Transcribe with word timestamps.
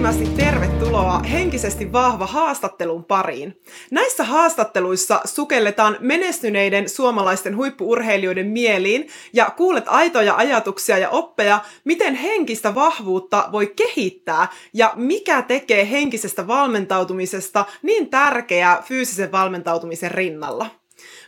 Lämpimästi 0.00 0.36
tervetuloa 0.36 1.18
henkisesti 1.18 1.92
vahva 1.92 2.26
haastattelun 2.26 3.04
pariin. 3.04 3.60
Näissä 3.90 4.24
haastatteluissa 4.24 5.20
sukelletaan 5.24 5.96
menestyneiden 6.00 6.88
suomalaisten 6.88 7.56
huippuurheilijoiden 7.56 8.46
mieliin 8.46 9.08
ja 9.32 9.50
kuulet 9.56 9.84
aitoja 9.86 10.36
ajatuksia 10.36 10.98
ja 10.98 11.10
oppeja, 11.10 11.60
miten 11.84 12.14
henkistä 12.14 12.74
vahvuutta 12.74 13.48
voi 13.52 13.72
kehittää 13.76 14.48
ja 14.72 14.92
mikä 14.96 15.42
tekee 15.42 15.90
henkisestä 15.90 16.46
valmentautumisesta 16.46 17.64
niin 17.82 18.10
tärkeää 18.10 18.82
fyysisen 18.82 19.32
valmentautumisen 19.32 20.10
rinnalla. 20.10 20.66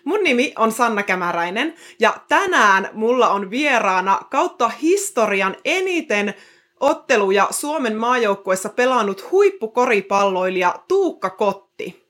Mun 0.05 0.25
nimi 0.25 0.53
on 0.59 0.73
Sanna 0.73 1.03
Kämäräinen 1.03 1.75
ja 1.99 2.15
tänään 2.29 2.89
mulla 2.93 3.29
on 3.29 3.51
vieraana 3.51 4.21
kautta 4.31 4.69
historian 4.69 5.57
eniten 5.65 6.35
otteluja 6.83 7.49
Suomen 7.51 7.97
maajoukkuessa 7.97 8.69
pelannut 8.69 9.31
huippukoripalloilija 9.31 10.75
Tuukka 10.89 11.31
Kotti. 11.31 12.03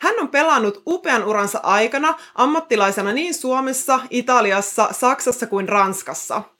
Hän 0.00 0.14
on 0.20 0.28
pelannut 0.28 0.82
upean 0.86 1.24
uransa 1.24 1.60
aikana 1.62 2.14
ammattilaisena 2.34 3.12
niin 3.12 3.34
Suomessa, 3.34 4.00
Italiassa, 4.10 4.88
Saksassa 4.92 5.46
kuin 5.46 5.68
Ranskassa– 5.68 6.42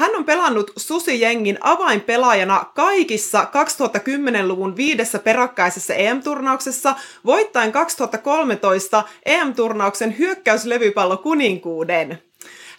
hän 0.00 0.16
on 0.16 0.24
pelannut 0.24 0.70
Susi-jengin 0.76 1.58
avainpelaajana 1.60 2.64
kaikissa 2.74 3.42
2010-luvun 3.42 4.76
viidessä 4.76 5.18
peräkkäisessä 5.18 5.94
EM-turnauksessa, 5.94 6.94
voittaen 7.26 7.72
2013 7.72 9.02
EM-turnauksen 9.26 10.18
hyökkäyslevypallo 10.18 11.16
kuninkuuden. 11.16 12.29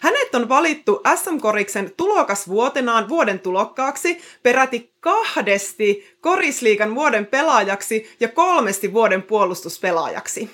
Hänet 0.02 0.34
on 0.34 0.48
valittu 0.48 1.00
SM-koriksen 1.14 1.92
tulokasvuotenaan 1.96 3.08
vuoden 3.08 3.40
tulokkaaksi, 3.40 4.20
peräti 4.42 4.92
kahdesti 5.00 6.16
korisliikan 6.20 6.94
vuoden 6.94 7.26
pelaajaksi 7.26 8.16
ja 8.20 8.28
kolmesti 8.28 8.92
vuoden 8.92 9.22
puolustuspelaajaksi. 9.22 10.50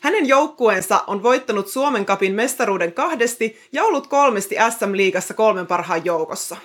Hänen 0.00 0.28
joukkueensa 0.28 1.04
on 1.06 1.22
voittanut 1.22 1.68
Suomen 1.68 2.06
kapin 2.06 2.34
mestaruuden 2.34 2.92
kahdesti 2.92 3.58
ja 3.72 3.84
ollut 3.84 4.06
kolmesti 4.06 4.56
SM-liigassa 4.70 5.34
kolmen 5.34 5.66
parhaan 5.66 6.04
joukossa. 6.04 6.56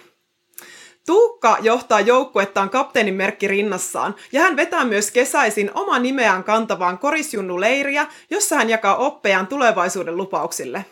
Tuukka 1.05 1.57
johtaa 1.61 1.99
joukkuettaan 1.99 2.69
kapteenin 2.69 3.13
merkki 3.13 3.47
rinnassaan, 3.47 4.15
ja 4.31 4.41
hän 4.41 4.55
vetää 4.55 4.85
myös 4.85 5.11
kesäisin 5.11 5.71
oma 5.73 5.99
nimeään 5.99 6.43
kantavaan 6.43 6.99
korisjunnu-leiriä, 6.99 8.07
jossa 8.29 8.55
hän 8.55 8.69
jakaa 8.69 8.95
oppejaan 8.95 9.47
tulevaisuuden 9.47 10.17
lupauksille. 10.17 10.85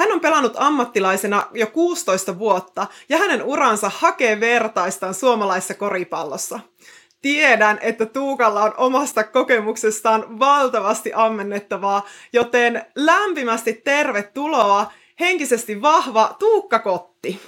Hän 0.00 0.12
on 0.12 0.20
pelannut 0.20 0.52
ammattilaisena 0.56 1.46
jo 1.54 1.66
16 1.66 2.38
vuotta, 2.38 2.86
ja 3.08 3.18
hänen 3.18 3.42
uransa 3.42 3.90
hakee 3.94 4.40
vertaistaan 4.40 5.14
suomalaisessa 5.14 5.74
koripallossa. 5.74 6.60
Tiedän, 7.22 7.78
että 7.80 8.06
Tuukalla 8.06 8.62
on 8.62 8.74
omasta 8.76 9.24
kokemuksestaan 9.24 10.38
valtavasti 10.38 11.12
ammennettavaa, 11.14 12.06
joten 12.32 12.86
lämpimästi 12.94 13.72
tervetuloa 13.72 14.92
henkisesti 15.20 15.82
vahva 15.82 16.36
Tuukka 16.38 16.78
Kotti. 16.78 17.40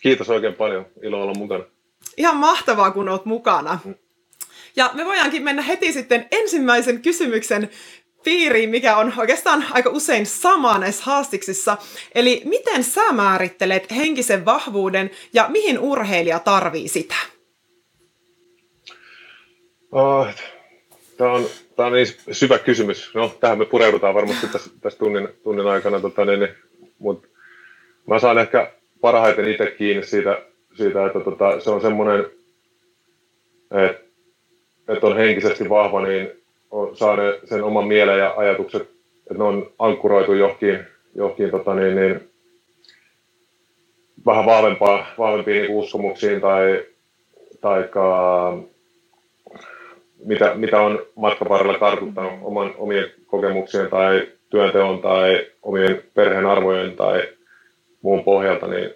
Kiitos 0.00 0.30
oikein 0.30 0.54
paljon. 0.54 0.86
Ilo 1.02 1.22
olla 1.22 1.34
mukana. 1.34 1.64
Ihan 2.16 2.36
mahtavaa, 2.36 2.90
kun 2.90 3.08
olet 3.08 3.24
mukana. 3.24 3.78
Mm. 3.84 3.94
Ja 4.76 4.90
me 4.94 5.04
voidaankin 5.04 5.42
mennä 5.42 5.62
heti 5.62 5.92
sitten 5.92 6.28
ensimmäisen 6.30 7.02
kysymyksen 7.02 7.70
piiriin, 8.24 8.70
mikä 8.70 8.96
on 8.96 9.12
oikeastaan 9.16 9.64
aika 9.70 9.90
usein 9.90 10.26
sama 10.26 10.78
näissä 10.78 11.04
haastiksissa. 11.04 11.76
Eli 12.14 12.42
miten 12.44 12.84
sä 12.84 13.12
määrittelet 13.12 13.90
henkisen 13.90 14.44
vahvuuden 14.44 15.10
ja 15.32 15.46
mihin 15.48 15.78
urheilija 15.78 16.38
tarvii 16.38 16.88
sitä? 16.88 17.14
Oh, 19.92 20.26
tämä 21.16 21.32
on, 21.32 21.46
tämä 21.76 21.86
on 21.86 21.92
niin 21.92 22.06
syvä 22.32 22.58
kysymys. 22.58 23.14
No, 23.14 23.36
tähän 23.40 23.58
me 23.58 23.64
pureudutaan 23.64 24.14
varmasti 24.14 24.46
tässä, 24.46 24.70
tässä 24.80 24.98
tunnin, 24.98 25.28
tunnin 25.44 25.66
aikana, 25.66 26.00
tota, 26.00 26.24
niin, 26.24 26.40
niin 26.40 26.54
mutta 26.98 27.28
mä 28.06 28.18
saan 28.18 28.38
ehkä 28.38 28.72
parhaiten 29.00 29.48
itse 29.48 29.70
kiinni 29.70 30.06
siitä, 30.06 30.42
siitä 30.74 31.06
että 31.06 31.20
tota, 31.20 31.60
se 31.60 31.70
on 31.70 31.80
semmoinen, 31.80 32.20
että, 33.70 34.00
että 34.88 35.06
on 35.06 35.16
henkisesti 35.16 35.68
vahva, 35.68 36.02
niin 36.02 36.43
on, 36.74 36.96
saa 36.96 37.16
sen 37.44 37.62
oman 37.62 37.86
mielen 37.86 38.18
ja 38.18 38.34
ajatukset, 38.36 38.82
että 38.82 39.34
ne 39.38 39.44
on 39.44 39.70
ankkuroitu 39.78 40.32
johonkin, 40.32 40.78
johonkin 41.14 41.50
tota, 41.50 41.74
niin, 41.74 41.96
niin, 41.96 42.30
vähän 44.26 44.46
vahvempaa, 44.46 45.06
vahvempiin 45.18 45.62
niin 45.62 45.70
uskomuksiin 45.70 46.40
tai, 46.40 46.82
taika, 47.60 48.58
mitä, 50.24 50.54
mitä 50.54 50.80
on 50.80 51.06
matkan 51.14 51.48
varrella 51.48 51.78
kartuttanut 51.78 52.32
oman, 52.42 52.74
omien 52.78 53.10
kokemuksien 53.26 53.90
tai 53.90 54.28
työnteon 54.50 55.02
tai 55.02 55.46
omien 55.62 56.02
perheen 56.14 56.46
arvojen 56.46 56.96
tai 56.96 57.28
muun 58.02 58.24
pohjalta, 58.24 58.66
niin 58.66 58.90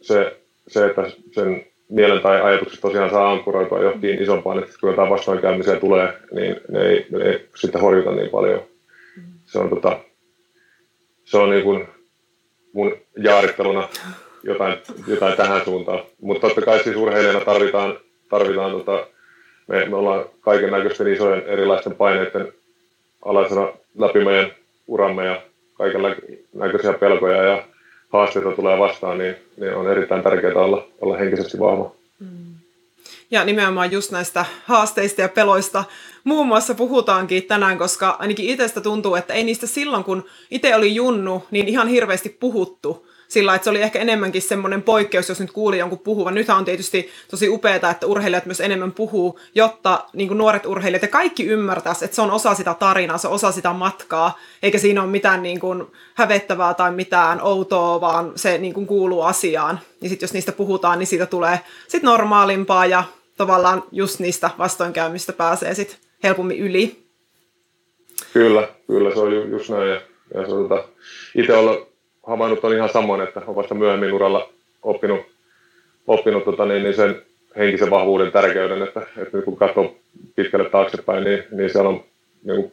se, 0.00 0.36
se 0.68 0.86
että 0.86 1.02
sen 1.32 1.66
mielen 1.88 2.20
tai 2.20 2.40
ajatukset 2.40 2.80
tosiaan 2.80 3.10
saa 3.10 3.32
ankkuroitua 3.32 3.82
johonkin 3.82 4.22
isompaan, 4.22 4.58
että 4.58 4.74
kun 4.80 4.90
jotain 4.90 5.10
vastoinkäymisiä 5.10 5.76
tulee, 5.76 6.12
niin 6.32 6.56
ne 6.68 6.82
ei, 6.82 7.06
ne 7.10 7.24
ei 7.24 7.48
sitten 7.54 7.80
horjuta 7.80 8.10
niin 8.10 8.30
paljon. 8.30 8.62
Se 9.44 9.58
on, 9.58 9.70
tota, 9.70 9.98
se 11.24 11.38
on 11.38 11.50
niin 11.50 11.62
kuin 11.64 11.88
mun 12.72 12.96
jaaritteluna 13.16 13.88
jotain, 14.42 14.78
jotain 15.06 15.36
tähän 15.36 15.64
suuntaan. 15.64 16.02
Mutta 16.20 16.46
totta 16.46 16.62
kai 16.62 16.78
siis 16.78 16.96
urheilijana 16.96 17.40
tarvitaan, 17.40 17.98
tarvitaan 18.28 18.70
tota, 18.70 19.06
me, 19.66 19.84
me 19.84 19.96
ollaan 19.96 20.24
kaiken 20.40 20.70
näköisten 20.70 21.12
isojen 21.12 21.42
erilaisten 21.46 21.94
paineiden 21.94 22.52
alaisena 23.24 23.68
läpi 23.98 24.24
meidän 24.24 24.52
uramme 24.86 25.24
ja 25.24 25.42
kaiken 25.74 26.00
näköisiä 26.54 26.92
pelkoja 26.92 27.42
ja 27.42 27.62
haasteita 28.14 28.52
tulee 28.52 28.78
vastaan, 28.78 29.18
niin, 29.18 29.36
niin 29.56 29.74
on 29.74 29.90
erittäin 29.90 30.22
tärkeää 30.22 30.54
olla, 30.54 30.86
olla 31.00 31.16
henkisesti 31.16 31.58
vahva. 31.58 31.90
Mm. 32.20 32.54
Ja 33.30 33.44
nimenomaan 33.44 33.92
just 33.92 34.10
näistä 34.10 34.44
haasteista 34.64 35.20
ja 35.20 35.28
peloista 35.28 35.84
muun 36.24 36.46
muassa 36.46 36.74
puhutaankin 36.74 37.42
tänään, 37.42 37.78
koska 37.78 38.16
ainakin 38.18 38.50
itsestä 38.50 38.80
tuntuu, 38.80 39.14
että 39.14 39.34
ei 39.34 39.44
niistä 39.44 39.66
silloin, 39.66 40.04
kun 40.04 40.24
itse 40.50 40.76
oli 40.76 40.94
junnu, 40.94 41.44
niin 41.50 41.68
ihan 41.68 41.88
hirveästi 41.88 42.28
puhuttu 42.28 43.06
sillä 43.34 43.54
että 43.54 43.64
se 43.64 43.70
oli 43.70 43.82
ehkä 43.82 43.98
enemmänkin 43.98 44.42
semmoinen 44.42 44.82
poikkeus, 44.82 45.28
jos 45.28 45.40
nyt 45.40 45.50
kuuli 45.50 45.78
jonkun 45.78 45.98
puhuvan. 45.98 46.34
Nythän 46.34 46.58
on 46.58 46.64
tietysti 46.64 47.10
tosi 47.30 47.48
upeaa, 47.48 47.90
että 47.90 48.06
urheilijat 48.06 48.46
myös 48.46 48.60
enemmän 48.60 48.92
puhuu, 48.92 49.40
jotta 49.54 50.04
niin 50.12 50.38
nuoret 50.38 50.66
urheilijat 50.66 51.02
ja 51.02 51.08
kaikki 51.08 51.46
ymmärtäisi, 51.46 52.04
että 52.04 52.14
se 52.14 52.22
on 52.22 52.30
osa 52.30 52.54
sitä 52.54 52.74
tarinaa, 52.74 53.18
se 53.18 53.28
on 53.28 53.34
osa 53.34 53.52
sitä 53.52 53.72
matkaa, 53.72 54.38
eikä 54.62 54.78
siinä 54.78 55.02
ole 55.02 55.10
mitään 55.10 55.42
niin 55.42 55.60
kuin 55.60 55.86
hävettävää 56.14 56.74
tai 56.74 56.92
mitään 56.92 57.40
outoa, 57.42 58.00
vaan 58.00 58.32
se 58.36 58.58
niin 58.58 58.74
kuin 58.74 58.86
kuuluu 58.86 59.22
asiaan. 59.22 59.80
Ja 60.02 60.08
sitten 60.08 60.26
jos 60.26 60.32
niistä 60.32 60.52
puhutaan, 60.52 60.98
niin 60.98 61.06
siitä 61.06 61.26
tulee 61.26 61.60
sit 61.88 62.02
normaalimpaa 62.02 62.86
ja 62.86 63.04
tavallaan 63.36 63.84
just 63.92 64.20
niistä 64.20 64.50
vastoinkäymistä 64.58 65.32
pääsee 65.32 65.74
sitten 65.74 65.98
helpommin 66.22 66.58
yli. 66.58 67.04
Kyllä, 68.32 68.68
kyllä 68.86 69.14
se 69.14 69.20
on 69.20 69.50
just 69.50 69.68
näin. 69.68 69.88
Ja, 69.88 70.00
ja 70.34 70.42
se 70.42 70.50
tota, 70.50 70.84
itse 71.34 71.56
olla 71.56 71.93
havainnut 72.26 72.64
on 72.64 72.74
ihan 72.74 72.88
samoin, 72.88 73.20
että 73.20 73.42
on 73.46 73.56
vasta 73.56 73.74
myöhemmin 73.74 74.12
uralla 74.12 74.48
oppinut, 74.82 75.20
oppinut 76.06 76.44
tota, 76.44 76.64
niin, 76.64 76.82
niin 76.82 76.94
sen 76.94 77.22
henkisen 77.56 77.90
vahvuuden 77.90 78.32
tärkeyden, 78.32 78.82
että, 78.82 79.06
että 79.16 79.42
kun 79.42 79.56
katsoo 79.56 79.94
pitkälle 80.36 80.70
taaksepäin, 80.70 81.24
niin, 81.24 81.44
niin 81.50 81.70
siellä 81.70 81.88
on 81.88 82.04
niin 82.44 82.72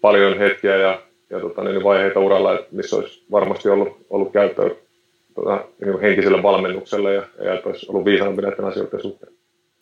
paljon 0.00 0.38
hetkiä 0.38 0.76
ja, 0.76 1.00
ja 1.30 1.40
tota, 1.40 1.64
niin 1.64 1.84
vaiheita 1.84 2.20
uralla, 2.20 2.54
että 2.54 2.66
missä 2.70 2.96
olisi 2.96 3.22
varmasti 3.30 3.68
ollut, 3.68 3.96
ollut 4.10 4.32
käyttöä 4.32 4.70
tota, 5.34 5.64
niin 5.80 6.00
henkiselle 6.00 6.42
valmennukselle 6.42 7.14
ja, 7.14 7.22
ja 7.44 7.54
että 7.54 7.68
olisi 7.68 7.86
ollut 7.88 8.04
viisaampi 8.04 8.42
näiden 8.42 8.64
asioiden 8.64 9.02
suhteen. 9.02 9.32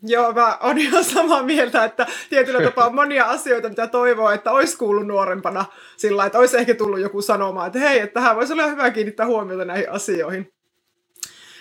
Joo, 0.02 0.32
mä 0.32 0.58
oon 0.60 0.78
ihan 0.78 1.04
samaa 1.04 1.43
mieltä, 1.43 1.84
että 1.84 2.06
tietyllä 2.31 2.62
tapaa 2.70 2.87
on 2.87 2.94
monia 2.94 3.25
asioita, 3.25 3.69
mitä 3.69 3.87
toivoo, 3.87 4.31
että 4.31 4.50
olisi 4.50 4.76
kuullut 4.76 5.06
nuorempana 5.06 5.64
sillä 5.96 6.26
että 6.26 6.38
olisi 6.38 6.56
ehkä 6.56 6.75
tullut 6.75 7.00
joku 7.00 7.22
sanomaan, 7.22 7.66
että 7.66 7.78
hei, 7.78 8.00
että 8.00 8.14
tähän 8.14 8.37
voisi 8.37 8.52
olla 8.52 8.66
hyvä 8.66 8.90
kiinnittää 8.90 9.26
huomiota 9.26 9.64
näihin 9.64 9.90
asioihin. 9.90 10.52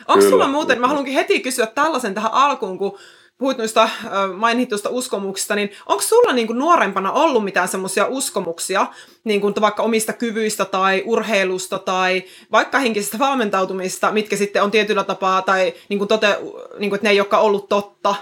Onko 0.07 0.29
sulla 0.29 0.47
muuten, 0.47 0.81
mä 0.81 0.88
haluankin 0.88 1.13
heti 1.13 1.39
kysyä 1.39 1.65
tällaisen 1.65 2.13
tähän 2.13 2.33
alkuun, 2.33 2.77
kun 2.77 2.97
puhuit 3.38 3.57
noista 3.57 3.89
mainituista 4.38 4.89
uskomuksista, 4.89 5.55
niin 5.55 5.71
onko 5.85 6.01
sulla 6.01 6.33
niin 6.33 6.47
kuin 6.47 6.59
nuorempana 6.59 7.11
ollut 7.11 7.44
mitään 7.44 7.67
semmoisia 7.67 8.07
uskomuksia, 8.07 8.87
niin 9.23 9.41
kuin 9.41 9.53
vaikka 9.61 9.83
omista 9.83 10.13
kyvyistä 10.13 10.65
tai 10.65 11.03
urheilusta 11.05 11.79
tai 11.79 12.23
vaikka 12.51 12.79
henkisestä 12.79 13.19
valmentautumista, 13.19 14.11
mitkä 14.11 14.35
sitten 14.35 14.63
on 14.63 14.71
tietyllä 14.71 15.03
tapaa, 15.03 15.41
tai 15.41 15.73
niin 15.89 15.97
kuin 15.97 16.07
tote, 16.07 16.39
niin 16.79 16.89
kuin, 16.89 16.95
että 16.95 17.07
ne 17.07 17.09
ei 17.11 17.19
olekaan 17.19 17.44
ollut 17.44 17.69
totta, 17.69 18.15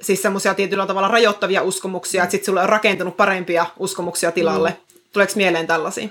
siis 0.00 0.22
semmoisia 0.22 0.54
tietyllä 0.54 0.86
tavalla 0.86 1.08
rajoittavia 1.08 1.62
uskomuksia, 1.62 2.22
että 2.22 2.30
sitten 2.30 2.46
sulle 2.46 2.62
on 2.62 2.68
rakentunut 2.68 3.16
parempia 3.16 3.66
uskomuksia 3.78 4.32
tilalle. 4.32 4.70
Mm. 4.70 5.00
Tuleeko 5.12 5.32
mieleen 5.36 5.66
tällaisia? 5.66 6.08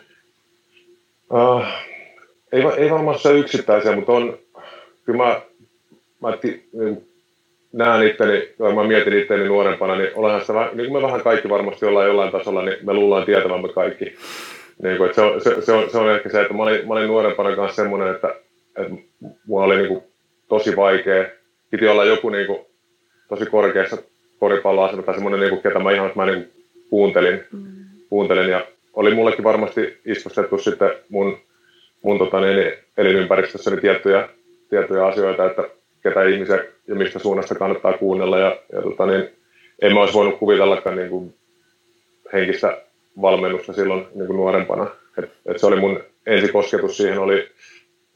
Uh, 1.34 1.64
ei, 2.52 2.64
ei 2.78 2.92
varmaan 2.92 3.20
se 3.20 3.32
yksittäisiä, 3.32 3.96
mutta 3.96 4.12
on, 4.12 4.38
kyllä 5.06 5.24
mä, 5.24 5.42
mä 6.22 6.38
t, 6.38 6.44
niin, 6.74 7.10
näen 7.74 8.08
itteni, 8.08 8.50
kun 8.58 8.76
mä 8.76 8.84
mietin 8.84 9.20
itteni 9.20 9.48
nuorempana, 9.48 9.96
niin 9.96 10.12
olenhan 10.16 10.42
sitä, 10.42 10.54
niin 10.54 10.92
kuin 10.92 10.94
me 10.94 11.08
vähän 11.08 11.22
kaikki 11.22 11.50
varmasti 11.50 11.86
ollaan 11.86 12.08
jollain 12.08 12.32
tasolla, 12.32 12.62
niin 12.62 12.78
me 12.82 12.94
luullaan 12.94 13.26
tietävämme 13.26 13.70
kaikki. 13.70 14.06
Niin 14.84 14.98
kuin, 14.98 15.10
että 15.10 15.16
se, 15.16 15.22
on, 15.22 15.42
se, 15.42 15.62
se, 15.62 15.72
on, 15.72 15.90
se, 15.90 15.98
on 15.98 16.12
ehkä 16.12 16.30
se, 16.30 16.42
että 16.42 16.54
mä 16.54 16.64
olin, 16.64 16.88
mä 16.88 16.94
olin 16.94 17.08
nuorempana 17.08 17.56
kanssa 17.56 17.76
semmoinen, 17.76 18.16
että, 18.16 18.36
että 18.78 18.94
mulla 19.48 19.66
oli 19.66 19.78
niin 19.78 19.88
kuin, 19.88 20.04
tosi 20.48 20.76
vaikea. 20.76 21.26
Piti 21.70 21.88
olla 21.88 22.06
joku 22.06 22.30
niin 22.30 22.48
kuin, 22.48 22.60
tosi 23.30 23.46
korkeassa 23.46 23.98
koripalloasemassa 24.40 25.06
tai 25.06 25.16
semmoinen, 25.16 25.40
niin 25.40 25.50
kuin, 25.50 25.62
ketä 25.62 25.80
mä 25.80 25.92
ihan 25.92 26.12
mä 26.16 26.26
niin 26.26 26.44
kuin, 26.44 26.66
kuuntelin, 26.90 27.44
mm. 27.52 27.66
kuuntelin. 28.10 28.50
Ja 28.50 28.66
oli 28.94 29.16
mullekin 29.16 29.44
varmasti 29.44 29.98
istustettu 30.06 30.58
sitten 30.58 30.92
mun, 31.10 31.38
mun 32.02 32.18
tota, 32.18 32.42
niin, 32.42 32.74
elinympäristössäni 32.98 33.82
tiettyjä, 33.82 34.30
tiettyjä 34.70 35.06
asioita, 35.06 35.46
että 35.46 35.64
ketä 36.04 36.24
ihmisiä 36.24 36.64
ja 36.88 36.96
mistä 36.96 37.20
suunnasta 37.20 37.56
kannattaa 37.56 37.98
kuunnella. 37.98 38.40
Ja, 38.40 38.58
ja 38.74 38.82
tota, 38.82 39.06
niin, 39.06 39.30
en 39.82 39.94
mä 39.94 40.00
olisi 40.00 40.14
voinut 40.14 40.40
kuvitellakaan 40.40 40.96
niin 40.96 41.10
kuin, 41.10 41.34
henkistä 42.34 42.82
valmennusta 43.22 43.74
silloin 43.74 44.08
niin 44.16 44.28
kuin 44.28 44.38
nuorempana. 44.38 44.88
Et, 45.18 45.32
et 45.46 45.60
se 45.60 45.66
oli 45.66 45.80
mun 45.80 46.00
ensikosketus 46.26 46.98
siihen 46.98 47.20
oli 47.20 47.50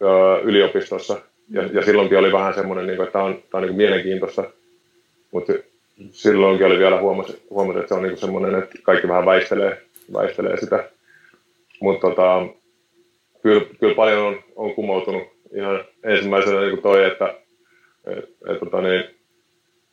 ö, 0.01 0.39
yliopistossa. 0.43 1.19
Ja, 1.49 1.63
ja 1.73 1.81
silloinkin 1.81 2.17
oli 2.17 2.31
vähän 2.31 2.53
semmoinen, 2.53 2.87
niin 2.87 2.97
kuin, 2.97 3.07
että 3.07 3.13
tämä 3.13 3.25
on, 3.25 3.33
tää 3.33 3.43
on 3.53 3.61
niin 3.61 3.69
kuin 3.69 3.77
mielenkiintoista. 3.77 4.43
Mutta 5.33 5.53
silloinkin 6.11 6.65
oli 6.65 6.79
vielä 6.79 7.01
huomasi, 7.01 7.41
huomasi 7.49 7.79
että 7.79 7.87
se 7.87 7.93
on 7.93 8.03
niin 8.03 8.11
kuin 8.11 8.19
semmoinen, 8.19 8.55
että 8.55 8.75
kaikki 8.83 9.07
vähän 9.07 9.25
väistelee, 9.25 9.81
väistelee 10.13 10.57
sitä. 10.57 10.89
Mutta 11.81 12.09
tota, 12.09 12.47
kyllä, 13.41 13.65
kyllä, 13.79 13.95
paljon 13.95 14.21
on, 14.21 14.39
on 14.55 14.73
kumoutunut 14.75 15.23
ihan 15.55 15.83
ensimmäisenä 16.03 16.59
niin 16.59 16.69
kuin 16.69 16.81
toi, 16.81 17.05
että 17.05 17.35
et, 18.05 18.29
et, 18.49 18.59
tota, 18.59 18.81
niin, 18.81 19.03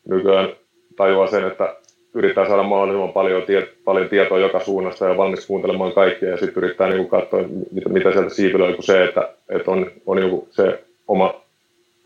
nykyään 0.08 0.48
tajuaa 0.96 1.26
sen, 1.26 1.46
että 1.46 1.76
yrittää 2.14 2.46
saada 2.46 2.62
mahdollisimman 2.62 3.12
paljon, 3.12 3.42
tie, 3.42 3.68
paljon 3.84 4.08
tietoa 4.08 4.38
joka 4.38 4.60
suunnasta 4.60 5.08
ja 5.08 5.16
valmis 5.16 5.46
kuuntelemaan 5.46 5.92
kaikkia 5.92 6.28
ja 6.28 6.36
sitten 6.36 6.64
yrittää 6.64 6.88
niin 6.88 7.08
kuin 7.08 7.20
katsoa, 7.20 7.42
mitä, 7.72 7.88
mitä 7.88 8.12
sieltä 8.12 8.34
siipilöi, 8.34 8.74
kuin 8.74 8.84
se, 8.84 9.04
että, 9.04 9.34
että 9.48 9.70
on, 9.70 9.90
on 10.06 10.16
niin 10.16 10.42
se 10.50 10.84
oma, 11.08 11.40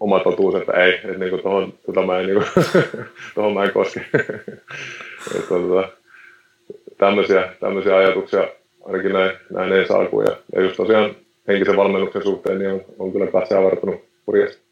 oma 0.05 0.21
totuus, 0.21 0.55
että 0.55 0.73
ei, 0.73 0.95
että 0.95 1.19
niin 1.19 1.31
kuin 1.31 1.43
tohon, 1.43 1.75
tota 1.87 2.03
mä 2.03 2.19
en, 2.19 2.27
niin 2.27 2.39
kuin, 2.39 2.65
tohon 3.35 3.55
mä 3.55 3.65
en 3.65 3.73
koske. 3.73 4.01
että, 5.37 5.49
tota, 5.49 5.89
tämmöisiä, 6.99 7.53
tämmöisiä 7.61 7.97
ajatuksia 7.97 8.49
ainakin 8.85 9.12
näin, 9.12 9.37
näin 9.51 9.73
ei 9.73 9.87
saa 9.87 10.03
ja, 10.03 10.37
ja 10.55 10.62
just 10.62 10.77
tosiaan 10.77 11.17
henkisen 11.49 11.77
valmennuksen 11.77 12.23
suhteen 12.23 12.59
niin 12.59 12.71
on, 12.71 12.81
on 12.99 13.12
kyllä 13.12 13.27
katse 13.27 13.56
avartunut 13.56 14.05
purjesta. 14.27 14.65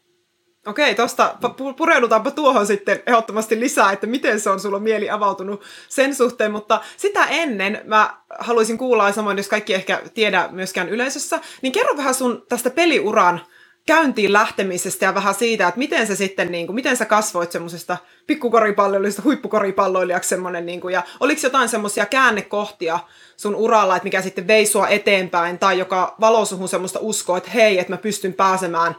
Okei, 0.67 0.95
tuosta 0.95 1.35
pureudutaanpa 1.77 2.31
tuohon 2.31 2.65
sitten 2.65 3.03
ehdottomasti 3.07 3.59
lisää, 3.59 3.91
että 3.91 4.07
miten 4.07 4.39
se 4.39 4.49
on 4.49 4.59
sulla 4.59 4.79
mieli 4.79 5.09
avautunut 5.09 5.61
sen 5.89 6.15
suhteen, 6.15 6.51
mutta 6.51 6.81
sitä 6.97 7.25
ennen 7.29 7.81
mä 7.85 8.17
haluaisin 8.39 8.77
kuulla, 8.77 9.11
samoin 9.11 9.37
jos 9.37 9.47
kaikki 9.47 9.73
ehkä 9.73 10.01
tiedä 10.13 10.49
myöskään 10.51 10.89
yleisössä, 10.89 11.39
niin 11.61 11.73
kerro 11.73 11.97
vähän 11.97 12.13
sun 12.13 12.45
tästä 12.49 12.69
peliuran 12.69 13.41
käyntiin 13.85 14.33
lähtemisestä 14.33 15.05
ja 15.05 15.15
vähän 15.15 15.33
siitä, 15.33 15.67
että 15.67 15.77
miten 15.77 16.07
se 16.07 16.15
sitten, 16.15 16.51
niin 16.51 16.65
kuin, 16.65 16.75
miten 16.75 16.97
sä 16.97 17.05
kasvoit 17.05 17.51
semmoisesta 17.51 17.97
pikkukoripalloilijasta 18.27 19.21
huippukoripalloilijaksi 19.25 20.29
semmoinen, 20.29 20.65
niin 20.65 20.81
kuin, 20.81 20.93
ja 20.93 21.03
oliko 21.19 21.41
jotain 21.43 21.69
semmoisia 21.69 22.05
käännekohtia 22.05 22.99
sun 23.37 23.55
uralla, 23.55 23.95
että 23.95 24.03
mikä 24.03 24.21
sitten 24.21 24.47
vei 24.47 24.65
sua 24.65 24.87
eteenpäin, 24.87 25.59
tai 25.59 25.79
joka 25.79 26.15
valo 26.21 26.45
suhun 26.45 26.69
semmoista 26.69 26.99
uskoa, 27.01 27.37
että 27.37 27.49
hei, 27.49 27.79
että 27.79 27.93
mä 27.93 27.97
pystyn 27.97 28.33
pääsemään 28.33 28.95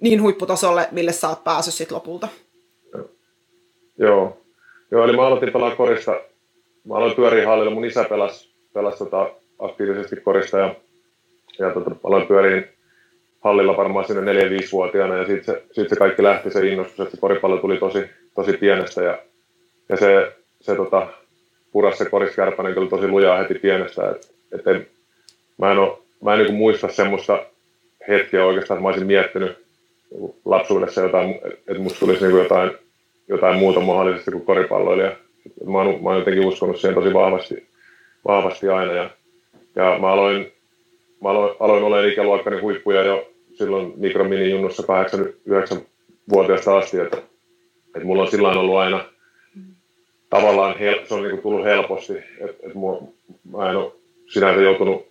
niin 0.00 0.22
huipputasolle, 0.22 0.88
mille 0.90 1.12
sä 1.12 1.28
oot 1.28 1.44
päässyt 1.44 1.74
sitten 1.74 1.94
lopulta. 1.94 2.28
Joo. 3.98 4.38
Joo, 4.90 5.04
eli 5.04 5.16
mä 5.16 5.26
aloitin 5.26 5.52
pelaa 5.52 5.76
korista. 5.76 6.12
Mä 6.84 6.94
aloin 6.94 7.14
pyöriä 7.14 7.46
hallilla. 7.46 7.70
Mun 7.70 7.84
isä 7.84 8.04
pelasi, 8.04 8.54
pelasi 8.72 8.98
tota 8.98 9.30
aktiivisesti 9.58 10.16
korista 10.16 10.58
ja, 10.58 10.74
ja 11.58 11.70
tota, 11.70 11.90
aloin 12.04 12.26
pyöriin 12.26 12.73
hallilla 13.44 13.76
varmaan 13.76 14.04
sinne 14.04 14.32
4-5-vuotiaana 14.32 15.16
ja 15.16 15.26
sitten 15.26 15.54
se, 15.54 15.62
sit 15.72 15.88
se 15.88 15.96
kaikki 15.96 16.22
lähti 16.22 16.50
se 16.50 16.68
innostus, 16.68 17.00
että 17.00 17.10
se 17.10 17.20
koripallo 17.20 17.56
tuli 17.56 17.76
tosi, 17.76 18.04
tosi 18.34 18.52
pienestä 18.52 19.02
ja, 19.02 19.18
ja 19.88 19.96
se, 19.96 20.32
se 20.60 20.74
tota, 20.74 21.06
puras 21.72 21.98
se 21.98 22.10
koriskärpänen 22.10 22.74
kyllä 22.74 22.90
tosi 22.90 23.08
lujaa 23.08 23.38
heti 23.38 23.54
pienestä. 23.54 24.10
Et, 24.10 24.34
et 24.52 24.66
en, 24.66 24.86
mä 25.58 25.72
en, 25.72 25.78
ole, 25.78 25.98
mä 26.22 26.34
en 26.34 26.38
niin 26.38 26.54
muista 26.54 26.88
semmoista 26.88 27.46
hetkeä 28.08 28.46
oikeastaan, 28.46 28.78
että 28.78 28.82
mä 28.82 28.88
olisin 28.88 29.06
miettinyt, 29.06 29.64
lapsuudessa 30.44 31.00
jotain, 31.00 31.40
että 31.44 31.78
musta 31.78 31.98
tulisi 31.98 32.26
niin 32.26 32.36
jotain, 32.36 32.70
jotain 33.28 33.58
muuta 33.58 33.80
mahdollisesti 33.80 34.30
kuin 34.30 34.44
koripalloilija. 34.44 35.12
Mä 35.66 35.78
oon, 35.78 36.02
mä 36.02 36.08
oon 36.08 36.18
jotenkin 36.18 36.46
uskonut 36.46 36.80
siihen 36.80 36.94
tosi 36.94 37.14
vahvasti, 37.14 37.66
vahvasti 38.28 38.68
aina 38.68 38.92
ja, 38.92 39.10
ja 39.76 39.98
mä 40.00 40.12
aloin, 40.12 40.52
mä 41.22 41.28
aloin, 41.28 41.56
aloin 41.60 41.84
olemaan 41.84 42.08
ikäluokkani 42.08 42.60
huippuja 42.60 43.02
jo 43.02 43.33
silloin 43.54 43.92
mikromini-junnussa 43.96 44.82
8-9-vuotiaasta 44.82 46.76
asti, 46.76 47.00
että, 47.00 47.16
että 47.86 48.04
mulla 48.04 48.22
on 48.22 48.30
sillä 48.30 48.48
ollut 48.48 48.76
aina 48.76 49.04
tavallaan 50.30 50.78
hel, 50.78 50.98
se 51.04 51.14
on 51.14 51.22
niin 51.22 51.42
tullut 51.42 51.64
helposti, 51.64 52.18
että, 52.18 52.66
että 52.66 52.78
mua, 52.78 53.02
mä 53.52 53.70
en 53.70 53.76
ole 53.76 53.92
sinänsä 54.26 54.60
joutunut, 54.60 55.06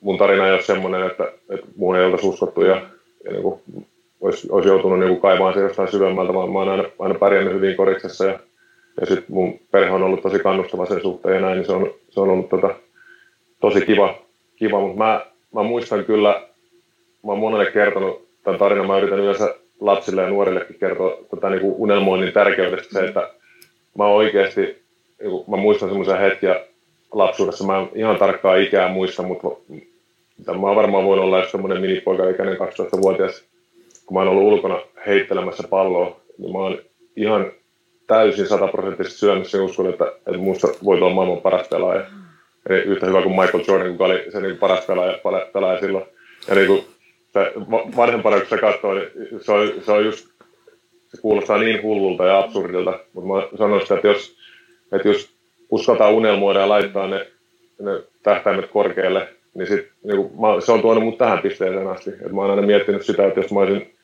mun 0.00 0.18
tarina 0.18 0.46
ei 0.46 0.52
ole 0.52 0.62
semmoinen, 0.62 1.06
että, 1.06 1.32
että 1.50 1.66
muun 1.76 1.96
ei 1.96 2.04
oltaisi 2.04 2.26
uskottu 2.26 2.62
ja, 2.62 2.76
ja 3.24 3.32
niin 3.32 3.42
kuin 3.42 3.60
olisi, 4.20 4.48
olisi 4.50 4.68
joutunut 4.68 4.98
niin 4.98 5.20
kaivaan 5.20 5.54
se 5.54 5.60
jostain 5.60 5.90
syvemmältä, 5.90 6.34
vaan 6.34 6.52
mä 6.52 6.58
oon 6.58 6.68
aina, 6.68 6.84
aina 6.98 7.18
pärjännyt 7.18 7.54
hyvin 7.54 7.76
koriksessa 7.76 8.24
ja, 8.24 8.38
ja 9.00 9.06
sitten 9.06 9.24
mun 9.28 9.58
perhe 9.70 9.90
on 9.90 10.02
ollut 10.02 10.22
tosi 10.22 10.38
kannustava 10.38 10.86
sen 10.86 11.02
suhteen 11.02 11.34
ja 11.34 11.40
näin, 11.40 11.56
niin 11.56 11.66
se 11.66 11.72
on, 11.72 11.94
se 12.10 12.20
on 12.20 12.30
ollut 12.30 12.48
tota, 12.48 12.74
tosi 13.60 13.80
kiva, 13.80 14.14
kiva. 14.56 14.80
mutta 14.80 14.98
mä, 14.98 15.26
mä 15.54 15.62
muistan 15.62 16.04
kyllä, 16.04 16.48
mä 17.26 17.32
oon 17.32 17.38
monelle 17.38 17.70
kertonut 17.70 18.26
tämän 18.44 18.58
tarinan, 18.58 18.86
mä 18.86 18.98
yritän 18.98 19.20
yleensä 19.20 19.54
lapsille 19.80 20.22
ja 20.22 20.28
nuorillekin 20.28 20.78
kertoa 20.78 21.18
tota, 21.30 21.50
niin 21.50 21.60
kuin 21.60 21.74
unelmoinnin 21.78 22.32
tärkeydestä 22.32 22.92
se, 22.92 23.06
että 23.06 23.30
mä 23.98 24.06
oikeasti, 24.06 24.60
niin 24.60 25.30
kuin, 25.30 25.44
mä 25.50 25.56
muistan 25.56 25.88
semmoisia 25.88 26.16
hetkiä 26.16 26.60
lapsuudessa, 27.12 27.66
mä 27.66 27.78
en 27.78 27.88
ihan 27.94 28.16
tarkkaa 28.16 28.56
ikää 28.56 28.88
muista, 28.88 29.22
mutta 29.22 29.48
mä 30.46 30.66
oon 30.66 30.76
varmaan 30.76 31.04
voinut 31.04 31.24
olla 31.24 31.48
semmoinen 31.48 31.80
minipoika-ikäinen 31.80 32.56
12-vuotias 32.56 33.44
kun 34.06 34.14
mä 34.14 34.20
oon 34.20 34.28
ollut 34.28 34.52
ulkona 34.52 34.80
heittelemässä 35.06 35.68
palloa, 35.68 36.20
niin 36.38 36.52
mä 36.52 36.58
oon 36.58 36.78
ihan 37.16 37.52
täysin 38.06 38.46
sataprosenttisesti 38.46 39.18
syönyt 39.18 39.46
sen 39.46 39.60
uskon, 39.60 39.88
että, 39.90 40.04
että 40.04 40.38
musta 40.38 40.68
voi 40.84 40.96
olla 40.96 41.14
maailman 41.14 41.40
paras 41.40 41.68
pelaaja. 41.68 42.06
Eli 42.68 42.78
yhtä 42.78 43.06
hyvä 43.06 43.22
kuin 43.22 43.40
Michael 43.40 43.64
Jordan, 43.68 43.92
joka 43.92 44.04
oli 44.04 44.24
se 44.32 44.40
niin 44.40 44.56
paras 44.56 44.86
pelaaja, 44.86 45.18
pelaaja 45.52 45.80
silloin. 45.80 46.04
Ja 46.48 46.54
niin 46.54 46.66
kuin 46.66 46.84
vanhempana, 47.96 48.38
kun 48.38 48.48
se 48.48 48.58
katsoo, 48.58 48.94
niin 48.94 49.10
se 49.40 49.52
on, 49.52 49.72
se 49.80 49.92
on 49.92 50.04
just, 50.04 50.26
se 51.08 51.20
kuulostaa 51.22 51.58
niin 51.58 51.82
hullulta 51.82 52.26
ja 52.26 52.38
absurdilta, 52.38 52.98
mutta 53.12 53.34
mä 53.34 53.58
sanoisin, 53.58 53.96
että 53.96 54.08
jos, 54.08 54.36
että 54.92 55.08
jos 55.08 55.36
uskaltaa 55.70 56.10
unelmoida 56.10 56.60
ja 56.60 56.68
laittaa 56.68 57.06
ne, 57.06 57.26
ne 57.80 58.02
tähtäimet 58.22 58.70
korkealle, 58.70 59.28
niin, 59.54 59.68
sit, 59.68 59.88
niin 60.04 60.16
kuin, 60.16 60.40
mä, 60.40 60.60
se 60.60 60.72
on 60.72 60.80
tuonut 60.80 61.04
mut 61.04 61.18
tähän 61.18 61.38
pisteeseen 61.38 61.88
asti. 61.88 62.10
Et 62.10 62.32
mä 62.32 62.40
oon 62.40 62.50
aina 62.50 62.62
miettinyt 62.62 63.06
sitä, 63.06 63.26
että 63.26 63.40
jos 63.40 63.52
mä 63.52 63.60
olisin 63.60 63.94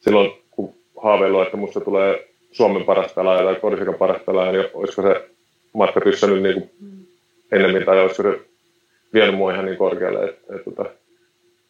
silloin 0.00 0.30
kun 0.50 0.74
haaveillut, 1.02 1.42
että 1.42 1.56
musta 1.56 1.80
tulee 1.80 2.28
Suomen 2.52 2.84
paras 2.84 3.12
pelaaja 3.12 3.44
tai 3.44 3.54
Korsikan 3.54 3.94
paras 3.94 4.22
pelaaja, 4.26 4.52
niin 4.52 4.64
olisiko 4.74 5.02
se 5.02 5.28
matka 5.72 6.00
tyssännyt 6.00 6.42
niin 6.42 6.54
kuin 6.54 6.70
ennemmin 7.52 7.84
tai 7.84 8.00
olisiko 8.00 8.22
se 8.22 8.40
vienyt 9.14 9.34
mua 9.34 9.52
ihan 9.52 9.64
niin 9.64 9.78
korkealle. 9.78 10.24
Et, 10.24 10.38
et, 10.54 10.64
tota, 10.64 10.84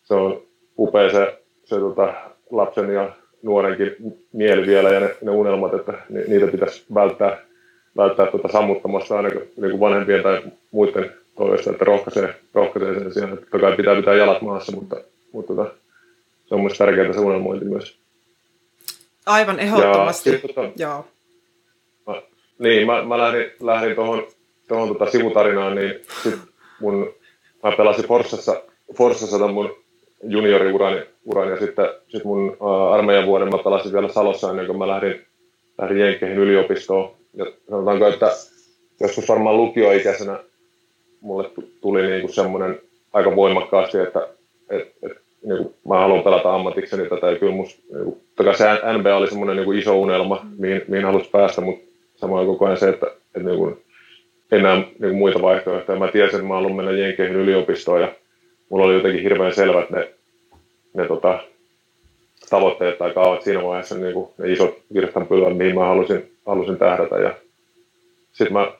se 0.04 0.14
on 0.14 0.42
upea 0.82 1.10
se, 1.10 1.38
se 1.64 1.76
tota, 1.78 2.14
lapsen 2.50 2.90
ja 2.90 3.10
nuorenkin 3.42 3.96
mieli 4.32 4.66
vielä 4.66 4.90
ja 4.90 5.00
ne, 5.00 5.16
ne 5.22 5.30
unelmat, 5.30 5.74
että 5.74 5.92
ni, 6.08 6.20
niitä 6.28 6.46
pitäisi 6.46 6.84
välttää, 6.94 7.38
välttää 7.96 8.26
tota 8.26 8.48
sammuttamassa 8.48 9.16
aina 9.16 9.28
niin 9.28 9.70
kuin 9.70 9.80
vanhempien 9.80 10.22
tai 10.22 10.42
muiden 10.70 11.12
toiveista, 11.36 11.70
että 11.70 11.84
rohkaisee, 11.84 12.34
rohkaisee 12.54 12.94
sen 12.94 13.14
sijaan. 13.14 13.38
Totta 13.38 13.58
kai 13.58 13.76
pitää 13.76 13.96
pitää 13.96 14.14
jalat 14.14 14.42
maassa, 14.42 14.72
mutta, 14.72 14.96
mutta 15.32 15.54
tota, 15.54 15.70
se 16.46 16.54
on 16.54 16.60
myös 16.60 16.78
tärkeää 16.78 17.12
se 17.12 17.20
unelmointi 17.20 17.64
myös. 17.64 17.96
Aivan 19.26 19.60
ehdottomasti. 19.60 20.30
Ja, 20.30 20.38
tota, 20.38 20.70
Joo. 20.76 21.06
Mä, 22.06 22.22
niin, 22.58 22.86
mä, 22.86 23.02
mä 23.02 23.18
lähdin, 23.18 23.52
lähdin 23.60 23.94
tuohon 23.94 24.26
tohon 24.68 24.88
tota 24.88 25.10
sivutarinaan, 25.10 25.74
niin 25.74 26.00
sit 26.22 26.38
mun, 26.80 27.14
mä 27.62 27.72
pelasin 27.76 28.04
Forssassa, 28.04 28.62
Forssassa 28.96 29.48
mun 29.48 29.81
junioriurani 30.22 31.02
uran, 31.24 31.50
ja 31.50 31.56
sitten 31.56 31.88
sit 32.08 32.24
mun 32.24 32.56
uh, 32.60 32.92
armeijan 32.92 33.26
vuoden 33.26 33.48
mä 33.48 33.58
pelasin 33.64 33.92
vielä 33.92 34.08
Salossa 34.08 34.50
ennen 34.50 34.66
kuin 34.66 34.78
mä 34.78 34.88
lähdin, 34.88 35.26
lähdin 35.78 35.98
Jenkkeihin 35.98 36.38
yliopistoon. 36.38 37.10
Ja 37.34 37.46
sanotaanko, 37.70 38.06
että 38.06 38.30
joskus 39.00 39.28
varmaan 39.28 39.56
lukioikäisenä 39.56 40.38
mulle 41.20 41.50
tuli 41.80 42.06
niinku 42.06 42.28
semmoinen 42.28 42.80
aika 43.12 43.36
voimakkaasti, 43.36 43.98
että 43.98 44.28
et, 44.70 44.92
et, 45.02 45.12
niin 45.44 45.58
kuin, 45.58 45.74
mä 45.88 45.98
haluan 45.98 46.22
pelata 46.22 46.54
ammatikseni 46.54 47.08
tätä, 47.08 47.30
ja 47.30 47.38
kyllä 47.38 47.52
musta, 47.52 47.82
niin 47.92 48.56
se 48.56 48.64
NBA 48.98 49.16
oli 49.16 49.28
semmoinen 49.28 49.56
niin 49.56 49.78
iso 49.78 49.98
unelma, 50.00 50.46
mihin, 50.58 50.82
mihin 50.88 51.04
halusi 51.04 51.30
päästä, 51.30 51.60
mutta 51.60 51.92
samoin 52.16 52.46
koko 52.46 52.64
ajan 52.64 52.76
se, 52.76 52.88
että, 52.88 53.06
että 53.06 53.48
niin 53.48 53.58
kuin, 53.58 53.76
enää 54.52 54.76
niin 54.76 54.92
kuin 54.98 55.16
muita 55.16 55.42
vaihtoehtoja. 55.42 55.98
Mä 55.98 56.08
tiesin, 56.08 56.36
että 56.36 56.48
mä 56.48 56.54
haluan 56.54 56.76
mennä 56.76 56.92
Jenkeihin 56.92 57.36
yliopistoon, 57.36 58.00
ja 58.00 58.08
mulla 58.72 58.84
oli 58.84 58.94
jotenkin 58.94 59.22
hirveän 59.22 59.54
selvät 59.54 59.90
ne, 59.90 60.08
ne 60.94 61.08
tota, 61.08 61.40
tavoitteet 62.50 62.98
tai 62.98 63.10
kaavat 63.10 63.42
siinä 63.42 63.62
vaiheessa, 63.62 63.98
niin 63.98 64.14
kuin 64.14 64.30
ne 64.38 64.52
isot 64.52 64.78
virstanpylvät, 64.94 65.56
mihin 65.56 65.74
mä 65.74 65.84
halusin, 65.84 66.32
halusin 66.46 66.78
tähdätä. 66.78 67.16
Ja 67.16 67.34
sitten 68.32 68.52
mä, 68.52 68.72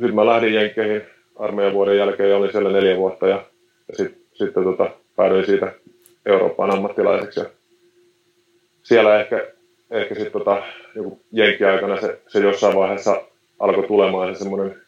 sit 0.00 0.14
mä 0.14 0.26
lähdin 0.26 0.54
Jenkkeihin 0.54 1.02
armeijan 1.36 1.74
vuoden 1.74 1.96
jälkeen 1.96 2.30
ja 2.30 2.36
olin 2.36 2.52
siellä 2.52 2.72
neljä 2.72 2.96
vuotta 2.96 3.28
ja, 3.28 3.44
ja 3.88 3.96
sitten 3.96 4.22
sit, 4.32 4.54
tota, 4.54 4.90
päädyin 5.16 5.46
siitä 5.46 5.72
Euroopan 6.26 6.70
ammattilaiseksi. 6.70 7.40
Ja 7.40 7.46
siellä 8.82 9.20
ehkä, 9.20 9.46
ehkä 9.90 10.14
sitten 10.14 10.32
tota, 10.32 10.62
Jenkki-aikana 11.32 12.00
se, 12.00 12.18
se 12.26 12.40
jossain 12.40 12.76
vaiheessa 12.76 13.22
alkoi 13.58 13.86
tulemaan 13.86 14.34
se 14.34 14.38
semmoinen 14.38 14.82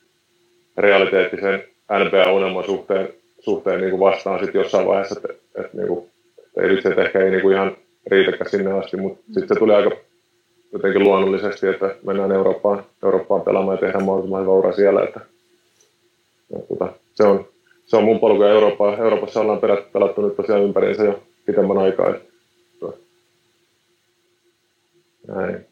realiteettisen 0.77 1.65
NBA-unelman 1.91 2.65
suhteen, 2.65 3.20
suhteen 3.41 3.81
niin 3.81 3.91
kuin 3.91 4.01
vastaan 4.01 4.41
sitten 4.41 4.59
jossain 4.59 4.87
vaiheessa, 4.87 5.21
että, 5.21 5.35
että, 5.65 5.77
niin 5.77 5.89
kuin, 5.89 6.11
että 6.57 6.89
että 6.89 7.03
ehkä 7.03 7.21
ei 7.21 7.31
niin 7.31 7.43
kuin 7.43 7.55
ihan 7.55 7.77
riitäkään 8.11 8.51
sinne 8.51 8.73
asti, 8.73 8.97
mutta 8.97 9.25
sitten 9.27 9.49
se 9.49 9.59
tuli 9.59 9.75
aika 9.75 9.91
jotenkin 10.73 11.05
luonnollisesti, 11.05 11.67
että 11.67 11.95
mennään 12.07 12.33
Eurooppaan, 12.33 12.85
Eurooppaan 13.05 13.43
pelaamaan 13.43 13.77
ja 13.77 13.81
tehdään 13.81 14.05
mahdollisimman 14.05 14.43
hyvä 14.43 14.53
ura 14.53 14.73
siellä. 14.73 15.03
Että, 15.03 15.21
ja, 16.53 16.59
tota, 16.69 16.93
se, 17.15 17.23
on, 17.23 17.49
se 17.87 17.97
on 17.97 18.05
mun 18.05 18.21
polku 18.21 18.43
ja 18.43 18.51
Eurooppa, 18.51 18.97
Euroopassa 18.97 19.41
ollaan 19.41 19.61
perät, 19.61 19.93
pelattu 19.93 20.23
nyt 20.23 20.37
tosiaan 20.37 20.63
ympäriinsä 20.63 21.05
jo 21.05 21.23
pitemmän 21.47 21.79
aikaa. 21.79 22.11
Että, 22.11 22.31
näin. 25.29 25.67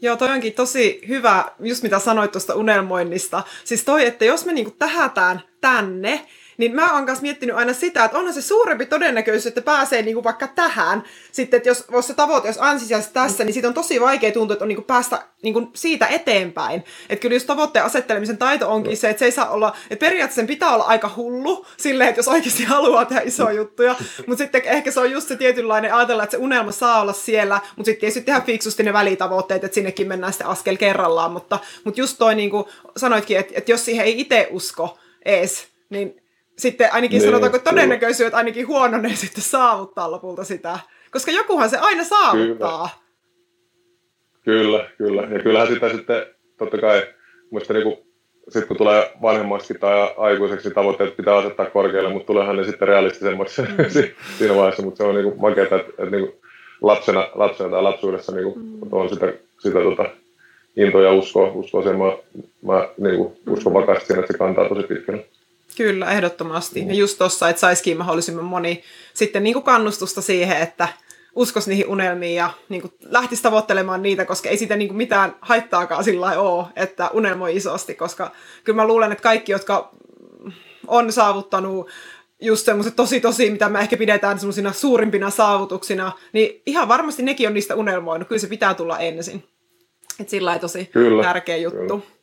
Joo, 0.00 0.16
toi 0.16 0.30
onkin 0.30 0.52
tosi 0.52 1.00
hyvä, 1.08 1.44
just 1.60 1.82
mitä 1.82 1.98
sanoit 1.98 2.32
tuosta 2.32 2.54
unelmoinnista. 2.54 3.42
Siis 3.64 3.84
toi, 3.84 4.06
että 4.06 4.24
jos 4.24 4.46
me 4.46 4.52
niinku 4.52 4.74
tähätään 4.78 5.40
tänne, 5.60 6.20
niin 6.60 6.74
mä 6.74 6.94
oon 6.94 7.06
kanssa 7.06 7.22
miettinyt 7.22 7.56
aina 7.56 7.72
sitä, 7.72 8.04
että 8.04 8.18
onhan 8.18 8.34
se 8.34 8.42
suurempi 8.42 8.86
todennäköisyys, 8.86 9.46
että 9.46 9.62
pääsee 9.62 10.02
niinku 10.02 10.24
vaikka 10.24 10.46
tähän. 10.46 11.02
Sitten, 11.32 11.56
että 11.58 11.68
jos, 11.68 11.84
jos 11.92 12.06
se 12.06 12.14
tavoite 12.14 12.48
olisi 12.48 12.60
ansisijaisesti 12.62 13.14
tässä, 13.14 13.44
niin 13.44 13.52
siitä 13.52 13.68
on 13.68 13.74
tosi 13.74 14.00
vaikea 14.00 14.32
tuntua, 14.32 14.52
että 14.54 14.64
on 14.64 14.68
niinku 14.68 14.82
päästä 14.82 15.22
niinku 15.42 15.70
siitä 15.74 16.06
eteenpäin. 16.06 16.84
Että 17.08 17.22
kyllä 17.22 17.36
just 17.36 17.46
tavoitteen 17.46 17.84
asettelemisen 17.84 18.38
taito 18.38 18.72
onkin 18.72 18.96
se, 18.96 19.10
että 19.10 19.18
se 19.18 19.24
ei 19.24 19.32
saa 19.32 19.50
olla, 19.50 19.76
että 19.90 20.06
periaatteessa 20.06 20.40
sen 20.40 20.46
pitää 20.46 20.74
olla 20.74 20.84
aika 20.84 21.10
hullu 21.16 21.66
silleen, 21.76 22.08
että 22.08 22.18
jos 22.18 22.28
oikeasti 22.28 22.64
haluaa 22.64 23.04
tehdä 23.04 23.22
isoja 23.22 23.52
juttuja. 23.52 23.94
Mutta 24.26 24.44
sitten 24.44 24.62
ehkä 24.64 24.90
se 24.90 25.00
on 25.00 25.10
just 25.10 25.28
se 25.28 25.36
tietynlainen 25.36 25.94
ajatella, 25.94 26.22
että 26.22 26.36
se 26.36 26.42
unelma 26.42 26.72
saa 26.72 27.00
olla 27.00 27.12
siellä, 27.12 27.60
mutta 27.76 27.88
sitten 27.88 28.00
tietysti 28.00 28.20
tehdä 28.20 28.40
fiksusti 28.40 28.82
ne 28.82 28.92
välitavoitteet, 28.92 29.64
että 29.64 29.74
sinnekin 29.74 30.08
mennään 30.08 30.32
sitten 30.32 30.46
askel 30.46 30.76
kerrallaan. 30.76 31.32
Mutta, 31.32 31.58
mutta 31.84 32.00
just 32.00 32.18
toi 32.18 32.34
niin 32.34 32.50
kuin 32.50 32.64
sanoitkin, 32.96 33.38
että, 33.38 33.52
että 33.56 33.72
jos 33.72 33.84
siihen 33.84 34.06
ei 34.06 34.20
itse 34.20 34.48
usko 34.50 34.98
ees, 35.24 35.68
niin 35.90 36.19
sitten 36.60 36.92
ainakin 36.92 37.18
niin, 37.18 37.28
sanotaanko 37.28 37.58
todennäköisyys, 37.58 38.34
ainakin 38.34 38.66
huononee 38.66 39.16
sitten 39.24 39.44
saavuttaa 39.44 40.10
lopulta 40.10 40.44
sitä. 40.44 40.78
Koska 41.10 41.30
jokuhan 41.30 41.70
se 41.70 41.78
aina 41.78 42.04
saavuttaa. 42.04 42.88
Kyllä, 44.44 44.88
kyllä. 44.96 45.22
kyllä. 45.22 45.22
Ja 45.22 45.42
kyllähän 45.42 45.68
sitä 45.68 45.88
sitten, 45.88 46.26
totta 46.58 46.78
kai, 46.78 47.02
muista 47.50 47.74
niin 47.74 47.98
sitten 48.44 48.68
kun 48.68 48.76
tulee 48.76 49.12
vanhemmaksi 49.22 49.74
tai 49.74 50.14
aikuiseksi, 50.16 50.68
niin 50.68 50.74
tavoitteet 50.74 51.16
pitää 51.16 51.36
asettaa 51.36 51.66
korkealle, 51.66 52.10
mutta 52.10 52.26
tuleehan 52.26 52.56
ne 52.56 52.64
sitten 52.64 52.88
realistisemmaksi 52.88 53.62
mm. 53.64 53.68
siinä 54.38 54.56
vaiheessa. 54.56 54.82
Mutta 54.82 54.98
se 54.98 55.04
on 55.04 55.14
niin 55.14 55.40
makeaa, 55.40 55.64
että, 55.64 55.76
että 55.76 56.16
niin 56.16 56.32
lapsena, 56.82 57.28
lapsena 57.34 57.70
tai 57.70 57.82
lapsuudessa 57.82 58.32
niin 58.32 58.52
mm. 58.56 58.92
on 58.92 59.08
sitä, 59.08 59.32
sitä 59.58 59.78
tota, 59.80 60.04
intoa 60.76 61.02
ja 61.02 61.12
uskoa, 61.12 61.52
uskoa 61.52 61.82
sen. 61.82 61.98
Mä, 61.98 62.16
mä 62.62 62.88
niin 62.98 63.32
uskon 63.48 63.74
vakaasti 63.74 64.06
siihen, 64.06 64.24
että 64.24 64.32
se 64.32 64.38
kantaa 64.38 64.68
tosi 64.68 64.82
pitkälle. 64.86 65.24
Kyllä, 65.80 66.10
ehdottomasti. 66.10 66.84
Ja 66.88 66.94
just 66.94 67.18
tuossa, 67.18 67.48
että 67.48 67.60
saisikin 67.60 67.98
mahdollisimman 67.98 68.44
moni 68.44 68.82
sitten 69.14 69.42
niin 69.42 69.52
kuin 69.52 69.62
kannustusta 69.62 70.22
siihen, 70.22 70.56
että 70.56 70.88
uskos 71.34 71.68
niihin 71.68 71.86
unelmiin 71.88 72.34
ja 72.34 72.50
niin 72.68 72.82
kuin 72.82 72.92
lähtisi 73.04 73.42
tavoittelemaan 73.42 74.02
niitä, 74.02 74.24
koska 74.24 74.48
ei 74.48 74.56
siitä 74.56 74.76
niin 74.76 74.88
kuin 74.88 74.96
mitään 74.96 75.36
haittaakaan 75.40 76.04
sillä 76.04 76.40
ole, 76.40 76.66
että 76.76 77.10
unelmoi 77.12 77.56
isosti, 77.56 77.94
koska 77.94 78.30
kyllä 78.64 78.76
mä 78.76 78.86
luulen, 78.86 79.12
että 79.12 79.22
kaikki, 79.22 79.52
jotka 79.52 79.92
on 80.86 81.12
saavuttanut 81.12 81.88
just 82.40 82.64
semmoiset 82.64 82.96
tosi 82.96 83.20
tosi, 83.20 83.50
mitä 83.50 83.68
me 83.68 83.80
ehkä 83.80 83.96
pidetään 83.96 84.38
semmoisina 84.38 84.72
suurimpina 84.72 85.30
saavutuksina, 85.30 86.12
niin 86.32 86.62
ihan 86.66 86.88
varmasti 86.88 87.22
nekin 87.22 87.48
on 87.48 87.54
niistä 87.54 87.74
unelmoinut. 87.74 88.28
Kyllä 88.28 88.40
se 88.40 88.46
pitää 88.46 88.74
tulla 88.74 88.98
ensin. 88.98 89.44
Että 90.20 90.30
sillä 90.30 90.58
tosi 90.58 90.84
kyllä, 90.84 91.22
tärkeä 91.22 91.56
juttu. 91.56 91.98
Kyllä. 91.98 92.19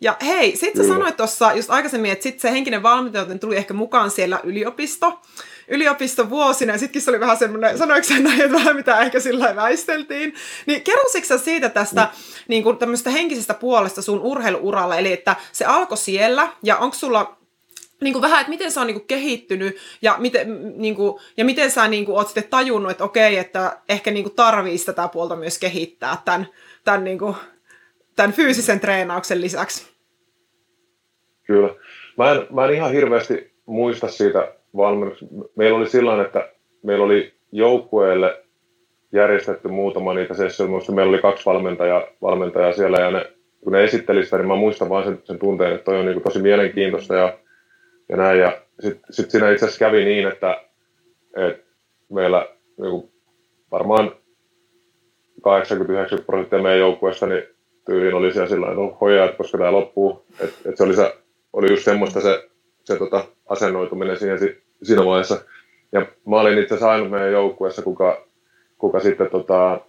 Ja 0.00 0.16
hei, 0.26 0.56
sit 0.56 0.76
sä 0.76 0.86
sanoit 0.86 1.16
tuossa 1.16 1.52
just 1.52 1.70
aikaisemmin, 1.70 2.10
että 2.10 2.22
sit 2.22 2.40
se 2.40 2.52
henkinen 2.52 2.82
valmentaja 2.82 3.38
tuli 3.38 3.56
ehkä 3.56 3.74
mukaan 3.74 4.10
siellä 4.10 4.40
yliopisto, 4.44 5.20
yliopistovuosina, 5.68 6.72
ja 6.72 6.78
sittenkin 6.78 7.02
se 7.02 7.10
oli 7.10 7.20
vähän 7.20 7.36
semmoinen, 7.36 7.78
sanoiko 7.78 8.08
sä 8.08 8.18
näin, 8.18 8.40
että 8.40 8.52
vähän 8.52 8.76
mitä 8.76 9.00
ehkä 9.00 9.20
sillä 9.20 9.56
väisteltiin. 9.56 10.34
Niin 10.66 10.82
kerrositko 10.82 11.38
siitä 11.38 11.68
tästä 11.68 12.02
mm. 12.02 12.44
niin 12.48 12.62
kuin 12.62 12.78
tämmöisestä 12.78 13.10
henkisestä 13.10 13.54
puolesta 13.54 14.02
sun 14.02 14.20
urheiluuralla, 14.20 14.96
eli 14.96 15.12
että 15.12 15.36
se 15.52 15.64
alkoi 15.64 15.98
siellä, 15.98 16.52
ja 16.62 16.76
onko 16.76 16.96
sulla 16.96 17.38
niin 18.00 18.12
kuin 18.12 18.22
vähän, 18.22 18.40
että 18.40 18.50
miten 18.50 18.72
se 18.72 18.80
on 18.80 18.86
niin 18.86 19.00
kuin 19.00 19.06
kehittynyt 19.06 19.76
ja 20.02 20.14
miten, 20.18 20.72
niin 20.76 20.94
kuin, 20.94 21.20
ja 21.36 21.44
miten 21.44 21.70
sä 21.70 21.88
niin 21.88 22.06
kuin, 22.06 22.16
oot 22.16 22.26
sitten 22.26 22.48
tajunnut, 22.50 22.90
että 22.90 23.04
okei, 23.04 23.38
että 23.38 23.78
ehkä 23.88 24.10
niin 24.10 24.24
kuin 24.24 24.34
tarvii 24.34 24.78
tätä 24.78 25.08
puolta 25.08 25.36
myös 25.36 25.58
kehittää 25.58 26.22
tämän, 26.24 26.48
tämän 26.84 27.04
niin 27.04 27.18
kuin, 27.18 27.34
tämän 28.18 28.32
fyysisen 28.32 28.80
treenauksen 28.80 29.40
lisäksi. 29.40 29.92
Kyllä. 31.46 31.74
Mä 32.16 32.30
en, 32.30 32.46
mä 32.50 32.64
en 32.64 32.74
ihan 32.74 32.92
hirveästi 32.92 33.52
muista 33.66 34.08
siitä 34.08 34.52
valmennuksesta. 34.76 35.34
Meillä 35.56 35.78
oli 35.78 35.88
silloin, 35.88 36.20
että 36.20 36.48
meillä 36.82 37.04
oli 37.04 37.34
joukkueelle 37.52 38.44
järjestetty 39.12 39.68
muutama 39.68 40.14
niitä 40.14 40.34
sessioita. 40.34 40.92
Meillä 40.92 41.10
oli 41.10 41.22
kaksi 41.22 41.46
valmentajaa, 41.46 42.02
valmentajaa 42.22 42.72
siellä 42.72 42.98
ja 42.98 43.10
ne, 43.10 43.32
kun 43.60 43.72
ne 43.72 43.84
esitteli 43.84 44.24
sitä, 44.24 44.36
niin 44.36 44.48
mä 44.48 44.56
muistan 44.56 44.88
vaan 44.88 45.04
sen, 45.04 45.20
sen 45.24 45.38
tunteen, 45.38 45.72
että 45.72 45.84
toi 45.84 45.98
on 45.98 46.06
niin 46.06 46.22
tosi 46.22 46.42
mielenkiintoista 46.42 47.14
ja, 47.14 47.38
ja 48.08 48.16
näin. 48.16 48.40
Ja 48.40 48.60
sitten 48.80 49.12
sit 49.12 49.30
siinä 49.30 49.50
itse 49.50 49.64
asiassa 49.64 49.84
kävi 49.84 50.04
niin, 50.04 50.28
että, 50.28 50.60
että 51.36 51.64
meillä 52.12 52.48
niin 52.78 53.12
varmaan 53.70 54.12
80-90 55.38 56.24
prosenttia 56.26 56.62
meidän 56.62 56.80
joukkueesta 56.80 57.26
niin 57.26 57.57
tyyliin 57.88 58.14
oli 58.14 58.32
siellä 58.32 58.48
sillä 58.48 58.74
no 58.74 58.96
hojaa, 59.00 59.28
koska 59.28 59.58
tämä 59.58 59.72
loppuu. 59.72 60.24
Et, 60.40 60.54
et 60.66 60.76
se 60.76 60.84
oli, 60.84 60.96
se, 60.96 61.14
oli 61.52 61.70
just 61.70 61.84
semmoista 61.84 62.20
se, 62.20 62.48
se 62.84 62.96
tota, 62.96 63.24
asennoituminen 63.46 64.18
siinä, 64.18 64.36
siinä 64.82 65.04
vaiheessa. 65.04 65.40
Ja 65.92 66.06
mä 66.26 66.40
olin 66.40 66.58
itse 66.58 66.74
asiassa 66.74 66.90
ainut 66.90 67.10
meidän 67.10 67.32
joukkueessa, 67.32 67.82
kuka, 67.82 68.26
kuka 68.78 69.00
sitten, 69.00 69.30
tota, 69.30 69.80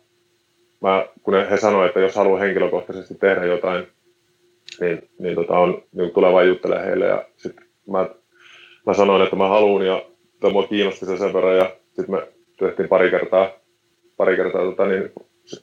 mä, 0.82 1.06
kun 1.24 1.34
he 1.50 1.58
sanoivat, 1.58 1.88
että 1.88 2.00
jos 2.00 2.16
haluaa 2.16 2.40
henkilökohtaisesti 2.40 3.16
tehdä 3.16 3.46
jotain, 3.46 3.88
niin, 4.80 5.10
niin, 5.20 5.36
tota, 5.36 5.60
on, 5.60 5.84
niin 5.92 6.12
tulee 6.12 6.34
vain 6.34 6.48
juttelemaan 6.48 6.88
heille. 6.88 7.06
Ja 7.06 7.26
sitten 7.38 7.66
mä, 7.92 8.10
mä 8.86 8.94
sanoin, 8.94 9.22
että 9.22 9.36
mä 9.36 9.48
haluan 9.48 9.86
ja 9.86 10.02
mua 10.52 10.68
kiinnosti 10.68 11.06
se 11.06 11.18
sen 11.18 11.34
verran 11.34 11.58
ja 11.58 11.72
sitten 11.86 12.12
me 12.16 12.28
tehtiin 12.60 12.90
pari 12.90 13.10
kertaa, 13.10 13.52
pari 14.18 14.36
kertaa 14.36 14.62
tota, 14.62 14.86
niin, 14.86 15.12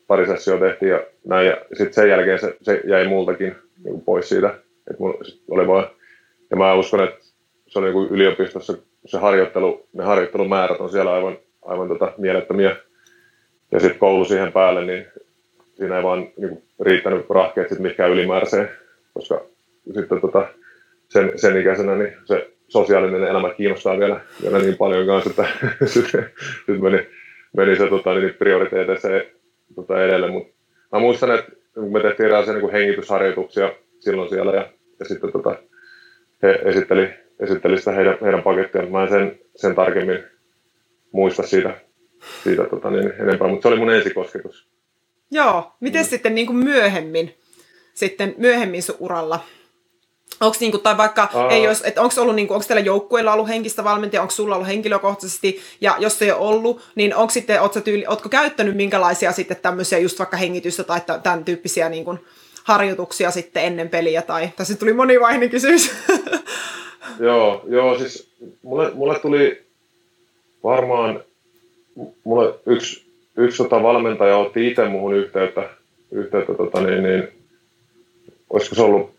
pari 0.07 0.27
sessioa 0.27 0.59
tehtiin 0.59 0.91
ja 0.91 1.01
näin, 1.25 1.47
ja 1.47 1.57
sitten 1.69 1.93
sen 1.93 2.09
jälkeen 2.09 2.39
se, 2.39 2.57
se 2.63 2.81
jäi 2.85 3.09
multakin 3.09 3.57
niin 3.85 4.01
pois 4.01 4.29
siitä, 4.29 4.49
että 4.91 4.99
mulla 4.99 5.25
oli 5.51 5.67
vaan, 5.67 5.87
ja 6.51 6.57
mä 6.57 6.75
uskon, 6.75 7.05
että 7.05 7.25
se 7.67 7.79
oli 7.79 7.93
niin 7.93 8.11
yliopistossa 8.11 8.79
se 9.07 9.19
harjoittelu, 9.19 9.87
ne 9.93 10.05
harjoittelumäärät 10.05 10.81
on 10.81 10.91
siellä 10.91 11.13
aivan, 11.13 11.39
aivan 11.63 11.89
tota 11.89 12.13
mielettömiä, 12.19 12.77
ja 13.73 13.81
sitten 13.81 13.99
koulu 13.99 14.25
siihen 14.25 14.53
päälle, 14.53 14.85
niin 14.85 15.07
siinä 15.75 15.97
ei 15.97 16.03
vaan 16.03 16.19
niin 16.37 16.49
kuin, 16.49 16.63
riittänyt 16.81 17.31
rahkeet 17.31 17.69
sitten 17.69 17.83
mihinkään 17.83 18.11
ylimääräiseen, 18.11 18.71
koska 19.15 19.45
sitten 19.95 20.21
tota, 20.21 20.49
sen, 21.09 21.33
sen 21.37 21.61
ikäisenä 21.61 21.97
niin 21.97 22.13
se 22.25 22.51
sosiaalinen 22.69 23.25
elämä 23.25 23.55
kiinnostaa 23.55 23.99
vielä, 23.99 24.21
vielä 24.43 24.59
niin 24.59 24.77
paljon 24.77 25.07
kanssa, 25.07 25.31
että 25.31 25.47
sitten 25.95 26.31
sit 26.67 26.81
meni, 26.81 27.09
meni 27.57 27.77
se 27.77 27.87
tota, 27.89 28.15
niin 28.15 28.35
prioriteeteissa 28.35 29.09
tota 29.75 30.05
edelle, 30.05 30.31
mutta 30.31 30.55
mä 30.93 30.99
muistan, 30.99 31.39
että 31.39 31.53
kun 31.75 31.93
me 31.93 32.01
tehtiin 32.01 32.25
erilaisia 32.25 32.55
niin 32.55 32.73
hengitysharjoituksia 32.73 33.73
silloin 34.01 34.29
siellä 34.29 34.53
ja, 34.53 34.69
ja 35.01 35.05
sitten 35.05 35.33
tota, 35.33 35.59
he 36.43 36.61
esitteli, 36.65 37.09
esitteli 37.41 37.79
sitä 37.79 37.93
heidän, 37.93 38.19
heidän 38.23 38.43
pakettiaan, 38.43 38.91
mä 38.91 39.03
en 39.03 39.09
sen, 39.09 39.39
sen 39.57 39.75
tarkemmin 39.75 40.25
muista 41.13 41.43
siitä, 41.43 41.81
siitä 42.45 42.65
tota, 42.65 42.91
niin 42.91 43.13
enempää, 43.19 43.49
mutta 43.49 43.63
se 43.63 43.69
oli 43.69 43.79
mun 43.79 43.95
ensikosketus. 43.95 44.69
Joo, 45.31 45.73
miten 45.81 46.03
mm. 46.03 46.09
sitten 46.09 46.35
niin 46.35 46.47
kuin 46.47 46.57
myöhemmin, 46.57 47.35
sitten 47.95 48.35
myöhemmin 48.39 48.83
sun 48.83 48.97
uralla? 48.99 49.41
Onko 50.41 50.57
niinku, 50.61 50.79
tai 50.79 50.97
vaikka 50.97 51.29
Aa. 51.35 51.51
ei 51.51 51.67
olisi, 51.67 51.83
että 51.87 52.03
onko 52.03 52.15
ollut 52.21 52.35
niinku, 52.35 52.55
onko 52.55 52.67
teillä 52.69 52.83
joukkueella 52.83 53.33
ollut 53.33 53.49
henkistä 53.49 53.85
valmentajaa, 53.85 54.23
onko 54.23 54.35
sulla 54.35 54.55
ollut 54.55 54.69
henkilökohtaisesti, 54.69 55.61
ja 55.81 55.97
jos 55.99 56.19
se 56.19 56.25
ei 56.25 56.33
ole 56.33 56.49
ollut, 56.49 56.83
niin 56.95 57.15
onko 57.15 57.31
sitten, 57.31 57.63
ootko, 57.63 57.81
tyyli, 57.81 58.05
ootko 58.09 58.29
käyttänyt 58.29 58.77
minkälaisia 58.77 59.33
sitten 59.33 59.57
tämmöisiä 59.63 59.99
just 59.99 60.19
vaikka 60.19 60.37
hengitystä 60.37 60.85
tai 60.85 61.01
tämän 61.23 61.45
tyyppisiä 61.45 61.89
niinku, 61.89 62.19
harjoituksia 62.65 63.31
sitten 63.31 63.65
ennen 63.65 63.89
peliä, 63.89 64.23
tai 64.23 64.51
tässä 64.57 64.77
tuli 64.77 64.93
monivaiheinen 64.93 65.51
kysymys. 65.51 65.91
joo, 67.21 67.65
joo, 67.69 67.99
siis 67.99 68.29
mulle, 68.63 68.91
mulle 68.95 69.19
tuli 69.19 69.63
varmaan, 70.65 71.21
mulle 72.25 72.55
yksi, 72.67 73.05
yksi 73.37 73.63
tota 73.63 73.83
valmentaja 73.83 74.37
otti 74.37 74.69
itse 74.69 74.89
muuhun 74.89 75.15
yhteyttä, 75.15 75.69
yhteyttä 76.11 76.55
tota 76.55 76.81
niin, 76.81 77.03
niin, 77.03 77.29
olisiko 78.51 78.75
se 78.75 78.83
ollut 78.83 79.16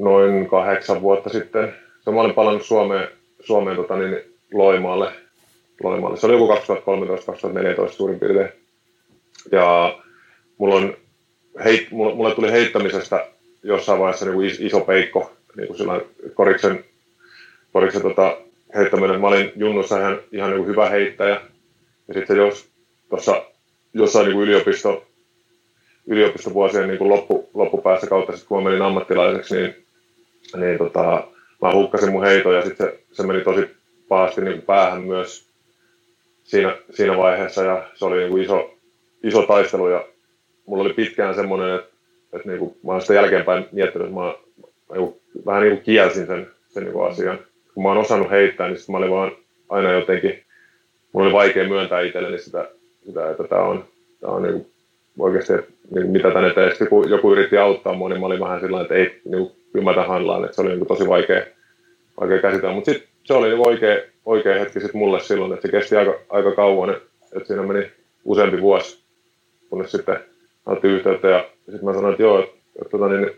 noin 0.00 0.48
kahdeksan 0.48 1.02
vuotta 1.02 1.30
sitten. 1.30 1.74
Se 2.00 2.10
mä 2.10 2.20
olin 2.20 2.34
palannut 2.34 2.62
Suomeen, 2.62 3.08
Suomeen 3.40 3.76
tota 3.76 3.96
niin, 3.96 4.18
Loimaalle, 4.52 5.12
Loimaalle. 5.82 6.16
Se 6.16 6.26
oli 6.26 6.34
joku 6.34 6.54
2013-2014 7.88 7.92
suurin 7.92 8.20
piirtein. 8.20 8.48
Ja 9.52 9.98
mulla 10.58 10.74
on, 10.74 10.96
heit, 11.64 11.90
mulle, 11.90 12.14
mulle 12.14 12.34
tuli 12.34 12.52
heittämisestä 12.52 13.26
jossain 13.62 14.00
vaiheessa 14.00 14.24
niin 14.24 14.34
kuin 14.34 14.50
iso 14.58 14.80
peikko, 14.80 15.32
niin 15.56 15.66
kuin 15.66 15.76
sillä 15.76 16.00
koriksen, 16.34 16.84
koriksen 17.72 18.02
tota, 18.02 18.36
heittäminen. 18.74 19.20
Mä 19.20 19.26
olin 19.26 19.52
junnussa 19.56 19.98
ihan, 19.98 20.18
ihan 20.32 20.50
niin 20.50 20.58
kuin 20.58 20.68
hyvä 20.68 20.88
heittäjä. 20.88 21.40
Ja 22.08 22.14
sitten 22.14 22.36
jos 22.36 22.68
tuossa 23.10 23.42
jossain 23.94 24.24
niin 24.24 24.34
kuin 24.34 24.48
yliopisto, 24.48 25.04
yliopistovuosien 26.06 26.88
niin 26.88 26.98
kuin 26.98 27.10
loppu, 27.10 27.48
loppupäässä 27.54 28.06
kautta, 28.06 28.36
sit, 28.36 28.48
kun 28.48 28.62
mä 28.62 28.70
menin 28.70 28.82
ammattilaiseksi, 28.82 29.54
niin 29.54 29.86
niin 30.56 30.78
tota, 30.78 31.24
mä 31.62 31.72
hukkasin 31.72 32.12
mun 32.12 32.24
heiton 32.24 32.54
ja 32.54 32.62
sitten 32.62 32.86
se, 32.86 32.98
se, 33.12 33.22
meni 33.22 33.40
tosi 33.40 33.70
pahasti 34.08 34.40
niin 34.40 34.62
päähän 34.62 35.02
myös 35.02 35.46
siinä, 36.44 36.76
siinä 36.90 37.16
vaiheessa 37.16 37.64
ja 37.64 37.88
se 37.94 38.04
oli 38.04 38.16
niin 38.16 38.30
kuin 38.30 38.42
iso, 38.42 38.74
iso 39.24 39.42
taistelu 39.42 39.88
ja 39.88 40.04
mulla 40.66 40.82
oli 40.84 40.92
pitkään 40.92 41.34
semmoinen, 41.34 41.74
että, 41.74 41.88
että 42.32 42.48
niin 42.48 42.58
kuin, 42.58 42.76
mä 42.84 42.92
oon 42.92 43.00
sitä 43.00 43.14
jälkeenpäin 43.14 43.66
miettinyt, 43.72 44.08
että 44.08 44.20
mä, 44.20 44.34
niin 44.92 45.04
kuin, 45.04 45.20
vähän 45.46 45.62
niin 45.62 45.74
kuin 45.76 45.84
kielsin 45.84 46.26
sen, 46.26 46.50
sen 46.68 46.82
niin 46.82 46.92
kuin 46.92 47.10
asian. 47.10 47.38
Kun 47.74 47.82
mä 47.82 47.88
oon 47.88 47.98
osannut 47.98 48.30
heittää, 48.30 48.68
niin 48.68 48.78
mä 48.90 48.98
olin 48.98 49.10
vaan 49.10 49.32
aina 49.68 49.92
jotenkin, 49.92 50.42
mulla 51.12 51.26
oli 51.26 51.34
vaikea 51.34 51.68
myöntää 51.68 52.00
itselleni 52.00 52.38
sitä, 52.38 52.68
sitä 53.06 53.30
että 53.30 53.44
tämä 53.44 53.62
on, 53.62 53.84
tää 54.20 54.30
on 54.30 54.42
niin 54.42 54.52
kuin, 54.52 54.66
oikeasti, 55.18 55.52
että 55.52 55.72
niin 55.90 56.10
mitä 56.10 56.30
tänne. 56.30 56.70
Sitten 56.70 56.88
kun 56.88 57.10
joku 57.10 57.32
yritti 57.32 57.58
auttaa 57.58 57.94
mua, 57.94 58.08
niin 58.08 58.20
mä 58.20 58.26
olin 58.26 58.40
vähän 58.40 58.60
sillä 58.60 58.80
että 58.80 58.94
ei, 58.94 59.20
niin 59.24 59.46
kuin, 59.46 59.52
mä 59.74 60.02
handlaan, 60.02 60.44
että 60.44 60.54
se 60.56 60.62
oli 60.62 60.76
niin 60.76 60.86
tosi 60.86 61.08
vaikea, 61.08 61.42
vaikea 62.20 62.38
käsitellä. 62.38 62.74
Mutta 62.74 62.90
sitten 62.90 63.08
se 63.24 63.34
oli 63.34 63.48
niin 63.48 63.66
oikea, 63.66 63.96
oikea 64.24 64.58
hetki 64.58 64.80
sit 64.80 64.94
mulle 64.94 65.20
silloin, 65.20 65.52
että 65.52 65.68
se 65.68 65.72
kesti 65.72 65.96
aika, 65.96 66.14
aika 66.28 66.54
kauan, 66.54 66.90
että, 66.90 67.08
että 67.36 67.46
siinä 67.46 67.62
meni 67.62 67.90
useampi 68.24 68.60
vuosi, 68.60 69.02
kunnes 69.70 69.92
sitten 69.92 70.20
otti 70.66 70.88
yhteyttä 70.88 71.28
ja 71.28 71.48
sitten 71.66 71.84
mä 71.84 71.94
sanoin, 71.94 72.12
että 72.12 72.22
joo, 72.22 72.38
että, 72.38 72.56
että 72.82 72.90
tota, 72.90 73.08
niin, 73.08 73.30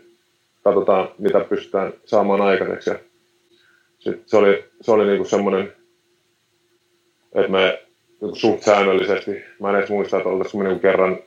katsotaan 0.63 1.09
mitä 1.17 1.39
pystytään 1.39 1.93
saamaan 2.05 2.41
aikaiseksi. 2.41 2.89
Ja 2.89 2.99
sitten 3.99 4.23
se 4.25 4.37
oli, 4.37 4.65
se 4.81 4.91
oli 4.91 5.05
niin 5.05 5.25
semmoinen, 5.25 5.73
että 7.35 7.51
me 7.51 7.83
niin 8.21 8.35
suht 8.35 8.63
säännöllisesti, 8.63 9.43
mä 9.59 9.69
en 9.69 9.75
edes 9.75 9.89
muista, 9.89 10.17
että 10.17 10.29
oltaisiin 10.29 10.63
niin 10.63 10.79
kerran, 10.79 11.17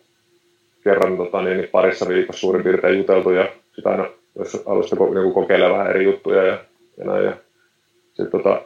kerran 0.84 1.16
tota, 1.16 1.42
niin, 1.42 1.68
parissa 1.68 2.08
viikossa 2.08 2.40
suurin 2.40 2.62
piirtein 2.62 2.98
juteltu 2.98 3.30
ja 3.30 3.48
sitä 3.74 3.90
aina 3.90 4.10
jos 4.38 4.62
haluaisi 4.66 4.96
niin 4.96 5.32
kokeilla 5.34 5.70
vähän 5.70 5.90
eri 5.90 6.04
juttuja 6.04 6.42
ja, 6.42 6.58
ja 6.96 7.04
näin. 7.04 7.24
Ja 7.24 7.36
sitten 8.06 8.30
tota, 8.30 8.62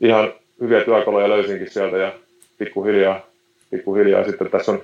ihan 0.00 0.32
hyviä 0.60 0.84
työkaluja 0.84 1.28
löysinkin 1.28 1.70
sieltä 1.70 1.96
ja 1.96 2.12
pikkuhiljaa, 2.58 3.26
pikkuhiljaa 3.70 4.24
sitten 4.24 4.50
tässä 4.50 4.72
on 4.72 4.82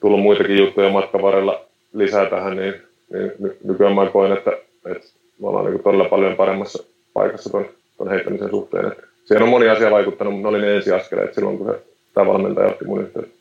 tullut 0.00 0.20
muitakin 0.20 0.58
juttuja 0.58 0.88
matkan 0.88 1.22
varrella 1.22 1.64
lisää 1.92 2.26
tähän, 2.26 2.56
niin, 2.56 2.74
niin 3.12 3.32
nykyään 3.64 3.94
mä 3.94 4.06
koen, 4.06 4.32
että, 4.32 4.50
että 4.86 5.08
me 5.40 5.48
ollaan 5.48 5.64
niin 5.64 5.82
todella 5.82 6.04
paljon 6.04 6.36
paremmassa 6.36 6.84
paikassa 7.12 7.50
ton, 7.50 7.66
ton 7.98 8.08
heittämisen 8.08 8.50
suhteen. 8.50 8.86
Että 8.86 9.02
siihen 9.24 9.42
on 9.42 9.48
moni 9.48 9.68
asia 9.68 9.90
vaikuttanut, 9.90 10.32
mutta 10.34 10.50
ne 10.50 10.56
oli 10.56 10.66
ne 10.66 10.76
ensiaskeleet 10.76 11.34
silloin, 11.34 11.58
kun 11.58 11.66
se, 11.66 11.82
tämä 12.14 12.26
valmentaja 12.26 12.68
otti 12.68 12.84
mun 12.84 13.02
yhteyttä. 13.02 13.40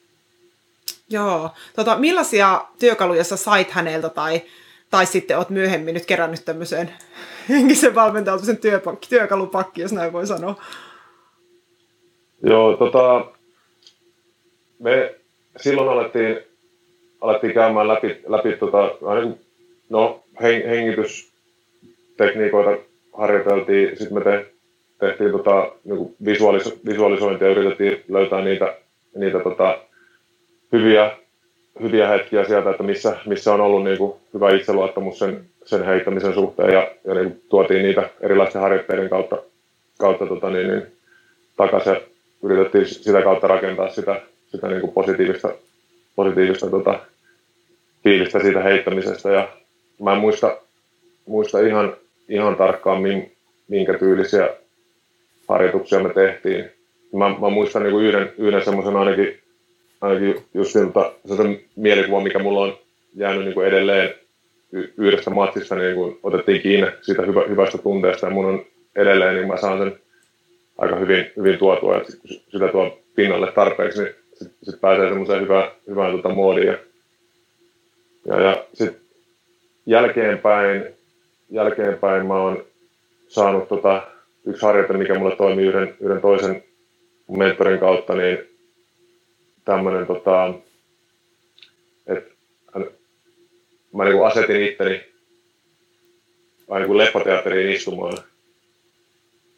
Joo. 1.09 1.49
Tota, 1.75 1.97
millaisia 1.97 2.61
työkaluja 2.79 3.23
sä 3.23 3.37
sait 3.37 3.71
häneltä 3.71 4.09
tai 4.09 4.41
tai 4.89 5.05
sitten 5.05 5.37
olet 5.37 5.49
myöhemmin 5.49 5.93
nyt 5.93 6.05
kerännyt 6.05 6.45
tämmöiseen 6.45 6.89
henkisen 7.49 7.95
valmentautumisen 7.95 8.57
työpakki, 8.57 9.09
työkalupakki, 9.09 9.81
jos 9.81 9.93
näin 9.93 10.13
voi 10.13 10.27
sanoa. 10.27 10.55
Joo, 12.43 12.77
tota, 12.77 13.25
me 14.79 15.15
silloin 15.57 15.89
alettiin, 15.89 16.39
alettiin 17.21 17.53
käymään 17.53 17.87
läpi, 17.87 18.21
läpi 18.27 18.53
tota, 18.53 18.91
no, 19.89 20.23
hengitystekniikoita 20.41 22.77
harjoiteltiin, 23.17 23.97
sitten 23.97 24.13
me 24.13 24.23
te, 24.23 24.45
tehtiin 24.99 25.31
tota, 25.31 25.71
niin 25.83 26.15
visualis, 26.25 26.79
visualisointia 26.85 27.47
ja 27.47 27.53
yritettiin 27.53 28.03
löytää 28.07 28.41
niitä, 28.41 28.77
niitä 29.15 29.39
tota, 29.39 29.79
hyviä 30.71 31.17
hyviä 31.81 32.07
hetkiä 32.07 32.45
sieltä, 32.45 32.69
että 32.69 32.83
missä, 32.83 33.17
missä 33.25 33.53
on 33.53 33.61
ollut 33.61 33.83
niin 33.83 33.97
kuin 33.97 34.13
hyvä 34.33 34.55
itseluottamus 34.55 35.19
sen, 35.19 35.45
sen 35.65 35.85
heittämisen 35.85 36.33
suhteen 36.33 36.73
ja, 36.73 36.91
ja 37.05 37.13
niin 37.13 37.41
tuotiin 37.49 37.83
niitä 37.83 38.09
erilaisten 38.21 38.61
harjoitteiden 38.61 39.09
kautta, 39.09 39.37
kautta 39.99 40.25
tota 40.25 40.49
niin, 40.49 40.67
niin, 40.67 40.87
takaisin. 41.57 41.95
Yritettiin 42.43 42.85
sitä 42.85 43.21
kautta 43.21 43.47
rakentaa 43.47 43.89
sitä, 43.89 44.21
sitä 44.47 44.67
niin 44.67 44.81
kuin 44.81 44.93
positiivista, 44.93 45.49
positiivista 46.15 46.69
tota, 46.69 46.99
fiilistä 48.03 48.39
siitä 48.39 48.63
heittämisestä 48.63 49.29
ja 49.29 49.49
mä 50.01 50.13
en 50.13 50.17
muista, 50.17 50.57
muista 51.25 51.59
ihan, 51.59 51.93
ihan 52.29 52.55
tarkkaan, 52.55 53.01
minkä 53.67 53.93
tyylisiä 53.93 54.49
harjoituksia 55.47 55.99
me 55.99 56.13
tehtiin. 56.13 56.71
Mä, 57.13 57.29
mä 57.29 57.49
muistan 57.49 57.83
niin 57.83 57.91
kuin 57.91 58.05
yhden, 58.05 58.33
yhden 58.37 58.65
semmoisen 58.65 58.95
ainakin 58.95 59.39
ainakin 60.01 60.35
just 60.53 60.71
siltä 60.71 61.11
se 61.25 61.59
mielikuva, 61.75 62.21
mikä 62.21 62.39
mulla 62.39 62.59
on 62.59 62.77
jäänyt 63.15 63.43
niin 63.43 63.53
kuin 63.53 63.67
edelleen 63.67 64.13
yhdestä 64.97 65.29
matsista, 65.29 65.75
niin 65.75 65.95
kuin 65.95 66.19
otettiin 66.23 66.61
kiinni 66.61 66.91
siitä 67.01 67.21
hyvä, 67.21 67.41
hyvästä 67.49 67.77
tunteesta 67.77 68.27
ja 68.27 68.33
mun 68.33 68.45
on 68.45 68.65
edelleen, 68.95 69.35
niin 69.35 69.47
mä 69.47 69.57
saan 69.57 69.79
sen 69.79 69.99
aika 70.77 70.95
hyvin, 70.95 71.31
hyvin 71.37 71.57
tuotua, 71.57 71.97
ja 71.97 72.03
sit, 72.03 72.19
kun 72.19 72.29
sitä 72.29 72.67
tuo 72.67 72.99
pinnalle 73.15 73.51
tarpeeksi, 73.51 74.03
niin 74.03 74.15
sitten 74.33 74.57
sit 74.63 74.81
pääsee 74.81 75.09
semmoiseen 75.09 75.41
hyvään, 75.41 75.71
hyvään 75.87 76.11
tota 76.11 76.29
moodiin. 76.29 76.67
Ja, 76.67 76.77
ja, 78.25 78.41
ja 78.41 78.65
sitten 78.73 79.01
jälkeenpäin, 79.85 80.83
jälkeenpäin 81.49 82.25
mä 82.25 82.41
oon 82.41 82.63
saanut 83.27 83.67
tota, 83.67 84.07
yksi 84.45 84.65
harjoite, 84.65 84.93
mikä 84.93 85.19
mulle 85.19 85.35
toimii 85.35 85.67
yhden, 85.67 85.95
yhden 86.01 86.21
toisen 86.21 86.63
mentorin 87.37 87.79
kautta, 87.79 88.15
niin 88.15 88.48
tämmöinen, 89.69 90.07
tota, 90.07 90.53
että 92.07 92.31
mä 93.93 94.05
niin 94.05 94.25
asetin 94.25 94.63
itteni 94.63 95.03
niin 96.69 96.87
kuin 96.87 96.97
leppateatteriin 96.97 97.75
istumaan. 97.75 98.17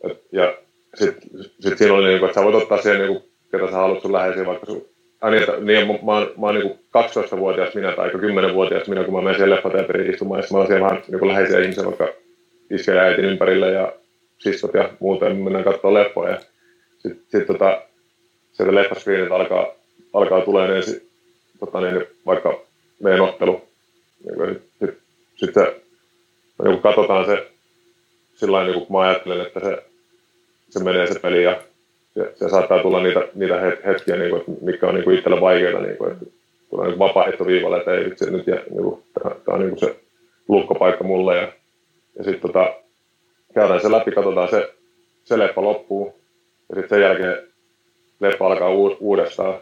Et, 0.03 0.23
ja 0.31 0.57
sitten 0.93 1.29
sit 1.59 1.77
siinä 1.77 1.93
oli, 1.93 2.07
niin 2.07 2.19
kuin, 2.19 2.29
että 2.29 2.39
sä 2.39 2.45
voit 2.45 2.55
ottaa 2.55 2.81
siihen, 2.81 2.99
niin 2.99 3.07
kuin, 3.07 3.31
ketä 3.51 3.65
sä 3.65 3.77
haluat 3.77 4.01
sun 4.01 4.13
läheisiä, 4.13 4.45
vaikka 4.45 4.65
sun 4.65 4.85
Ai 5.21 5.31
niin, 5.31 5.43
että, 5.43 5.59
niin, 5.59 5.87
mä, 5.87 5.93
mä, 5.93 6.27
mä 6.37 6.45
oon 6.45 6.55
niin 6.55 6.71
12-vuotias 6.71 7.75
minä 7.75 7.91
tai 7.91 8.09
10-vuotias 8.09 8.87
minä, 8.87 9.03
kun 9.03 9.13
mä 9.13 9.21
menen 9.21 9.35
siihen 9.35 9.49
leffateatteriin 9.49 10.11
istumaan, 10.11 10.39
ja 10.39 10.47
mä 10.51 10.57
oon 10.57 10.67
siellä 10.67 10.85
vähän 10.85 11.03
niin 11.07 11.27
läheisiä 11.27 11.59
ihmisiä, 11.59 11.85
vaikka 11.85 12.07
iskä 12.69 12.93
ja 12.93 13.01
äitin 13.01 13.25
ympärillä 13.25 13.67
ja 13.67 13.93
sistot 14.37 14.73
ja 14.73 14.89
muuta, 14.99 15.25
ja 15.25 15.33
mennään 15.33 15.63
katsomaan 15.63 15.93
leffoja. 15.93 16.31
Ja 16.31 16.39
sitten 16.97 17.25
sit, 17.27 17.47
tota, 17.47 17.81
sieltä 18.51 18.75
leffaskriinit 18.75 19.31
alkaa 19.31 19.80
alkaa 20.13 20.41
tulee 20.41 20.77
ensin 20.77 21.09
tota 21.59 21.81
niin, 21.81 22.05
vaikka 22.25 22.61
meidän 23.03 23.21
ottelu. 23.21 23.61
Niin 24.23 24.61
Sitten 24.79 24.97
sit 25.35 25.53
se, 25.53 25.81
niin 26.63 26.81
katsotaan 26.81 27.25
se 27.25 27.51
sillä 28.35 28.63
niin 28.63 28.73
kun 28.73 28.97
mä 28.97 28.99
ajattelen, 28.99 29.41
että 29.41 29.59
se, 29.59 29.83
se 30.69 30.83
menee 30.83 31.13
se 31.13 31.19
peli 31.19 31.43
ja 31.43 31.61
se, 32.13 32.33
se 32.35 32.49
saattaa 32.49 32.81
tulla 32.81 33.03
niitä, 33.03 33.27
niitä 33.35 33.59
hetkiä, 33.85 34.15
niin 34.15 34.29
kuin, 34.29 34.43
mikä 34.61 34.87
on 34.87 34.95
niin 34.95 35.03
kuin 35.03 35.17
itsellä 35.17 35.41
vaikeita, 35.41 35.79
niin 35.79 35.97
kuin, 35.97 36.11
että 36.11 36.25
tulee 36.69 36.87
niin 36.87 36.99
vapaaehtoviivalle, 36.99 37.77
että 37.77 37.93
ei 37.93 38.05
vitsi 38.05 38.31
nyt, 38.31 38.47
ja, 38.47 38.55
niin 38.55 38.83
kuin, 38.83 39.03
tämä, 39.13 39.35
on 39.47 39.59
niin 39.59 39.79
se 39.79 39.95
lukkopaikka 40.47 41.03
mulle. 41.03 41.37
Ja, 41.37 41.53
ja 42.17 42.23
sitten 42.23 42.41
tota, 42.41 42.73
käydään 43.53 43.81
se 43.81 43.91
läpi, 43.91 44.11
katsotaan 44.11 44.49
se, 44.49 44.73
se 45.23 45.37
leppa 45.37 45.61
loppuu, 45.61 46.15
ja 46.69 46.75
sitten 46.75 46.89
sen 46.89 47.01
jälkeen 47.01 47.47
leppa 48.19 48.47
alkaa 48.47 48.69
uudestaan, 48.99 49.59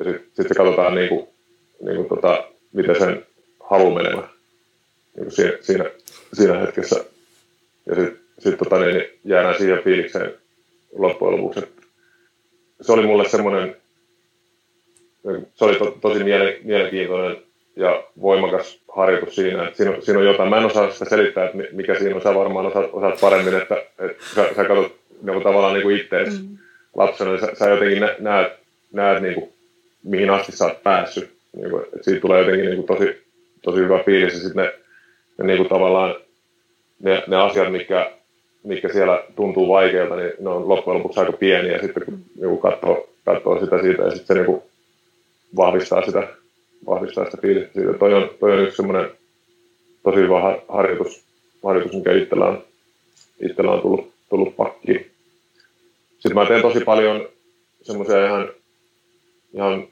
ja 0.00 0.04
sitten 0.04 0.30
sit 0.34 0.48
se 0.48 0.54
katsotaan 0.54 0.94
niin 0.94 1.08
kuin, 1.08 1.28
niin 1.80 1.96
kuin 1.96 2.08
tota, 2.08 2.44
miten 2.72 2.98
sen 2.98 3.26
halu 3.70 3.94
menemään 3.94 4.28
niin 5.16 5.24
kuin 5.24 5.32
siinä, 5.32 5.52
siinä, 5.60 5.90
siinä 6.32 6.58
hetkessä. 6.58 7.04
ja 7.86 7.94
sitten 7.94 8.18
sit, 8.38 8.58
tota, 8.58 8.80
niin 8.80 9.04
jäädään 9.24 9.58
siihen 9.58 9.82
fiilikseen 9.82 10.34
loppujen 10.92 11.36
lopuksi. 11.36 11.60
Se 12.80 12.92
oli 12.92 13.06
mulle 13.06 13.28
semmoinen, 13.28 13.76
se 15.54 15.64
oli 15.64 15.76
to, 15.76 15.98
tosi 16.00 16.24
mielenkiintoinen 16.64 17.36
ja 17.76 18.04
voimakas 18.20 18.78
harjoitus 18.96 19.36
siinä, 19.36 19.64
että 19.64 19.76
siinä, 19.76 20.00
siinä 20.00 20.18
on 20.18 20.26
jotain. 20.26 20.50
Mä 20.50 20.58
en 20.58 20.64
osaa 20.64 20.90
sitä 20.90 21.04
selittää, 21.04 21.44
että 21.44 21.58
mikä 21.72 21.98
siinä 21.98 22.16
on. 22.16 22.22
Sä 22.22 22.34
varmaan 22.34 22.66
osaat, 22.66 22.90
osaat 22.92 23.20
paremmin, 23.20 23.54
että, 23.54 23.76
että 23.98 24.24
sä, 24.34 24.48
sä 24.56 24.64
katsot 24.64 24.96
niin 25.22 25.42
tavallaan 25.42 25.74
niin 25.74 25.82
kuin 25.82 25.96
ittees 25.96 26.42
mm. 26.42 26.58
lapsena, 26.96 27.30
niin 27.30 27.40
sä, 27.40 27.54
sä 27.54 27.68
jotenkin 27.68 28.08
näet, 28.18 28.52
näet 28.92 29.22
niin 29.22 29.34
kuin, 29.34 29.52
mihin 30.04 30.30
asti 30.30 30.52
sä 30.52 30.64
oot 30.64 30.82
päässyt. 30.82 31.30
Niin 31.56 31.70
kuin, 31.70 31.84
että 31.84 31.98
siitä 32.02 32.20
tulee 32.20 32.40
jotenkin 32.40 32.64
niin 32.64 32.84
kuin 32.84 32.98
tosi, 32.98 33.22
tosi 33.62 33.78
hyvä 33.78 34.02
fiilis. 34.04 34.34
Ja 34.34 34.40
sitten 34.40 34.64
ne, 34.64 34.74
ne 35.38 35.46
niin 35.46 35.56
kuin 35.56 35.68
tavallaan 35.68 36.14
ne, 37.00 37.22
ne 37.26 37.36
asiat, 37.36 37.72
mitkä, 37.72 38.12
mitkä 38.64 38.92
siellä 38.92 39.24
tuntuu 39.36 39.68
vaikeilta, 39.68 40.16
niin 40.16 40.32
ne 40.40 40.50
on 40.50 40.68
loppujen 40.68 40.98
lopuksi 40.98 41.20
aika 41.20 41.32
pieniä. 41.32 41.78
Sitten 41.82 42.04
kun 42.04 42.24
niin 42.40 42.58
katsoo, 42.58 43.08
katsoo 43.24 43.60
sitä 43.60 43.82
siitä 43.82 44.02
ja 44.02 44.10
sitten 44.10 44.26
se 44.26 44.34
niin 44.34 44.46
kuin 44.46 44.62
vahvistaa 45.56 46.04
sitä 46.06 46.28
vahvistaa 46.86 47.24
sitä 47.24 47.38
fiilistä 47.42 47.72
siitä. 47.72 47.92
Toi 47.92 48.14
on, 48.14 48.30
toi 48.40 48.52
on 48.52 48.60
yksi 48.60 48.76
semmoinen 48.76 49.10
tosi 50.02 50.16
hyvä 50.16 50.60
harjoitus, 50.68 51.24
harjoitus 51.64 51.92
mikä 51.92 52.12
itsellä 52.12 52.44
on, 52.44 52.64
itsellä 53.40 53.70
on 53.70 53.80
tullut, 53.80 54.12
tullut 54.30 54.56
pakkiin. 54.56 55.10
Sitten 56.12 56.34
mä 56.34 56.46
teen 56.46 56.62
tosi 56.62 56.80
paljon 56.80 57.28
semmoisia 57.82 58.26
ihan, 58.26 58.48
ihan 59.54 59.88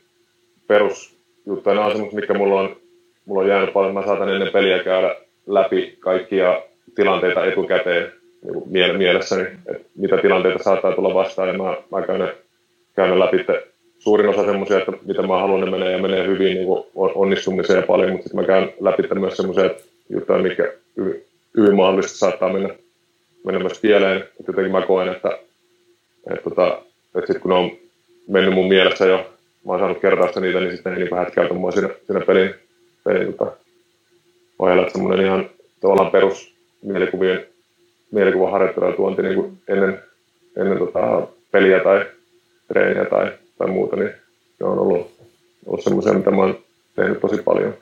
perusjuttuja. 0.66 1.74
Nämä 1.74 1.86
on 1.86 1.92
semmoisia, 1.92 2.16
mitkä 2.16 2.34
mulla 2.34 2.60
on, 2.60 2.76
mulla 3.24 3.42
on 3.42 3.48
jäänyt 3.48 3.72
paljon. 3.72 3.94
Mä 3.94 4.04
saatan 4.04 4.28
ennen 4.28 4.52
peliä 4.52 4.84
käydä 4.84 5.16
läpi 5.46 5.96
kaikkia 6.00 6.62
tilanteita 6.94 7.44
etukäteen 7.44 8.12
niin 8.66 8.96
mielessäni, 8.96 9.42
että 9.42 9.88
mitä 9.96 10.16
tilanteita 10.16 10.62
saattaa 10.62 10.92
tulla 10.92 11.14
vastaan. 11.14 11.48
Ja 11.48 11.54
mä, 11.54 11.76
mä 11.92 12.06
käyn, 12.06 12.32
käyn 12.96 13.18
läpi 13.18 13.46
suurin 13.98 14.28
osa 14.28 14.44
semmoisia, 14.44 14.78
että 14.78 14.92
mitä 15.06 15.22
mä 15.22 15.40
haluan, 15.40 15.60
ne 15.60 15.70
menee 15.70 15.92
ja 15.92 15.98
menee 15.98 16.26
hyvin 16.26 16.54
niin 16.54 16.66
kuin 16.66 16.84
onnistumiseen 16.94 17.82
paljon, 17.82 18.10
mutta 18.10 18.24
sitten 18.28 18.40
mä 18.40 18.46
käyn 18.46 18.72
läpi 18.80 19.02
myös 19.14 19.36
semmoisia 19.36 19.70
juttuja, 20.10 20.38
mikä 20.38 20.72
hyvin, 21.56 21.76
mahdollisesti 21.76 22.18
saattaa 22.18 22.52
mennä, 22.52 22.68
mennä 23.44 23.60
myös 23.60 23.80
pieleen. 23.80 24.16
Että 24.16 24.44
jotenkin 24.46 24.72
mä 24.72 24.82
koen, 24.82 25.08
että, 25.08 25.38
että, 26.30 26.50
tota, 26.50 26.66
että, 26.66 26.84
että 27.14 27.26
sitten 27.26 27.40
kun 27.40 27.50
ne 27.50 27.56
on 27.56 27.70
mennyt 28.28 28.54
mun 28.54 28.68
mielessä 28.68 29.06
jo, 29.06 29.26
mä 29.68 29.72
oon 29.72 29.80
saanut 29.80 30.00
kertaa 30.00 30.40
niitä, 30.40 30.60
niin 30.60 30.72
sitten 30.72 30.92
ne 30.92 30.98
niin 30.98 31.16
hätkäytä 31.16 31.54
mua 31.54 31.70
siinä, 31.70 31.88
siinä 32.06 32.20
pelin, 32.20 32.54
pelin 33.04 33.34
tota, 33.34 33.52
ohjalla. 34.58 34.82
Että 34.82 34.92
semmoinen 34.92 35.26
ihan 35.26 35.50
tavallaan 35.80 36.10
perus 36.10 36.54
mielikuvien, 36.82 37.46
mielikuvan 38.10 38.52
harjoittelu 38.52 38.86
ja 38.86 38.92
tuonti 38.92 39.22
niin 39.22 39.58
ennen, 39.68 40.02
ennen 40.56 40.78
tota, 40.78 41.28
peliä 41.50 41.80
tai 41.80 42.06
treeniä 42.68 43.04
tai 43.04 43.32
tai 43.58 43.68
muuta, 43.68 43.96
niin 43.96 44.10
ne 44.60 44.66
on 44.66 44.78
ollut, 44.78 45.10
ollut 45.66 45.84
semmoisia, 45.84 46.12
mitä 46.12 46.30
mä 46.30 46.36
oon 46.36 46.58
tehnyt 46.96 47.20
tosi 47.20 47.42
paljon. 47.42 47.74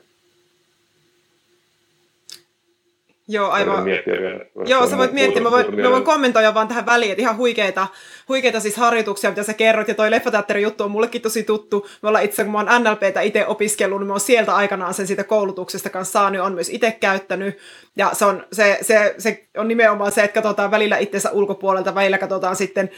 Joo, 3.29 3.49
aivan. 3.49 3.83
Miettiä 3.83 4.13
vielä, 4.13 4.39
Joo, 4.65 4.87
sä 4.87 4.97
voit 4.97 5.11
miettiä. 5.11 5.41
Mä 5.41 5.51
voin, 5.51 5.75
mä 5.75 5.91
voin 5.91 6.03
kommentoida 6.03 6.53
vaan 6.53 6.67
tähän 6.67 6.85
väliin, 6.85 7.11
että 7.11 7.21
ihan 7.21 7.37
huikeita, 7.37 7.87
huikeita 8.29 8.59
siis 8.59 8.75
harjoituksia, 8.77 9.29
mitä 9.29 9.43
sä 9.43 9.53
kerrot. 9.53 9.87
Ja 9.87 9.95
toi 9.95 10.11
leffateatterin 10.11 10.63
juttu 10.63 10.83
on 10.83 10.91
mullekin 10.91 11.21
tosi 11.21 11.43
tuttu. 11.43 11.87
Me 12.01 12.07
ollaan 12.09 12.23
itse, 12.23 12.43
kun 12.43 12.51
mä 12.51 12.57
oon 12.57 12.83
NLPtä 12.83 13.21
itse 13.21 13.47
opiskellut, 13.47 13.99
niin 13.99 14.07
mä 14.07 14.13
oon 14.13 14.19
sieltä 14.19 14.55
aikanaan 14.55 14.93
sen 14.93 15.07
siitä 15.07 15.23
koulutuksesta 15.23 15.89
kanssa 15.89 16.11
saanut, 16.11 16.41
on 16.41 16.53
myös 16.53 16.69
itse 16.69 16.91
käyttänyt. 16.91 17.57
Ja 17.95 18.09
se 18.13 18.25
on, 18.25 18.45
se, 18.51 18.77
se, 18.81 19.15
se 19.17 19.47
on 19.57 19.67
nimenomaan 19.67 20.11
se, 20.11 20.23
että 20.23 20.41
katsotaan 20.41 20.71
välillä 20.71 20.97
itsensä 20.97 21.31
ulkopuolelta, 21.31 21.95
välillä 21.95 22.17
katsotaan 22.17 22.55
sitten 22.55 22.89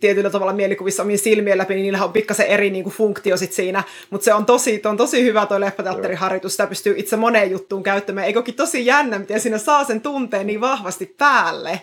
tietyllä 0.00 0.30
tavalla 0.30 0.52
mielikuvissa 0.52 1.02
omien 1.02 1.18
silmien 1.18 1.58
läpi, 1.58 1.74
niin 1.74 1.82
niillä 1.82 2.04
on 2.04 2.12
pikkasen 2.12 2.46
eri 2.46 2.70
niin 2.70 2.84
kuin, 2.84 2.94
funktio 2.94 3.36
sit 3.36 3.52
siinä, 3.52 3.82
mutta 4.10 4.24
se 4.24 4.34
on 4.34 4.46
tosi, 4.46 4.82
on 4.84 4.96
tosi 4.96 5.22
hyvä 5.22 5.46
tuo 5.46 5.60
leffateatteriharjoitus, 5.60 6.52
sitä 6.52 6.66
pystyy 6.66 6.94
itse 6.96 7.16
moneen 7.16 7.50
juttuun 7.50 7.82
käyttämään, 7.82 8.26
eikökin 8.26 8.54
tosi 8.54 8.86
jännä, 8.86 9.18
miten 9.18 9.40
siinä 9.40 9.58
saa 9.58 9.84
sen 9.84 10.00
tunteen 10.00 10.46
niin 10.46 10.60
vahvasti 10.60 11.14
päälle. 11.18 11.80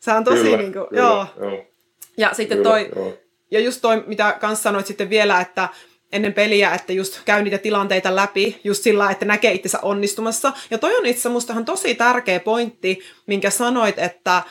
Se 0.00 0.12
on 0.12 0.24
tosi, 0.24 0.42
kyllä, 0.42 0.56
niin 0.56 0.72
kuin, 0.72 0.88
kyllä, 0.88 1.02
joo. 1.02 1.26
joo. 1.40 1.64
Ja 2.16 2.34
sitten 2.34 2.58
kyllä, 2.58 2.70
toi, 2.70 2.88
joo. 2.96 3.12
ja 3.50 3.60
just 3.60 3.80
toi, 3.82 4.04
mitä 4.06 4.36
kanssa 4.40 4.62
sanoit 4.62 4.86
sitten 4.86 5.10
vielä, 5.10 5.40
että 5.40 5.68
ennen 6.12 6.32
peliä, 6.32 6.74
että 6.74 6.92
just 6.92 7.20
käy 7.24 7.42
niitä 7.42 7.58
tilanteita 7.58 8.16
läpi 8.16 8.60
just 8.64 8.82
sillä, 8.82 9.10
että 9.10 9.24
näkee 9.24 9.52
itsensä 9.52 9.78
onnistumassa. 9.82 10.52
Ja 10.70 10.78
toi 10.78 10.96
on 10.96 11.06
itse 11.06 11.28
mustahan 11.28 11.64
tosi 11.64 11.94
tärkeä 11.94 12.40
pointti, 12.40 13.00
minkä 13.26 13.50
sanoit, 13.50 13.98
että 13.98 14.42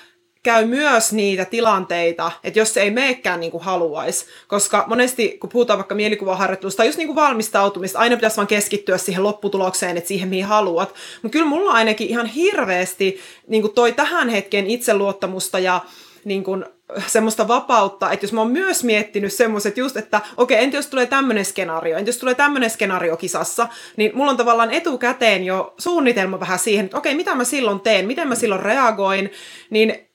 käy 0.43 0.65
myös 0.65 1.13
niitä 1.13 1.45
tilanteita, 1.45 2.32
että 2.43 2.60
jos 2.60 2.73
se 2.73 2.82
ei 2.82 2.91
meekään 2.91 3.39
niin 3.39 3.52
kuin 3.52 3.63
haluaisi. 3.63 4.25
Koska 4.47 4.84
monesti, 4.88 5.38
kun 5.39 5.49
puhutaan 5.49 5.80
vaikka 5.80 5.95
mielikuvaharjoittelusta, 5.95 6.86
just 6.86 6.97
niin 6.97 7.08
kuin 7.08 7.15
valmistautumista, 7.15 7.99
aina 7.99 8.15
pitäisi 8.15 8.38
vaan 8.38 8.47
keskittyä 8.47 8.97
siihen 8.97 9.23
lopputulokseen, 9.23 9.97
että 9.97 10.08
siihen 10.08 10.30
mihin 10.30 10.45
haluat. 10.45 10.93
Mutta 11.23 11.34
kyllä 11.34 11.49
mulla 11.49 11.71
ainakin 11.71 12.10
ihan 12.10 12.25
hirveästi 12.25 13.19
niin 13.47 13.62
kuin 13.62 13.73
toi 13.73 13.91
tähän 13.91 14.30
hetken 14.30 14.67
itseluottamusta 14.67 15.60
ja 15.60 15.82
niin 16.25 16.43
kuin, 16.43 16.65
semmoista 17.08 17.47
vapautta, 17.47 18.12
että 18.12 18.23
jos 18.23 18.34
mä 18.34 18.41
oon 18.41 18.52
myös 18.52 18.84
miettinyt 18.84 19.34
semmoiset 19.34 19.78
just, 19.78 19.97
että 19.97 20.21
okei, 20.38 20.56
okay, 20.56 20.63
entä 20.63 20.78
jos 20.78 20.88
tulee 20.88 21.06
tämmöinen 21.06 21.45
skenaario, 21.45 21.97
entä 21.97 22.10
jos 22.10 22.17
tulee 22.17 22.36
tämmöinen 22.36 22.69
skenaario 22.69 23.17
kisassa, 23.17 23.67
niin 23.97 24.12
mulla 24.13 24.32
on 24.32 24.38
tavallaan 24.38 24.71
etukäteen 24.71 25.43
jo 25.43 25.73
suunnitelma 25.78 26.39
vähän 26.39 26.60
siihen, 26.60 26.86
että 26.86 26.97
okei, 26.97 27.12
okay, 27.12 27.17
mitä 27.17 27.36
mä 27.36 27.43
silloin 27.43 27.80
teen, 27.80 28.08
miten 28.08 28.28
mä 28.28 28.36
silloin 28.36 28.62
reagoin, 28.62 29.32
niin 29.69 30.09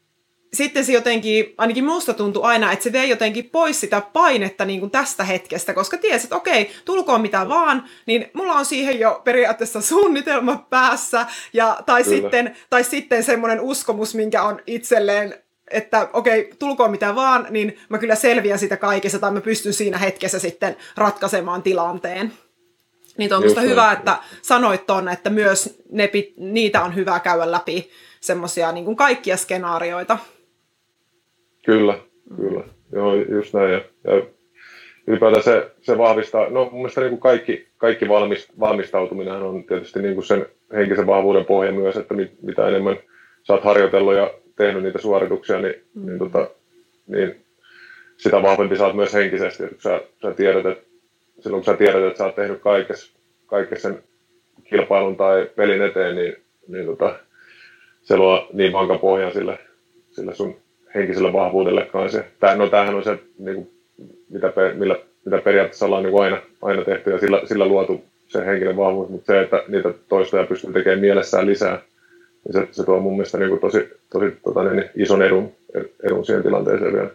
sitten 0.55 0.85
se 0.85 0.93
jotenkin, 0.93 1.55
ainakin 1.59 1.85
musta 1.85 2.15
tuntui 2.15 2.43
aina, 2.45 2.73
että 2.73 2.83
se 2.83 2.93
vei 2.93 3.09
jotenkin 3.09 3.51
pois 3.51 3.81
sitä 3.81 4.03
painetta 4.13 4.65
niin 4.65 4.81
kuin 4.81 4.91
tästä 4.91 5.25
hetkestä, 5.25 5.75
koska 5.75 5.97
tiesi, 5.97 6.27
että 6.27 6.37
okei, 6.37 6.71
tulkoon 6.85 7.21
mitä 7.21 7.49
vaan, 7.49 7.85
niin 8.07 8.31
mulla 8.33 8.53
on 8.53 8.65
siihen 8.65 9.01
jo 9.01 9.21
periaatteessa 9.25 9.81
suunnitelma 9.81 10.67
päässä, 10.71 11.27
ja, 11.53 11.79
tai, 11.87 12.05
sitten, 12.05 12.57
tai 12.71 12.85
sitten 12.85 13.25
semmoinen 13.25 13.61
uskomus, 13.61 14.15
minkä 14.15 14.43
on 14.43 14.61
itselleen 14.67 15.35
että 15.71 16.09
okei, 16.13 16.51
tulkoon 16.59 16.91
mitä 16.91 17.15
vaan, 17.15 17.47
niin 17.51 17.79
mä 17.89 17.99
kyllä 17.99 18.15
selviän 18.15 18.59
sitä 18.59 18.77
kaikessa, 18.77 19.19
tai 19.19 19.31
mä 19.31 19.41
pystyn 19.41 19.73
siinä 19.73 19.99
hetkessä 19.99 20.39
sitten 20.39 20.77
ratkaisemaan 20.97 21.63
tilanteen. 21.63 22.33
Niin 23.19 23.35
on 23.35 23.43
musta 23.43 23.61
hyvä, 23.61 23.93
että 23.93 24.19
sanoit 24.43 24.87
ton, 24.87 25.09
että 25.09 25.31
myös 25.31 25.83
ne, 25.91 26.11
niitä 26.37 26.83
on 26.83 26.95
hyvä 26.95 27.21
käydä 27.21 27.51
läpi 27.51 27.91
semmoisia 28.21 28.73
niin 28.73 28.97
kaikkia 28.97 29.37
skenaarioita. 29.37 30.19
Kyllä, 31.65 31.99
kyllä. 32.37 32.65
Joo, 32.93 33.15
just 33.15 33.55
näin. 33.55 33.73
Ja, 33.73 33.81
ja 34.05 34.23
ylipäätään 35.07 35.43
se, 35.43 35.71
se 35.83 35.99
vahvistaa, 35.99 36.51
no 36.51 36.65
mun 36.65 36.75
mielestä 36.75 37.01
niin 37.01 37.11
kuin 37.11 37.21
kaikki, 37.21 37.67
kaikki 37.79 38.09
valmis, 38.09 38.49
valmistautuminen 38.61 39.35
on 39.35 39.65
tietysti 39.65 40.03
niin 40.03 40.15
kuin 40.15 40.25
sen 40.25 40.47
henkisen 40.75 41.07
vahvuuden 41.07 41.45
pohja 41.45 41.73
myös, 41.73 41.97
että 41.97 42.15
mit, 42.15 42.43
mitä 42.43 42.69
enemmän 42.69 42.97
sä 43.43 43.53
oot 43.53 43.65
harjoitellut 43.65 44.15
ja 44.15 44.35
tehnyt 44.57 44.83
niitä 44.83 44.99
suorituksia, 44.99 45.61
niin, 45.61 45.75
mm. 45.95 46.07
niin, 46.07 46.19
tota, 46.19 46.51
niin 47.07 47.45
sitä 48.17 48.43
vahvempi 48.43 48.77
sä 48.77 48.87
oot 48.87 48.97
myös 48.97 49.15
henkisesti. 49.15 49.65
Että 49.65 49.83
sä, 49.83 50.01
sä 50.23 50.31
tiedät, 50.31 50.67
että 50.67 50.85
silloin 51.41 51.65
kun 51.65 51.73
sä 51.73 51.79
tiedät, 51.79 52.05
että 52.05 52.19
sä 52.19 52.25
oot 52.25 52.35
tehnyt 52.35 52.61
kaikessa, 52.61 53.19
kaikessa 53.47 53.89
sen 53.89 54.03
kilpailun 54.65 55.17
tai 55.17 55.51
pelin 55.57 55.83
eteen, 55.83 56.17
niin, 56.17 56.37
niin 56.69 56.87
tota, 56.87 57.19
se 58.03 58.17
luo 58.17 58.49
niin 58.53 58.73
vankan 58.73 58.99
pohjan 58.99 59.33
sille, 59.33 59.59
sille 60.11 60.35
sun 60.35 60.64
henkisellä 60.95 61.33
vahvuudelle 61.33 61.87
kanssa. 61.87 62.25
Tää, 62.41 62.57
no 62.57 62.69
tämähän 62.69 62.95
on 62.95 63.05
se, 63.05 63.19
niin 63.39 63.55
kuin, 63.55 63.71
mitä, 64.31 64.53
millä, 64.75 64.97
mitä 65.25 65.39
periaatteessa 65.39 65.87
ollaan 65.87 66.03
niin 66.03 66.23
aina, 66.23 66.39
aina 66.63 66.85
tehty 66.85 67.11
ja 67.11 67.19
sillä, 67.19 67.41
sillä 67.45 67.67
luotu 67.67 68.05
se 68.27 68.47
henkinen 68.47 68.77
vahvuus, 68.77 69.09
mutta 69.09 69.27
se, 69.27 69.41
että 69.41 69.63
niitä 69.69 69.95
toistoja 70.09 70.45
pystyy 70.47 70.73
tekemään 70.73 71.01
mielessään 71.01 71.47
lisää, 71.47 71.81
niin 72.45 72.53
se, 72.53 72.69
se 72.73 72.85
tuo 72.85 73.01
mun 73.01 73.13
mielestä 73.13 73.39
niin 73.39 73.49
kuin 73.49 73.61
tosi, 73.61 73.89
tosi 74.13 74.27
tota, 74.45 74.65
niin 74.65 74.91
ison 74.97 75.23
edun, 75.23 75.53
edun 76.03 76.25
siihen 76.25 76.43
tilanteeseen 76.43 76.93
vielä 76.93 77.11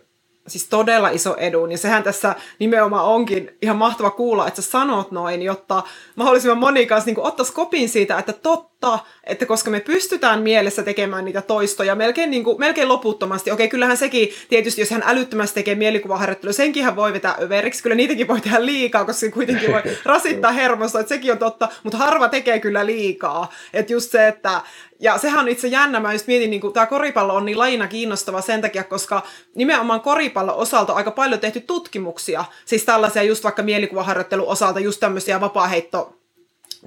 siis 0.50 0.70
todella 0.70 1.10
iso 1.10 1.36
edun. 1.36 1.72
Ja 1.72 1.78
sehän 1.78 2.04
tässä 2.04 2.36
nimenomaan 2.60 3.06
onkin 3.06 3.58
ihan 3.62 3.78
mahtava 3.78 4.10
kuulla, 4.10 4.48
että 4.48 4.62
sä 4.62 4.72
sanot 4.72 5.12
noin, 5.12 5.42
jotta 5.42 5.84
mahdollisimman 6.16 6.58
moni 6.58 6.86
kanssa 6.86 7.12
niin 7.12 7.20
ottaisi 7.20 7.54
kopin 7.54 7.90
siitä, 7.90 8.20
että 8.20 8.34
totta, 8.34 9.00
että 9.30 9.46
koska 9.46 9.72
me 9.72 9.80
pystytään 9.80 10.42
mielessä 10.42 10.84
tekemään 10.84 11.26
niitä 11.26 11.42
toistoja 11.42 11.96
melkein, 11.96 12.32
niin 12.32 12.44
kuin, 12.44 12.60
melkein 12.60 12.88
loputtomasti. 12.88 13.52
Okei, 13.52 13.68
kyllähän 13.68 13.98
sekin, 13.98 14.30
tietysti 14.50 14.82
jos 14.82 14.90
hän 14.90 15.04
älyttömästi 15.06 15.56
tekee 15.56 15.76
mielikuvaharjoittelua, 15.76 16.54
senkin 16.54 16.84
hän 16.84 16.96
voi 16.96 17.14
vetää 17.14 17.38
överiksi. 17.42 17.84
Kyllä 17.84 17.96
niitäkin 17.96 18.28
voi 18.28 18.42
tehdä 18.42 18.66
liikaa, 18.66 19.06
koska 19.06 19.20
se 19.20 19.32
kuitenkin 19.32 19.72
voi 19.72 19.82
rasittaa 20.06 20.52
hermosta, 20.52 21.00
että 21.00 21.10
sekin 21.10 21.32
on 21.32 21.38
totta, 21.38 21.70
mutta 21.84 21.98
harva 21.98 22.30
tekee 22.30 22.60
kyllä 22.60 22.86
liikaa. 22.86 23.52
Että 23.74 23.94
just 23.94 24.12
se, 24.12 24.28
että 24.28 24.62
ja 25.00 25.18
sehän 25.18 25.40
on 25.40 25.48
itse 25.48 25.68
jännä, 25.68 26.00
mä 26.00 26.14
just 26.14 26.28
mietin, 26.28 26.50
niin 26.50 26.74
tämä 26.74 26.86
koripallo 26.86 27.36
on 27.36 27.46
niin 27.46 27.58
lajina 27.58 27.88
kiinnostava 27.88 28.42
sen 28.42 28.62
takia, 28.62 28.84
koska 28.84 29.24
nimenomaan 29.56 30.02
koripallon 30.02 30.56
osalta 30.56 30.94
on 30.94 30.98
aika 30.98 31.12
paljon 31.12 31.40
tehty 31.40 31.60
tutkimuksia, 31.60 32.46
siis 32.66 32.86
tällaisia 32.86 33.24
just 33.24 33.44
vaikka 33.44 33.64
mielikuvaharjoittelun 33.64 34.48
osalta, 34.48 34.80
just 34.80 35.00
tämmöisiä 35.00 35.42
vapaaheitto 35.42 36.19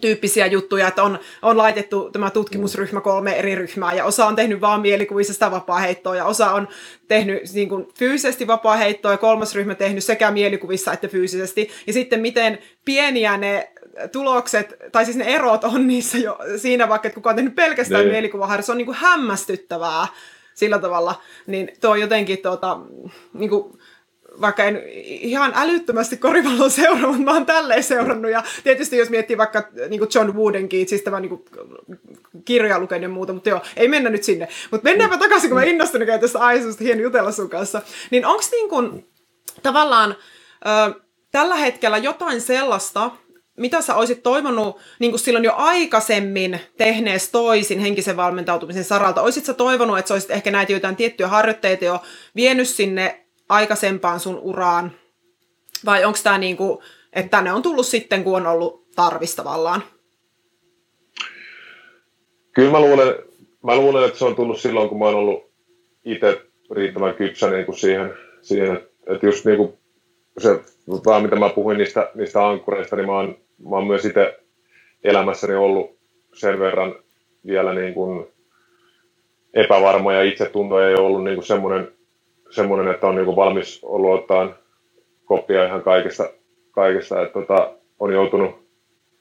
tyyppisiä 0.00 0.46
juttuja, 0.46 0.88
että 0.88 1.02
on, 1.02 1.18
on 1.42 1.58
laitettu 1.58 2.10
tämä 2.10 2.30
tutkimusryhmä 2.30 3.00
kolme 3.00 3.38
eri 3.38 3.54
ryhmää, 3.54 3.92
ja 3.92 4.04
osa 4.04 4.26
on 4.26 4.36
tehnyt 4.36 4.60
vaan 4.60 4.80
mielikuvissa 4.80 5.32
sitä 5.32 5.50
vapaa-heittoa, 5.50 6.16
ja 6.16 6.24
osa 6.24 6.50
on 6.50 6.68
tehnyt 7.08 7.42
niin 7.54 7.68
kuin, 7.68 7.88
fyysisesti 7.98 8.46
vapaa-heittoa, 8.46 9.12
ja 9.12 9.18
kolmas 9.18 9.54
ryhmä 9.54 9.74
tehnyt 9.74 10.04
sekä 10.04 10.30
mielikuvissa 10.30 10.92
että 10.92 11.08
fyysisesti, 11.08 11.70
ja 11.86 11.92
sitten 11.92 12.20
miten 12.20 12.58
pieniä 12.84 13.36
ne 13.36 13.72
tulokset, 14.12 14.74
tai 14.92 15.04
siis 15.04 15.16
ne 15.16 15.24
erot 15.24 15.64
on 15.64 15.86
niissä 15.86 16.18
jo 16.18 16.38
siinä 16.56 16.88
vaikka, 16.88 17.08
että 17.08 17.14
kuka 17.14 17.30
on 17.30 17.36
tehnyt 17.36 17.54
pelkästään 17.54 18.04
niin. 18.04 18.12
mielikuvaharjoitus, 18.12 18.66
se 18.66 18.72
on 18.72 18.78
niin 18.78 18.86
kuin 18.86 18.98
hämmästyttävää 18.98 20.06
sillä 20.54 20.78
tavalla, 20.78 21.14
niin 21.46 21.68
tuo 21.80 21.94
jotenkin 21.94 22.38
tuota, 22.38 22.78
niin 23.32 23.50
kuin, 23.50 23.78
vaikka 24.40 24.64
en 24.64 24.82
ihan 25.04 25.52
älyttömästi 25.56 26.16
koripallon 26.16 26.70
seuraa, 26.70 27.06
mutta 27.06 27.22
mä 27.22 27.32
oon 27.32 27.46
tälleen 27.46 27.82
seurannut. 27.82 28.30
Ja 28.30 28.42
tietysti 28.64 28.96
jos 28.96 29.10
miettii 29.10 29.38
vaikka 29.38 29.68
niin 29.88 30.00
John 30.14 30.34
Woodenkin, 30.36 30.88
siis 30.88 31.02
tämä 31.02 31.20
niin 31.20 31.44
kirja 32.44 32.78
lukenut 32.78 33.02
ja 33.02 33.08
muuta, 33.08 33.32
mutta 33.32 33.48
joo, 33.48 33.60
ei 33.76 33.88
mennä 33.88 34.10
nyt 34.10 34.24
sinne. 34.24 34.48
Mutta 34.70 34.84
mennäänpä 34.84 35.18
takaisin, 35.18 35.50
kun 35.50 35.58
mä 35.58 35.64
innostunut 35.64 36.06
käyn 36.06 36.20
tästä 36.20 36.38
aiheesta 36.38 36.84
hieno 36.84 37.02
jutella 37.02 37.32
sun 37.32 37.50
kanssa. 37.50 37.82
Niin 38.10 38.26
onko 38.26 38.42
niin 38.50 38.68
kuin, 38.68 39.06
tavallaan 39.62 40.16
ö, 40.66 41.00
tällä 41.32 41.56
hetkellä 41.56 41.98
jotain 41.98 42.40
sellaista, 42.40 43.10
mitä 43.56 43.80
sä 43.80 43.94
olisit 43.94 44.22
toivonut 44.22 44.80
niin 44.98 45.12
kuin 45.12 45.20
silloin 45.20 45.44
jo 45.44 45.52
aikaisemmin 45.56 46.60
tehnees 46.76 47.28
toisin 47.28 47.78
henkisen 47.78 48.16
valmentautumisen 48.16 48.84
saralta? 48.84 49.22
Olisit 49.22 49.44
sä 49.44 49.54
toivonut, 49.54 49.98
että 49.98 50.08
sä 50.08 50.14
olisit 50.14 50.30
ehkä 50.30 50.50
näitä 50.50 50.72
jotain 50.72 50.96
tiettyjä 50.96 51.28
harjoitteita 51.28 51.84
jo 51.84 52.02
vienyt 52.36 52.68
sinne 52.68 53.21
aikaisempaan 53.52 54.20
sun 54.20 54.38
uraan? 54.38 54.92
Vai 55.84 56.04
onko 56.04 56.18
tämä 56.22 56.38
niin 56.38 56.56
kuin, 56.56 56.78
että 57.12 57.40
ne 57.42 57.52
on 57.52 57.62
tullut 57.62 57.86
sitten, 57.86 58.24
kun 58.24 58.36
on 58.36 58.46
ollut 58.46 58.86
tarvis 58.96 59.36
tavallaan? 59.36 59.82
Kyllä 62.52 62.70
mä 62.70 62.80
luulen, 62.80 63.14
mä 63.62 63.76
luulen, 63.76 64.04
että 64.04 64.18
se 64.18 64.24
on 64.24 64.36
tullut 64.36 64.60
silloin, 64.60 64.88
kun 64.88 64.98
mä 64.98 65.04
oon 65.04 65.14
ollut 65.14 65.50
itse 66.04 66.42
riittävän 66.70 67.14
kypsä 67.14 67.50
niin 67.50 67.66
kuin 67.66 67.78
siihen, 67.78 68.14
siihen 68.42 68.80
että, 69.06 69.26
just 69.26 69.44
niin 69.44 69.56
kuin 69.56 69.72
se, 70.38 70.60
vaan 71.06 71.22
mitä 71.22 71.36
mä 71.36 71.48
puhuin 71.48 71.78
niistä, 71.78 72.10
niistä 72.14 72.48
ankkureista, 72.48 72.96
niin 72.96 73.06
mä 73.06 73.12
oon, 73.12 73.36
mä 73.70 73.76
oon 73.76 73.86
myös 73.86 74.04
itse 74.04 74.40
elämässäni 75.04 75.54
ollut 75.54 75.98
sen 76.34 76.58
verran 76.58 76.94
vielä 77.46 77.74
niin 77.74 77.94
kuin 77.94 78.26
epävarma 79.54 80.12
ja 80.12 80.22
itsetunto 80.22 80.80
ei 80.80 80.94
ollut 80.94 81.24
niin 81.24 81.36
kuin 81.36 81.46
semmoinen 81.46 81.92
semmoinen, 82.52 82.94
että 82.94 83.06
on 83.06 83.14
niinku 83.14 83.36
valmis 83.36 83.80
ollut 83.82 84.20
ottaa 84.20 84.48
koppia 85.24 85.66
ihan 85.66 85.82
kaikesta, 85.82 86.30
kaikesta. 86.70 87.22
Että 87.22 87.40
tota, 87.40 87.72
on 87.98 88.12
joutunut, 88.12 88.50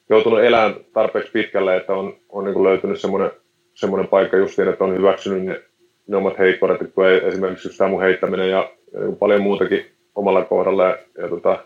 joutunut 0.09 0.43
elämään 0.43 0.75
tarpeeksi 0.93 1.31
pitkälle, 1.31 1.77
että 1.77 1.93
on, 1.93 2.17
on 2.29 2.43
niinku 2.43 2.63
löytynyt 2.63 2.99
semmoinen, 2.99 3.31
semmoinen 3.73 4.07
paikka 4.07 4.37
justiin, 4.37 4.67
että 4.67 4.83
on 4.83 4.97
hyväksynyt 4.97 5.43
ne, 5.43 5.61
ne 6.07 6.17
omat 6.17 6.39
heikkoudet, 6.39 6.81
ei, 6.81 7.27
esimerkiksi 7.27 7.67
just 7.67 7.77
tämä 7.77 7.89
mun 7.89 8.01
heittäminen 8.01 8.49
ja, 8.49 8.71
ja 8.93 8.99
niin 8.99 9.15
paljon 9.15 9.41
muutakin 9.41 9.85
omalla 10.15 10.45
kohdalla 10.45 10.83
ja, 10.83 10.97
ja 11.17 11.29
tota, 11.29 11.59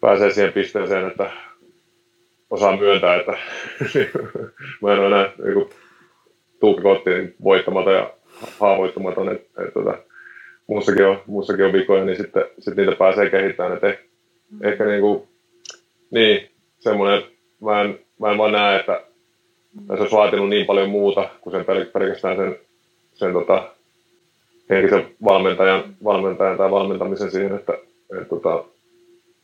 pääsee 0.00 0.30
siihen 0.30 0.52
pisteeseen, 0.52 1.06
että 1.06 1.30
osaa 2.50 2.76
myöntää, 2.76 3.16
että 3.16 3.32
mä 4.82 4.92
en 4.92 4.98
ole 4.98 5.06
enää 5.06 5.32
niin 5.44 5.70
tulkakottiin 6.60 7.34
voittamaton 7.44 7.94
ja 7.94 8.10
haavoittumaton, 8.60 9.28
että, 9.32 9.62
että, 9.64 9.80
että 9.80 10.09
muussakin 10.70 11.06
on, 11.06 11.22
muussakin 11.26 11.64
on 11.64 11.72
vikoja, 11.72 12.04
niin 12.04 12.16
sitten 12.16 12.44
sit 12.58 12.76
niitä 12.76 12.92
pääsee 12.92 13.30
kehittämään. 13.30 13.76
Et 13.76 13.84
ehkä, 13.84 14.02
mm. 14.50 14.64
ehkä 14.64 14.84
niin 14.84 15.00
kuin, 15.00 15.22
niin, 16.10 16.50
semmoinen, 16.78 17.22
mä 17.60 17.80
en, 17.80 17.98
mä 18.20 18.30
en 18.30 18.38
vaan 18.38 18.52
näe, 18.52 18.80
että 18.80 19.00
se 19.86 19.92
olisi 19.92 20.16
vaatinut 20.16 20.48
niin 20.48 20.66
paljon 20.66 20.90
muuta 20.90 21.28
kuin 21.40 21.56
sen 21.56 21.64
pelkästään 21.92 22.36
sen, 22.36 22.56
sen 23.14 23.32
tota, 23.32 23.68
henkisen 24.70 25.06
valmentajan, 25.24 25.84
valmentajan 26.04 26.58
tai 26.58 26.70
valmentamisen 26.70 27.30
siihen, 27.30 27.54
että 27.54 27.72
et, 28.20 28.28
tota, 28.28 28.64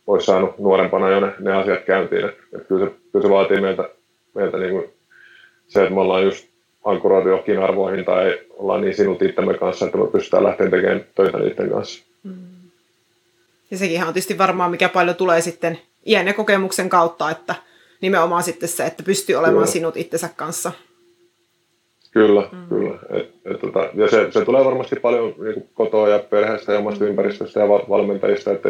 olisi 0.06 0.26
saanut 0.26 0.58
nuorempana 0.58 1.10
jo 1.10 1.20
ne, 1.20 1.32
ne 1.38 1.52
asiat 1.52 1.84
käyntiin. 1.84 2.24
Et, 2.24 2.34
et 2.54 2.66
kyllä, 2.68 2.86
se, 2.86 2.92
kyllä 3.12 3.22
se 3.22 3.30
vaatii 3.30 3.60
meiltä, 3.60 3.88
meiltä 4.34 4.58
niin 4.58 4.70
kuin 4.70 4.84
se, 5.68 5.82
että 5.82 5.94
me 5.94 6.00
ollaan 6.00 6.24
just 6.24 6.55
ankkuroitu 6.86 7.28
johonkin 7.28 7.58
arvoihin 7.58 8.04
tai 8.04 8.38
ollaan 8.50 8.80
niin 8.80 8.96
sinut 8.96 9.22
itsemme 9.22 9.54
kanssa, 9.54 9.86
että 9.86 9.98
me 9.98 10.06
pystytään 10.06 10.44
lähteä 10.44 10.70
tekemään 10.70 11.04
töitä 11.14 11.38
niiden 11.38 11.70
kanssa. 11.70 12.04
Mm. 12.22 12.34
Ja 13.70 13.78
sekin 13.78 14.00
on 14.00 14.06
tietysti 14.06 14.38
varmaan, 14.38 14.70
mikä 14.70 14.88
paljon 14.88 15.16
tulee 15.16 15.40
sitten 15.40 15.78
iän 16.06 16.26
ja 16.26 16.34
kokemuksen 16.34 16.88
kautta, 16.88 17.30
että 17.30 17.54
nimenomaan 18.00 18.42
sitten 18.42 18.68
se, 18.68 18.86
että 18.86 19.02
pystyy 19.02 19.36
olemaan 19.36 19.54
kyllä. 19.54 19.66
sinut 19.66 19.96
itsensä 19.96 20.28
kanssa. 20.36 20.72
Kyllä, 22.10 22.48
mm. 22.52 22.68
kyllä. 22.68 22.98
Et, 23.10 23.34
et, 23.44 23.60
tota, 23.60 23.90
ja 23.94 24.10
se, 24.10 24.26
se 24.30 24.44
tulee 24.44 24.64
varmasti 24.64 24.96
paljon 24.96 25.34
niin 25.38 25.68
kotoa 25.74 26.08
ja 26.08 26.18
perheestä 26.18 26.72
ja 26.72 26.78
omasta 26.78 27.04
mm. 27.04 27.10
ympäristöstä 27.10 27.60
ja 27.60 27.68
valmentajista, 27.68 28.52
että 28.52 28.68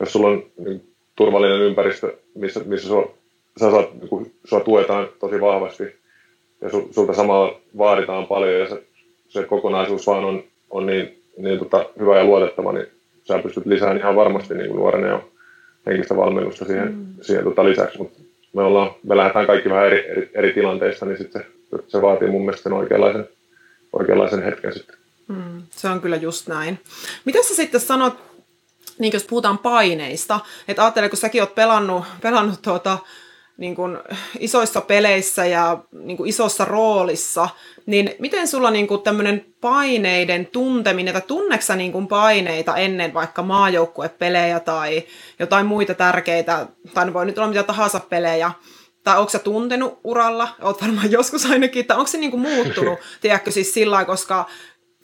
jos 0.00 0.12
sulla 0.12 0.28
on 0.28 0.46
niin, 0.64 0.92
turvallinen 1.16 1.60
ympäristö, 1.60 2.16
missä, 2.34 2.60
missä 2.64 2.88
sua, 2.88 3.14
sä 3.60 3.70
saat, 3.70 3.88
niin, 3.94 4.32
sua 4.44 4.60
tuetaan 4.60 5.08
tosi 5.20 5.40
vahvasti, 5.40 6.01
ja 6.62 6.70
su, 6.70 6.88
sulta 6.90 7.14
samalla 7.14 7.60
vaaditaan 7.78 8.26
paljon 8.26 8.60
ja 8.60 8.68
se, 8.68 8.82
se 9.28 9.42
kokonaisuus 9.42 10.06
vaan 10.06 10.24
on, 10.24 10.44
on 10.70 10.86
niin, 10.86 11.22
niin 11.38 11.58
tota, 11.58 11.86
hyvä 11.98 12.18
ja 12.18 12.24
luotettava, 12.24 12.72
niin 12.72 12.86
sä 13.24 13.38
pystyt 13.38 13.66
lisäämään 13.66 13.98
ihan 13.98 14.16
varmasti 14.16 14.54
niin 14.54 14.66
kuin 14.68 14.78
nuorena 14.78 15.08
jo 15.08 15.28
henkistä 15.86 16.16
valmennusta 16.16 16.64
siihen, 16.64 16.94
mm. 16.94 17.06
siihen 17.22 17.44
tota 17.44 17.64
lisäksi, 17.64 17.98
mutta 17.98 18.20
me, 18.52 18.62
ollaan, 18.62 18.90
me 19.02 19.16
lähdetään 19.16 19.46
kaikki 19.46 19.70
vähän 19.70 19.86
eri, 19.86 20.10
eri, 20.10 20.30
eri 20.34 20.52
tilanteissa, 20.52 21.06
niin 21.06 21.18
sitten 21.18 21.42
se, 21.70 21.82
se 21.88 22.02
vaatii 22.02 22.28
mun 22.28 22.44
mielestä 22.44 22.62
sen 22.62 22.72
oikeanlaisen, 22.72 23.28
oikeanlaisen 23.92 24.42
hetken 24.42 24.72
sitten. 24.72 24.96
Mm, 25.28 25.62
se 25.70 25.88
on 25.88 26.00
kyllä 26.00 26.16
just 26.16 26.48
näin. 26.48 26.78
Mitä 27.24 27.38
sä 27.42 27.54
sitten 27.54 27.80
sanot, 27.80 28.14
niin 28.98 29.12
jos 29.12 29.24
puhutaan 29.24 29.58
paineista, 29.58 30.40
että 30.68 30.82
ajattele, 30.82 31.08
kun 31.08 31.18
säkin 31.18 31.42
oot 31.42 31.54
pelannut, 31.54 32.04
pelannut 32.22 32.62
tuota, 32.62 32.98
niin 33.62 33.74
kuin 33.74 33.98
isoissa 34.38 34.80
peleissä 34.80 35.46
ja 35.46 35.78
niin 35.92 36.16
kuin 36.16 36.28
isossa 36.28 36.64
roolissa, 36.64 37.48
niin 37.86 38.14
miten 38.18 38.48
sulla 38.48 38.70
niin 38.70 38.86
kuin 38.86 39.02
tämmöinen 39.02 39.46
paineiden 39.60 40.46
tunteminen, 40.46 41.12
tai 41.12 41.22
tunneksä 41.26 41.76
niin 41.76 41.92
kuin 41.92 42.08
paineita 42.08 42.76
ennen 42.76 43.14
vaikka 43.14 43.42
maajoukkuepelejä 43.42 44.60
tai 44.60 45.02
jotain 45.38 45.66
muita 45.66 45.94
tärkeitä, 45.94 46.66
tai 46.94 47.14
voi 47.14 47.26
nyt 47.26 47.38
olla 47.38 47.48
mitä 47.48 47.62
tahansa 47.62 48.00
pelejä, 48.00 48.50
tai 49.04 49.18
onko 49.18 49.30
sä 49.30 49.38
tuntenut 49.38 50.00
uralla, 50.04 50.48
oot 50.62 50.82
varmaan 50.82 51.10
joskus 51.18 51.46
ainakin, 51.46 51.86
tai 51.86 51.96
onko 51.96 52.08
se 52.08 52.18
niin 52.18 52.30
kuin 52.30 52.40
muuttunut, 52.40 52.98
tiedätkö 53.20 53.50
siis 53.50 53.74
sillä 53.74 54.04
koska 54.04 54.46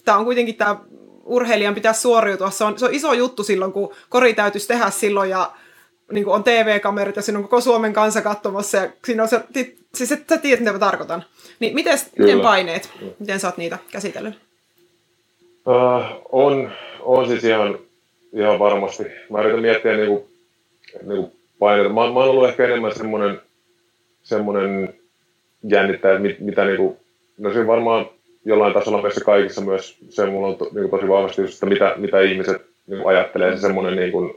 tämä 0.04 0.18
on 0.18 0.24
kuitenkin 0.24 0.54
tämä 0.54 0.76
urheilijan 1.24 1.74
pitää 1.74 1.92
suoriutua, 1.92 2.50
se 2.50 2.64
on, 2.64 2.78
se 2.78 2.84
on 2.84 2.94
iso 2.94 3.12
juttu 3.12 3.44
silloin, 3.44 3.72
kun 3.72 3.94
kori 4.08 4.34
täytyisi 4.34 4.68
tehdä 4.68 4.90
silloin, 4.90 5.30
ja 5.30 5.52
niin 6.12 6.24
kuin 6.24 6.34
on 6.34 6.44
TV-kamerat 6.44 7.16
ja 7.16 7.22
siinä 7.22 7.38
on 7.38 7.44
koko 7.44 7.60
Suomen 7.60 7.92
kansa 7.92 8.22
katsomassa 8.22 8.76
ja 8.76 8.90
siinä 9.04 9.22
on 9.22 9.28
se, 9.28 9.40
siis 9.94 10.12
et, 10.12 10.28
sä 10.28 10.38
tiedät, 10.38 10.60
mitä 10.60 10.72
mä 10.72 10.78
tarkoitan. 10.78 11.24
Niin 11.60 11.74
mites, 11.74 12.10
miten 12.18 12.40
paineet, 12.40 12.90
miten 13.18 13.40
sä 13.40 13.48
oot 13.48 13.56
niitä 13.56 13.78
käsitellyt? 13.92 14.34
Uh, 15.66 16.02
on, 16.32 16.70
on 17.00 17.28
siis 17.28 17.44
ihan, 17.44 17.78
ihan 18.32 18.58
varmasti. 18.58 19.04
Mä 19.30 19.40
yritän 19.40 19.60
miettiä 19.60 19.96
niin 19.96 20.08
kuin, 20.08 20.24
niin 21.02 21.20
kuin 21.20 21.32
paineita. 21.58 21.88
Mä, 21.88 21.94
mä 21.94 22.00
oon 22.00 22.30
ollut 22.30 22.48
ehkä 22.48 22.64
enemmän 22.64 22.94
semmoinen, 22.94 23.40
semmoinen 24.22 24.94
jännittäjä, 25.62 26.18
mit, 26.18 26.40
mitä 26.40 26.64
niin 26.64 26.76
kuin, 26.76 26.96
no 27.38 27.52
se 27.52 27.66
varmaan 27.66 28.06
jollain 28.44 28.74
tasolla 28.74 29.02
meissä 29.02 29.24
kaikissa 29.24 29.60
myös 29.60 29.96
se 30.08 30.26
mulla 30.26 30.46
on 30.46 30.56
to, 30.56 30.64
niin 30.64 30.88
kuin 30.88 30.90
tosi 30.90 31.08
vahvasti 31.08 31.42
just, 31.42 31.54
että 31.54 31.66
mitä, 31.66 31.94
mitä 31.96 32.20
ihmiset 32.20 32.62
niin 32.86 33.02
kuin 33.02 33.16
ajattelee, 33.16 33.56
se 33.56 33.60
semmoinen 33.60 33.96
niin 33.96 34.12
kuin, 34.12 34.34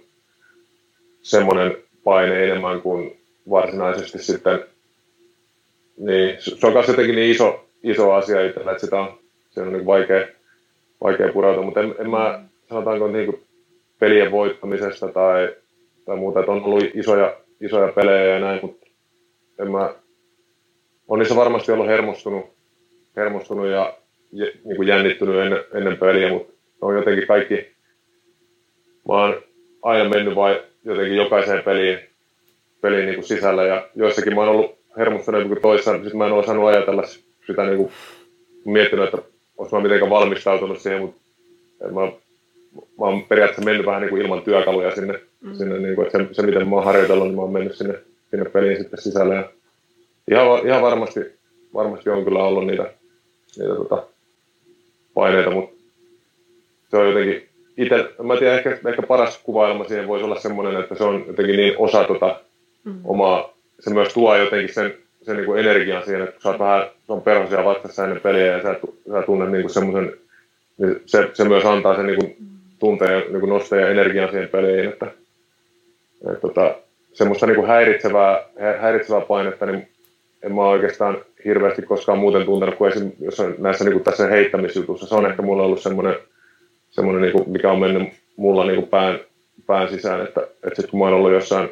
semmoinen 1.21 1.77
paine 2.03 2.43
enemmän 2.43 2.81
kuin 2.81 3.17
varsinaisesti 3.49 4.23
sitten, 4.23 4.65
niin 5.97 6.35
se 6.39 6.67
on 6.67 6.73
myös 6.73 6.87
jotenkin 6.87 7.15
niin 7.15 7.31
iso, 7.31 7.65
iso 7.83 8.11
asia 8.11 8.45
itsellä, 8.45 8.71
että 8.71 8.85
sitä 8.85 8.99
on, 8.99 9.17
se 9.49 9.61
on 9.61 9.73
niin 9.73 9.85
vaikea, 9.85 10.27
vaikea 11.03 11.33
pureutua, 11.33 11.63
mutta 11.65 11.79
en, 11.79 11.95
en 11.99 12.09
mä 12.09 12.43
sanotaanko 12.69 13.07
niin 13.07 13.25
kuin 13.25 13.43
pelien 13.99 14.31
voittamisesta 14.31 15.07
tai, 15.07 15.55
tai 16.05 16.17
muuta, 16.17 16.39
että 16.39 16.51
on 16.51 16.63
ollut 16.63 16.83
isoja, 16.93 17.37
isoja 17.61 17.91
pelejä 17.91 18.33
ja 18.33 18.39
näin, 18.39 18.59
mutta 18.61 18.87
en 19.59 19.71
mä, 19.71 19.93
on 21.07 21.19
niissä 21.19 21.35
varmasti 21.35 21.71
ollut 21.71 21.87
hermostunut, 21.87 22.45
hermostunut 23.15 23.67
ja 23.67 23.97
niin 24.31 24.75
kuin 24.75 24.87
jännittynyt 24.87 25.35
ennen, 25.35 25.63
ennen 25.73 25.97
peliä, 25.97 26.29
mutta 26.29 26.53
on 26.81 26.95
jotenkin 26.95 27.27
kaikki, 27.27 27.55
mä 29.07 29.13
oon 29.13 29.41
aina 29.81 30.09
mennyt 30.09 30.35
vai 30.35 30.63
jotenkin 30.85 31.15
jokaiseen 31.15 31.63
peliin, 31.63 31.99
peliin 32.81 33.05
niin 33.05 33.15
kuin 33.15 33.27
sisällä. 33.27 33.63
Ja 33.63 33.87
joissakin 33.95 34.35
mä 34.35 34.41
oon 34.41 34.49
ollut 34.49 34.75
hermostunut 34.97 35.47
kuin 35.47 35.61
toissa, 35.61 36.01
siis 36.01 36.13
mä 36.13 36.25
en 36.25 36.31
ole 36.31 36.43
osannut 36.43 36.67
ajatella 36.67 37.03
sitä 37.47 37.63
niin 37.63 37.77
kuin, 37.77 37.91
miettinyt, 38.65 39.05
että 39.05 39.17
olisi 39.57 39.75
mä 39.75 39.81
mitenkään 39.81 40.11
valmistautunut 40.11 40.79
siihen, 40.79 41.01
mutta 41.01 41.21
mä, 41.91 42.01
mä 42.71 43.05
oon 43.05 43.23
periaatteessa 43.23 43.65
mennyt 43.65 43.85
vähän 43.85 44.01
niin 44.01 44.09
kuin 44.09 44.21
ilman 44.21 44.41
työkaluja 44.41 44.95
sinne, 44.95 45.19
mm. 45.41 45.55
sinne 45.55 45.79
niin 45.79 45.95
kuin, 45.95 46.05
että 46.05 46.17
se, 46.17 46.27
se, 46.31 46.41
miten 46.41 46.69
mä 46.69 46.75
oon 46.75 46.85
harjoitellut, 46.85 47.27
niin 47.27 47.35
mä 47.35 47.41
oon 47.41 47.53
mennyt 47.53 47.75
sinne, 47.75 47.99
sinne 48.29 48.49
peliin 48.49 48.77
sitten 48.77 49.01
sisällä. 49.01 49.35
Ja 49.35 49.49
ihan, 50.31 50.67
ihan 50.67 50.81
varmasti, 50.81 51.19
varmasti 51.73 52.09
on 52.09 52.23
kyllä 52.23 52.43
ollut 52.43 52.67
niitä, 52.67 52.93
niitä 53.57 53.75
tota, 53.75 54.03
paineita, 55.13 55.51
mutta 55.51 55.81
se 56.89 56.97
on 56.97 57.07
jotenkin 57.07 57.50
itse, 57.81 58.09
mä 58.23 58.37
tiedän, 58.37 58.57
ehkä, 58.57 58.69
ehkä 58.89 59.01
paras 59.01 59.37
kuvailma 59.43 59.83
siihen 59.83 60.07
voisi 60.07 60.25
olla 60.25 60.39
semmoinen, 60.39 60.81
että 60.81 60.95
se 60.95 61.03
on 61.03 61.23
jotenkin 61.27 61.57
niin 61.57 61.73
osa 61.77 62.03
tota 62.03 62.39
mm. 62.83 62.99
omaa, 63.03 63.53
se 63.79 63.93
myös 63.93 64.13
tuo 64.13 64.35
jotenkin 64.35 64.73
sen, 64.73 64.93
sen 65.21 65.35
niin 65.35 65.45
kuin 65.45 65.59
energian 65.59 66.05
siihen, 66.05 66.21
että 66.21 66.33
kun 66.33 66.41
sä 66.41 66.49
oot 66.49 66.59
vähän, 66.59 66.87
se 67.05 67.13
on 67.13 67.21
perhosia 67.21 67.65
vastassa 67.65 68.03
ennen 68.03 68.21
peliä 68.21 68.45
ja 68.45 68.61
sä, 68.61 68.75
sä 69.11 69.21
tunnet 69.21 69.51
niin 69.51 69.61
kuin 69.61 69.73
semmoisen, 69.73 70.13
niin 70.77 71.01
se, 71.05 71.29
se, 71.33 71.43
myös 71.43 71.65
antaa 71.65 71.95
sen 71.95 72.07
niin 72.07 72.19
kuin 72.19 72.35
tunteen, 72.79 73.23
niin 73.29 73.39
kuin 73.39 73.49
nostaa 73.49 73.79
ja 73.79 73.89
energian 73.89 74.29
siihen 74.31 74.49
peliin, 74.49 74.89
että, 74.89 75.05
että 76.27 76.41
tota, 76.41 76.75
semmoista 77.13 77.45
niin 77.45 77.55
kuin 77.55 77.67
häiritsevää, 77.67 78.43
häiritsevää 78.79 79.21
painetta, 79.21 79.65
niin 79.65 79.87
en 80.43 80.55
mä 80.55 80.61
oikeastaan 80.61 81.17
hirveästi 81.45 81.81
koskaan 81.81 82.19
muuten 82.19 82.45
tuntenut 82.45 82.75
kuin 82.75 82.91
esim. 82.91 83.11
Jos 83.19 83.41
näissä 83.57 83.83
niin 83.83 83.93
kuin 83.93 84.03
tässä 84.03 84.27
heittämisjutussa. 84.27 85.07
Se 85.07 85.15
on 85.15 85.25
ehkä 85.25 85.41
mulla 85.41 85.63
ollut 85.63 85.81
semmoinen, 85.81 86.15
semmoinen 86.91 87.21
niin 87.21 87.31
kuin, 87.31 87.49
mikä 87.49 87.71
on 87.71 87.79
mennyt 87.79 88.13
mulla 88.35 88.65
niin 88.65 88.75
kuin 88.75 88.87
pään, 88.87 89.19
pään 89.65 89.89
sisään, 89.89 90.21
että, 90.21 90.41
että 90.41 90.75
sitten 90.75 90.89
kun 90.89 90.99
mä 90.99 91.05
oon 91.05 91.13
ollut 91.13 91.31
jossain 91.31 91.69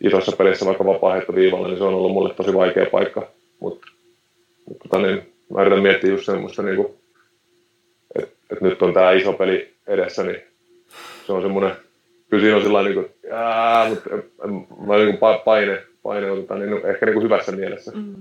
isossa 0.00 0.36
pelissä 0.36 0.66
vaikka 0.66 0.84
vapaa-heittoviivalla, 0.84 1.68
niin 1.68 1.78
se 1.78 1.84
on 1.84 1.94
ollut 1.94 2.12
mulle 2.12 2.34
tosi 2.34 2.54
vaikea 2.54 2.86
paikka. 2.86 3.28
Mutta 3.60 3.86
mut, 4.68 4.78
tota, 4.78 4.98
niin, 4.98 5.32
mä 5.52 5.62
yritän 5.62 5.82
miettiä 5.82 6.10
just 6.10 6.24
semmoista, 6.24 6.62
niin 6.62 6.76
kuin, 6.76 6.88
että, 8.18 8.36
että 8.50 8.64
nyt 8.64 8.82
on 8.82 8.94
tämä 8.94 9.12
iso 9.12 9.32
peli 9.32 9.74
edessä, 9.86 10.22
niin 10.22 10.40
se 11.26 11.32
on 11.32 11.42
semmoinen, 11.42 11.72
kyllä 12.30 12.40
siinä 12.40 12.56
on 12.56 12.62
sillä 12.62 12.82
niin 12.82 12.94
kuin, 12.94 13.06
jää, 13.28 13.88
mutta 13.88 14.10
mä 14.86 14.96
niin 14.96 15.18
kuin 15.18 15.38
paine, 15.44 15.82
paine 16.02 16.30
otetaan 16.30 16.60
niin 16.60 16.86
ehkä 16.86 17.06
niin 17.06 17.14
kuin 17.14 17.24
hyvässä 17.24 17.52
mielessä. 17.52 17.92
Mm. 17.94 18.14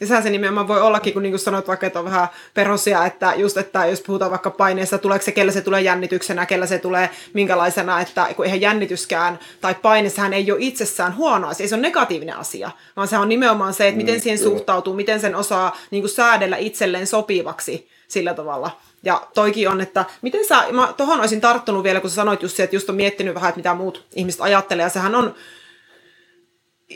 Ja 0.00 0.06
sehän 0.06 0.22
se 0.22 0.30
nimenomaan 0.30 0.68
voi 0.68 0.80
ollakin, 0.80 1.12
kun 1.12 1.22
niin 1.22 1.32
kuin 1.32 1.40
sanoit 1.40 1.68
vaikka, 1.68 1.86
että 1.86 1.98
on 1.98 2.04
vähän 2.04 2.28
perosia, 2.54 3.06
että 3.06 3.32
just, 3.36 3.56
että 3.56 3.86
jos 3.86 4.00
puhutaan 4.00 4.30
vaikka 4.30 4.50
paineesta, 4.50 4.98
tuleeko 4.98 5.24
se, 5.24 5.32
kellä 5.32 5.52
se 5.52 5.60
tulee 5.60 5.80
jännityksenä, 5.80 6.46
kellä 6.46 6.66
se 6.66 6.78
tulee 6.78 7.10
minkälaisena, 7.34 8.00
että 8.00 8.26
kun 8.36 8.44
eihän 8.44 8.60
jännityskään 8.60 9.38
tai 9.60 9.74
paine, 9.74 10.08
sehän 10.08 10.32
ei 10.32 10.52
ole 10.52 10.60
itsessään 10.62 11.16
huono 11.16 11.48
asia, 11.48 11.64
ei 11.64 11.68
se 11.68 11.74
on 11.74 11.82
negatiivinen 11.82 12.36
asia, 12.36 12.70
vaan 12.96 13.08
se 13.08 13.18
on 13.18 13.28
nimenomaan 13.28 13.74
se, 13.74 13.88
että 13.88 13.98
miten 13.98 14.14
mm, 14.14 14.20
siihen 14.20 14.38
suhtautuu, 14.38 14.94
miten 14.94 15.20
sen 15.20 15.34
osaa 15.34 15.76
niin 15.90 16.02
kuin 16.02 16.10
säädellä 16.10 16.56
itselleen 16.56 17.06
sopivaksi 17.06 17.88
sillä 18.08 18.34
tavalla. 18.34 18.70
Ja 19.02 19.26
toikin 19.34 19.68
on, 19.68 19.80
että 19.80 20.04
miten 20.22 20.46
sä, 20.46 20.64
mä 20.72 20.94
tohon 20.96 21.20
olisin 21.20 21.40
tarttunut 21.40 21.84
vielä, 21.84 22.00
kun 22.00 22.10
sä 22.10 22.14
sanoit 22.14 22.42
just 22.42 22.56
se, 22.56 22.62
että 22.62 22.76
just 22.76 22.88
on 22.88 22.94
miettinyt 22.96 23.34
vähän, 23.34 23.48
että 23.48 23.58
mitä 23.58 23.74
muut 23.74 24.06
ihmiset 24.14 24.40
ajattelee, 24.40 24.82
ja 24.82 24.88
sehän 24.88 25.14
on, 25.14 25.34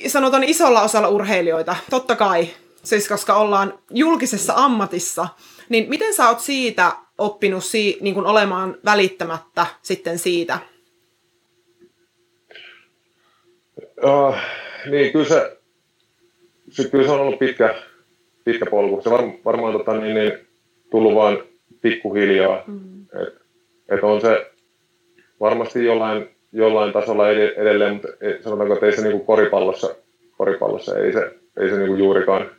sanotaan 0.07 0.45
isolla 0.45 0.83
osalla 0.83 1.09
urheilijoita, 1.09 1.77
totta 1.91 2.17
kai, 2.17 2.49
siis 2.85 3.09
koska 3.09 3.35
ollaan 3.35 3.79
julkisessa 3.91 4.53
ammatissa, 4.57 5.29
niin 5.69 5.89
miten 5.89 6.15
sä 6.15 6.29
oot 6.29 6.41
siitä 6.41 6.93
oppinut 7.19 7.65
si- 7.65 7.99
niin 8.01 8.15
kuin 8.15 8.27
olemaan 8.27 8.77
välittämättä 8.85 9.67
sitten 9.83 10.19
siitä? 10.19 10.59
Uh, 14.05 14.35
niin, 14.91 15.13
kyllä 15.13 15.25
se, 15.25 15.59
se, 16.71 16.89
kyllä 16.89 17.05
se 17.05 17.11
on 17.11 17.21
ollut 17.21 17.39
pitkä, 17.39 17.75
pitkä 18.45 18.67
polku. 18.71 19.01
Se 19.03 19.11
var, 19.11 19.21
varmaan 19.45 19.73
tota, 19.73 19.95
niin, 19.95 20.15
niin, 20.15 20.33
tullut 20.91 21.15
vaan 21.15 21.39
pikkuhiljaa. 21.81 22.65
Mm. 22.67 23.03
Et, 23.03 23.35
et 23.89 24.05
on 24.05 24.21
se 24.21 24.51
varmasti 25.41 25.85
jollain, 25.85 26.29
jollain 26.53 26.93
tasolla 26.93 27.31
edelleen, 27.31 27.93
mutta 27.93 28.09
sanotaanko, 28.41 28.75
että 28.75 28.87
ei 28.87 28.97
se 28.97 29.03
niin 29.03 29.13
kuin 29.13 29.27
koripallossa, 29.27 29.95
koripallossa 30.39 30.99
ei 30.99 31.13
se, 31.13 31.37
ei 31.61 31.69
se 31.69 31.77
niin 31.77 31.89
kuin 31.89 31.99
juurikaan 31.99 32.51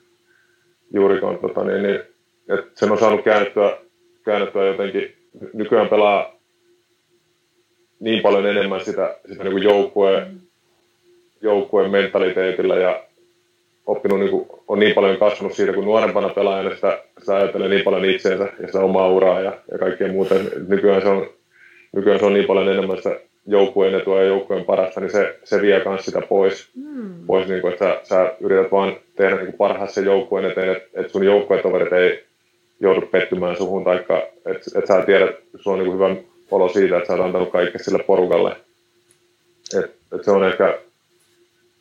juurikaan, 0.94 1.38
tota, 1.38 1.64
niin, 1.64 1.84
niin, 1.84 2.00
että 2.50 2.72
sen 2.74 2.92
on 2.92 3.00
saanut 3.00 3.24
käännettyä, 3.24 3.78
käännettyä 4.26 4.66
jotenkin. 4.66 5.16
Nykyään 5.54 5.90
pelaa 5.90 6.36
niin 8.00 8.22
paljon 8.22 8.46
enemmän 8.46 8.86
sitä, 8.86 9.16
sitä 9.28 9.44
niin 9.44 9.64
joukkueen, 9.64 10.28
joukkueen 11.42 11.92
mentaliteetillä 11.92 12.76
ja 12.76 13.04
oppinut, 13.86 14.20
niin 14.20 14.32
kuin, 14.32 14.48
on 14.68 14.80
niin 14.80 14.96
paljon 14.96 15.18
kasvanut 15.18 15.54
siitä, 15.54 15.74
kun 15.74 15.86
nuorempana 15.86 16.30
pelaajana 16.30 16.76
sitä, 16.76 17.00
sitä 17.20 17.36
ajattelee 17.36 17.70
niin 17.70 17.84
paljon 17.84 18.06
itseensä 18.06 18.50
ja 18.60 18.68
sitä 18.68 18.80
omaa 18.80 19.10
uraa 19.10 19.42
ja, 19.42 19.58
ja 19.72 19.78
kaikkea 19.78 20.12
muuta. 20.12 20.36
Nykyään 20.68 21.02
se, 21.02 21.08
on, 21.08 21.30
nykyään 21.96 22.20
se 22.20 22.26
on 22.26 22.34
niin 22.34 22.46
paljon 22.46 22.70
enemmän 22.70 22.98
sitä 22.98 23.20
joukkueen 23.48 23.96
etua 23.96 24.20
ja 24.20 24.28
joukkueen 24.28 24.66
parasta, 24.66 25.00
niin 25.00 25.12
se, 25.12 25.40
se 25.44 25.62
vie 25.62 25.82
myös 25.86 26.06
sitä 26.06 26.22
pois. 26.22 26.70
Mm. 26.76 27.26
pois 27.28 27.48
niin 27.48 27.62
kuin, 27.62 27.74
että 27.74 27.86
sä, 27.86 28.00
sä 28.04 28.36
yrität 28.40 28.72
vaan 28.72 28.96
tehdä 29.16 29.36
niin 29.36 29.54
parhaassa 29.54 30.02
joukkueen 30.02 30.52
eteen, 30.52 30.72
että, 30.72 31.02
että 31.02 31.12
sun 31.12 31.26
joukkuetoverit 31.26 31.94
ei 31.94 32.24
joudu 32.80 33.02
pettymään 33.02 33.58
suhun, 33.58 33.84
tai 33.84 33.98
että, 33.98 34.22
että 34.80 34.88
sä 34.88 35.06
tiedät, 35.06 35.30
että 35.30 35.58
sulla 35.58 35.78
on 35.78 35.84
niin 35.84 35.94
hyvä 35.94 36.16
olo 36.52 36.70
siitä, 36.70 36.98
että 36.98 37.08
sä 37.08 37.14
oot 37.14 37.26
antanut 37.26 37.52
kaikkea 37.52 37.84
sille 37.84 38.04
porukalle. 38.04 38.56
Et, 39.80 39.96
et 40.16 40.24
se 40.24 40.32
on 40.32 40.48
ehkä 40.48 40.80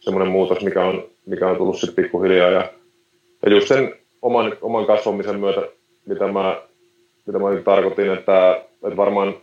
semmoinen 0.01 0.33
muutos, 0.33 0.65
mikä 0.65 0.85
on, 0.85 1.09
mikä 1.27 1.49
on 1.49 1.57
tullut 1.57 1.81
sitten 1.81 2.05
pikkuhiljaa. 2.05 2.51
Ja, 2.51 2.73
ja 3.43 3.51
just 3.51 3.69
sen 3.69 3.95
oman, 4.23 4.57
oman 4.61 4.87
kasvamisen 4.87 5.41
myötä, 5.41 5.63
mitä 6.07 6.27
mä, 6.27 6.63
mitä 7.27 7.39
mä 7.39 7.61
tarkoitin, 7.65 8.13
että, 8.13 8.63
että 8.85 8.97
varmaan 8.97 9.35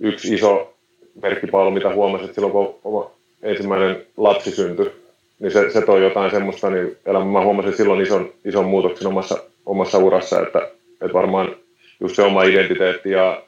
yksi 0.00 0.34
iso 0.34 0.74
merkkipaalu, 1.22 1.70
mitä 1.70 1.94
huomasin, 1.94 2.24
että 2.24 2.34
silloin 2.34 2.52
kun 2.52 2.74
oma 2.84 3.10
ensimmäinen 3.42 4.06
lapsi 4.16 4.50
syntyi, 4.50 5.05
niin 5.38 5.52
se, 5.52 5.70
se 5.70 5.82
toi 5.82 6.02
jotain 6.02 6.30
semmoista, 6.30 6.70
niin 6.70 6.96
elämä, 7.06 7.24
mä 7.24 7.44
huomasin 7.44 7.76
silloin 7.76 8.00
ison, 8.00 8.32
ison 8.44 8.64
muutoksen 8.64 9.06
omassa, 9.06 9.38
omassa 9.66 9.98
urassa, 9.98 10.40
että, 10.40 10.58
että 11.00 11.12
varmaan 11.12 11.56
just 12.00 12.16
se 12.16 12.22
oma 12.22 12.42
identiteetti 12.42 13.10
ja 13.10 13.42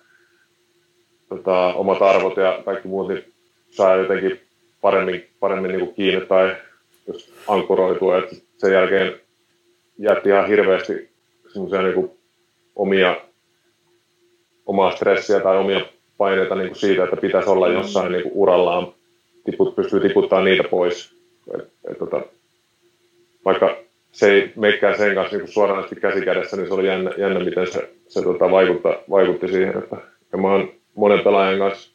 tota, 1.28 1.74
omat 1.74 2.02
arvot 2.02 2.36
ja 2.36 2.62
kaikki 2.64 2.88
muut, 2.88 3.08
niin 3.08 3.24
saa 3.70 3.96
jotenkin 3.96 4.40
paremmin, 4.80 5.28
paremmin 5.40 5.68
niin 5.68 5.80
kuin 5.80 5.94
kiinni 5.94 6.26
tai 6.26 6.56
jos 7.06 7.32
ankkuroitua, 7.48 8.18
että 8.18 8.36
sen 8.58 8.72
jälkeen 8.72 9.20
jätti 9.98 10.28
ihan 10.28 10.48
hirveästi 10.48 11.08
semmoisia 11.52 11.82
niin 11.82 12.10
omia, 12.76 13.16
omaa 14.66 14.96
stressiä 14.96 15.40
tai 15.40 15.58
omia 15.58 15.80
paineita 16.18 16.54
niin 16.54 16.68
kuin 16.68 16.78
siitä, 16.78 17.04
että 17.04 17.16
pitäisi 17.16 17.50
olla 17.50 17.68
jossain 17.68 18.12
niin 18.12 18.22
kuin 18.22 18.32
urallaan, 18.34 18.92
tiput, 19.44 19.76
pystyy 19.76 20.00
tiputtamaan 20.00 20.44
niitä 20.44 20.68
pois. 20.68 21.17
Et, 21.54 21.68
et, 21.90 21.98
tota, 21.98 22.22
vaikka 23.44 23.76
se 24.12 24.32
ei 24.32 24.52
meikkää 24.56 24.96
sen 24.96 25.14
kanssa 25.14 25.36
niin 25.36 25.48
suoranaisesti 25.48 26.00
käsikädessä, 26.00 26.56
niin 26.56 26.66
se 26.68 26.74
oli 26.74 26.86
jännä, 26.86 27.10
jännä 27.16 27.40
miten 27.40 27.66
se, 27.66 27.90
se 28.08 28.22
tota, 28.22 28.50
vaikutta, 28.50 28.98
vaikutti 29.10 29.48
siihen. 29.48 29.78
Että, 29.78 29.96
ja 30.32 30.38
mä 30.38 30.48
oon 30.48 30.72
monen 30.94 31.20
pelaajan 31.20 31.58
kanssa 31.58 31.90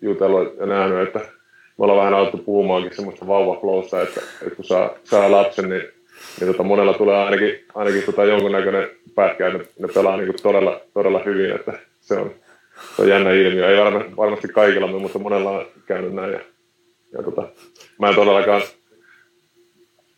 jutellut 0.00 0.56
ja 0.60 0.66
nähnyt, 0.66 1.08
että 1.08 1.18
me 1.78 1.84
ollaan 1.84 1.98
vähän 1.98 2.14
alettu 2.14 2.38
puhumaankin 2.38 2.94
semmoista 2.96 3.26
vauvaflowsta, 3.26 4.02
että, 4.02 4.20
että 4.42 4.56
kun 4.56 4.64
saa, 4.64 4.94
saa 5.04 5.30
lapsen, 5.30 5.68
niin, 5.68 5.82
niin 6.40 6.52
tota, 6.52 6.62
monella 6.62 6.94
tulee 6.94 7.16
ainakin, 7.16 7.64
ainakin 7.74 8.02
tota 8.02 8.24
jonkunnäköinen 8.24 8.88
pätkä, 9.14 9.46
että 9.46 9.58
ne, 9.58 9.64
ne 9.78 9.88
pelaa 9.94 10.16
niin 10.16 10.34
todella, 10.42 10.80
todella 10.94 11.22
hyvin, 11.24 11.52
että 11.52 11.72
se 12.00 12.14
on, 12.14 12.30
se 12.96 13.02
on 13.02 13.08
jännä 13.08 13.32
ilmiö. 13.32 13.68
Ei 13.70 13.84
varmasti, 13.84 14.16
varmasti 14.16 14.48
kaikilla, 14.48 14.86
mutta 14.86 15.18
monella 15.18 15.50
on 15.50 15.66
käynyt 15.86 16.14
näin. 16.14 16.32
Ja, 16.32 16.40
ja 17.12 17.22
tota, 17.22 17.48
mä 17.98 18.08
en 18.08 18.14
todellakaan 18.14 18.62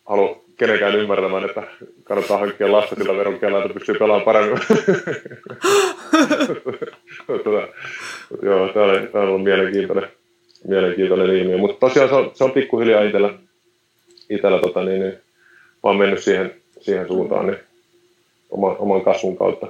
halua 0.08 0.40
kenenkään 0.56 0.94
ymmärtämään, 0.96 1.44
että 1.44 1.62
kannattaa 2.04 2.38
hankkia 2.38 2.72
lasta 2.72 2.94
sillä 2.94 3.16
veronkella, 3.16 3.58
että 3.58 3.74
pystyy 3.74 3.94
pelaamaan 3.94 4.24
paremmin. 4.24 4.58
tota, 7.26 7.68
joo, 8.42 8.68
tämä 8.68 9.06
tämä 9.12 9.24
on 9.24 9.28
ollut 9.28 9.44
mielenkiintoinen, 9.44 10.08
mielenkiintoinen 10.68 11.36
ilmiö. 11.36 11.58
Mutta 11.58 11.86
tosiaan 11.88 12.08
se 12.08 12.14
on, 12.14 12.30
se 12.34 12.44
on 12.44 12.52
pikkuhiljaa 12.52 13.02
itsellä, 13.02 13.34
itsellä 14.30 14.60
tota, 14.60 14.84
niin, 14.84 15.00
niin, 15.00 15.18
mä 15.84 15.92
mennyt 15.92 16.22
siihen, 16.22 16.54
siihen 16.80 17.06
suuntaan 17.06 17.46
niin, 17.46 17.58
oman, 18.50 18.76
oman 18.78 19.00
kasvun 19.00 19.36
kautta. 19.36 19.66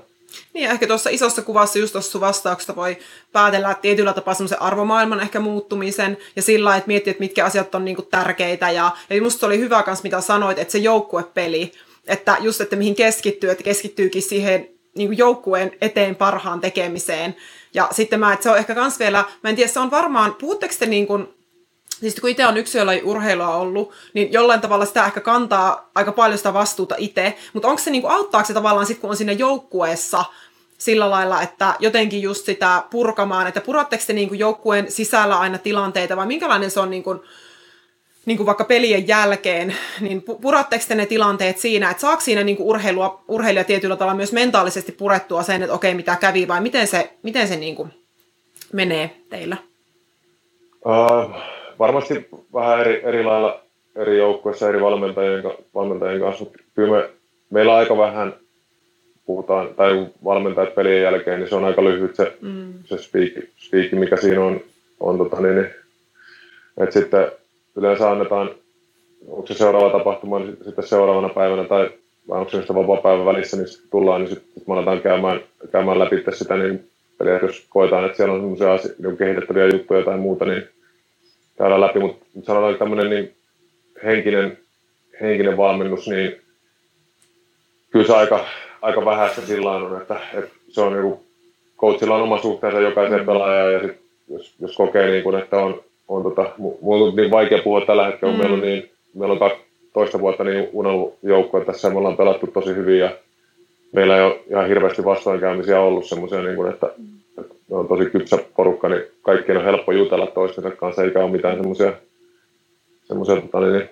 Niin, 0.55 0.71
ehkä 0.71 0.87
tuossa 0.87 1.11
isossa 1.11 1.43
kuvassa 1.43 1.79
just 1.79 1.93
tuossa 1.93 2.21
vastauksesta 2.21 2.77
voi 2.77 2.99
päätellä 3.33 3.71
että 3.71 3.83
tietyllä 3.83 4.13
tapaa 4.13 4.35
semmoisen 4.35 4.63
arvomaailman 4.63 5.21
ehkä 5.21 5.41
muuttumisen 5.41 6.19
ja 6.37 6.43
sillä 6.43 6.77
että 6.77 6.89
miettiä, 6.89 7.11
että 7.11 7.23
mitkä 7.23 7.45
asiat 7.45 7.75
on 7.75 7.85
niinku 7.85 8.03
tärkeitä. 8.03 8.71
Ja, 8.71 8.91
ja 9.11 9.23
musta 9.23 9.47
oli 9.47 9.59
hyvä 9.59 9.83
kans, 9.83 10.03
mitä 10.03 10.21
sanoit, 10.21 10.59
että 10.59 10.73
se 10.73 10.79
joukkuepeli, 10.79 11.73
että 12.07 12.37
just, 12.41 12.61
että 12.61 12.77
mihin 12.77 12.95
keskittyy, 12.95 13.51
että 13.51 13.65
keskittyykin 13.65 14.23
siihen 14.23 14.69
niinku 14.97 15.13
joukkueen 15.13 15.73
eteen 15.81 16.17
parhaan 16.17 16.61
tekemiseen. 16.61 17.37
Ja 17.75 17.89
sitten 17.93 18.21
mä, 18.21 18.33
että 18.33 18.43
se 18.43 18.51
on 18.51 18.59
ehkä 18.59 18.75
kans 18.75 18.99
vielä, 18.99 19.25
mä 19.43 19.51
en 19.51 19.57
tiedä, 19.57 19.71
se 19.71 19.81
on 19.81 19.91
varmaan, 19.91 20.35
puhutteko 20.35 20.75
te 20.79 20.87
niin 20.87 21.07
kuin 21.07 21.29
Siis 22.01 22.21
kun 22.21 22.31
itse 22.31 22.47
on 22.47 22.57
yksilöllä 22.57 22.93
urheilua 23.05 23.57
ollut, 23.57 23.93
niin 24.15 24.33
jollain 24.33 24.61
tavalla 24.61 24.85
sitä 24.85 25.07
ehkä 25.07 25.21
kantaa 25.21 25.91
aika 25.95 26.13
paljon 26.13 26.39
sitä 26.39 26.53
vastuuta 26.53 26.95
itse, 26.99 27.37
mutta 27.53 27.69
onko 27.69 27.83
se, 27.83 27.91
niin 27.91 28.03
kuin, 28.03 28.13
auttaako 28.13 28.47
se 28.47 28.55
tavallaan 28.55 28.87
sitten, 28.87 29.01
kun 29.01 29.11
on 29.11 29.17
siinä 29.17 29.33
joukkueessa 29.33 30.25
sillä 30.79 31.11
lailla, 31.11 31.43
että 31.43 31.75
jotenkin 31.79 32.23
just 32.23 32.47
sitä 32.47 32.83
purkamaan, 32.91 33.47
että 33.47 33.61
puratteko 33.61 34.05
te 34.07 34.13
niin 34.13 34.29
kuin 34.29 34.39
joukkueen 34.39 34.91
sisällä 34.91 35.39
aina 35.39 35.59
tilanteita 35.59 36.17
vai 36.17 36.27
minkälainen 36.27 36.71
se 36.71 36.81
on 36.81 36.91
niin 36.91 37.03
kuin, 37.03 37.21
niin 38.27 38.37
kuin 38.37 38.47
vaikka 38.47 38.65
pelien 38.65 39.09
jälkeen, 39.09 39.77
niin 40.01 40.23
puratteko 40.23 40.85
te 40.89 40.95
ne 40.95 41.07
tilanteet 41.07 41.59
siinä, 41.59 41.91
että 41.91 42.01
saako 42.01 42.21
siinä 42.21 42.45
niin 42.45 42.57
kuin 42.57 42.67
urheilua, 42.67 43.25
urheilija 43.29 43.65
tietyllä 43.65 43.97
tavalla 43.97 44.17
myös 44.17 44.33
mentaalisesti 44.33 44.93
purettua 44.93 45.43
sen, 45.43 45.63
että 45.63 45.75
okei, 45.75 45.95
mitä 45.95 46.17
kävi, 46.17 46.49
vai 46.49 46.61
miten 46.61 46.87
se, 46.87 47.13
miten 47.23 47.49
se 47.49 47.57
niin 47.57 47.77
kuin 47.77 47.91
menee 48.73 49.21
teillä? 49.31 49.57
Uh, 50.87 51.58
varmasti 51.79 52.29
vähän 52.55 52.81
eri, 52.81 53.01
eri 53.05 53.25
lailla 53.25 53.61
eri 53.97 54.19
joukkueissa 54.19 54.69
eri 54.69 54.81
valmentajien, 54.81 55.45
valmentajien 55.75 56.21
kanssa. 56.21 56.47
Kyllä 56.75 56.97
me, 56.97 57.11
meillä 57.51 57.73
on 57.73 57.79
aika 57.79 57.97
vähän 57.97 58.35
puhutaan, 59.27 59.69
tai 59.77 60.07
valmentajat 60.25 60.75
pelien 60.75 61.03
jälkeen, 61.03 61.41
niin 61.41 61.49
se 61.49 61.55
on 61.55 61.65
aika 61.65 61.85
lyhyt 61.85 62.17
se, 62.17 62.33
mm. 62.41 62.73
se 62.85 62.99
speak, 62.99 63.33
speak, 63.57 63.93
mikä 63.93 64.17
siinä 64.17 64.45
on. 64.45 64.61
on 65.01 65.19
tota, 65.19 65.41
niin, 65.41 65.57
niin, 65.57 65.71
että 66.81 67.01
sitten 67.01 67.31
yleensä 67.77 68.11
annetaan, 68.11 68.51
onko 69.29 69.47
se 69.47 69.55
seuraava 69.55 69.99
tapahtuma, 69.99 70.39
niin 70.39 70.57
sitten 70.65 70.87
seuraavana 70.87 71.29
päivänä 71.29 71.65
tai 71.65 71.91
vai 72.29 72.39
onko 72.39 72.51
se 72.51 72.61
sitä 72.61 72.75
vapaa-päivän 72.75 73.27
välissä, 73.27 73.57
niin 73.57 73.69
sitten 73.69 73.91
tullaan, 73.91 74.21
niin 74.21 74.31
sitten 74.31 74.63
me 74.67 74.75
aletaan 74.75 75.01
käymään, 75.01 75.41
käymään 75.73 75.99
läpi 75.99 76.25
sitä, 76.33 76.57
niin 76.57 76.91
eli 77.21 77.31
jos 77.43 77.67
koetaan, 77.69 78.05
että 78.05 78.17
siellä 78.17 78.35
on 78.35 78.41
semmoisia 78.41 78.93
niin 79.03 79.17
kehitettäviä 79.17 79.69
juttuja 79.73 80.05
tai 80.05 80.19
muuta, 80.19 80.45
niin 80.45 80.69
käydään 81.59 81.81
läpi, 81.81 81.99
mutta 81.99 82.25
sanotaan, 82.43 82.73
että 82.73 82.85
tämmöinen 82.85 83.11
niin 83.11 83.35
henkinen, 84.05 84.59
henkinen 85.21 85.57
valmennus, 85.57 86.09
niin 86.09 86.41
kyllä 87.91 88.07
se 88.07 88.15
aika, 88.15 88.45
aika 88.83 89.05
vähäistä 89.05 89.41
sillä 89.41 89.71
on, 89.71 90.01
että, 90.01 90.21
että 90.35 90.51
se 90.69 90.81
on 90.81 90.93
niin 90.93 91.17
coachilla 91.79 92.15
on 92.15 92.23
oma 92.23 92.43
suhteensa 92.43 92.81
jokaiseen 92.81 93.27
pelaajaan 93.27 93.73
ja 93.73 93.81
sit, 93.81 94.01
jos, 94.29 94.55
jos 94.61 94.77
kokee, 94.77 95.11
niin 95.11 95.23
kuin, 95.23 95.39
että 95.39 95.57
on, 95.57 95.83
on 96.09 96.23
tota, 96.23 96.51
mulla 96.81 97.05
on 97.05 97.17
niin 97.17 97.31
vaikea 97.31 97.63
puhua 97.63 97.81
tällä 97.81 98.07
hetkellä, 98.07 98.35
mm. 98.35 98.39
meillä 98.39 98.55
on, 98.55 98.61
niin, 98.61 98.91
meillä 99.15 99.33
on 99.33 99.51
toista 99.93 100.21
vuotta 100.21 100.45
niin 100.45 100.69
unellut 100.73 101.15
joukkoja 101.23 101.65
tässä, 101.65 101.91
me 101.91 101.99
ollaan 101.99 102.17
pelattu 102.17 102.47
tosi 102.47 102.75
hyvin 102.75 102.99
ja 102.99 103.11
meillä 103.93 104.17
ei 104.17 104.23
ole 104.23 104.41
ihan 104.51 104.69
hirveästi 104.69 105.05
vastoinkäymisiä 105.05 105.81
ollut 105.81 106.07
semmoisia, 106.07 106.43
niin 106.43 106.57
kuin, 106.57 106.71
että, 106.71 106.91
että 107.69 107.77
on 107.77 107.89
tosi 107.89 108.11
kypsä 108.11 108.39
porukka, 108.57 108.89
niin 108.89 109.03
kaikkien 109.23 109.59
on 109.59 109.65
helppo 109.65 109.93
jutella 109.93 110.27
toistensa 110.27 110.71
kanssa, 110.71 111.03
eikä 111.03 111.25
ole 111.25 111.31
mitään 111.31 111.57
semmoisia 111.57 111.93
semmoisia 113.09 113.37
tota, 113.41 113.61
niin, 113.61 113.89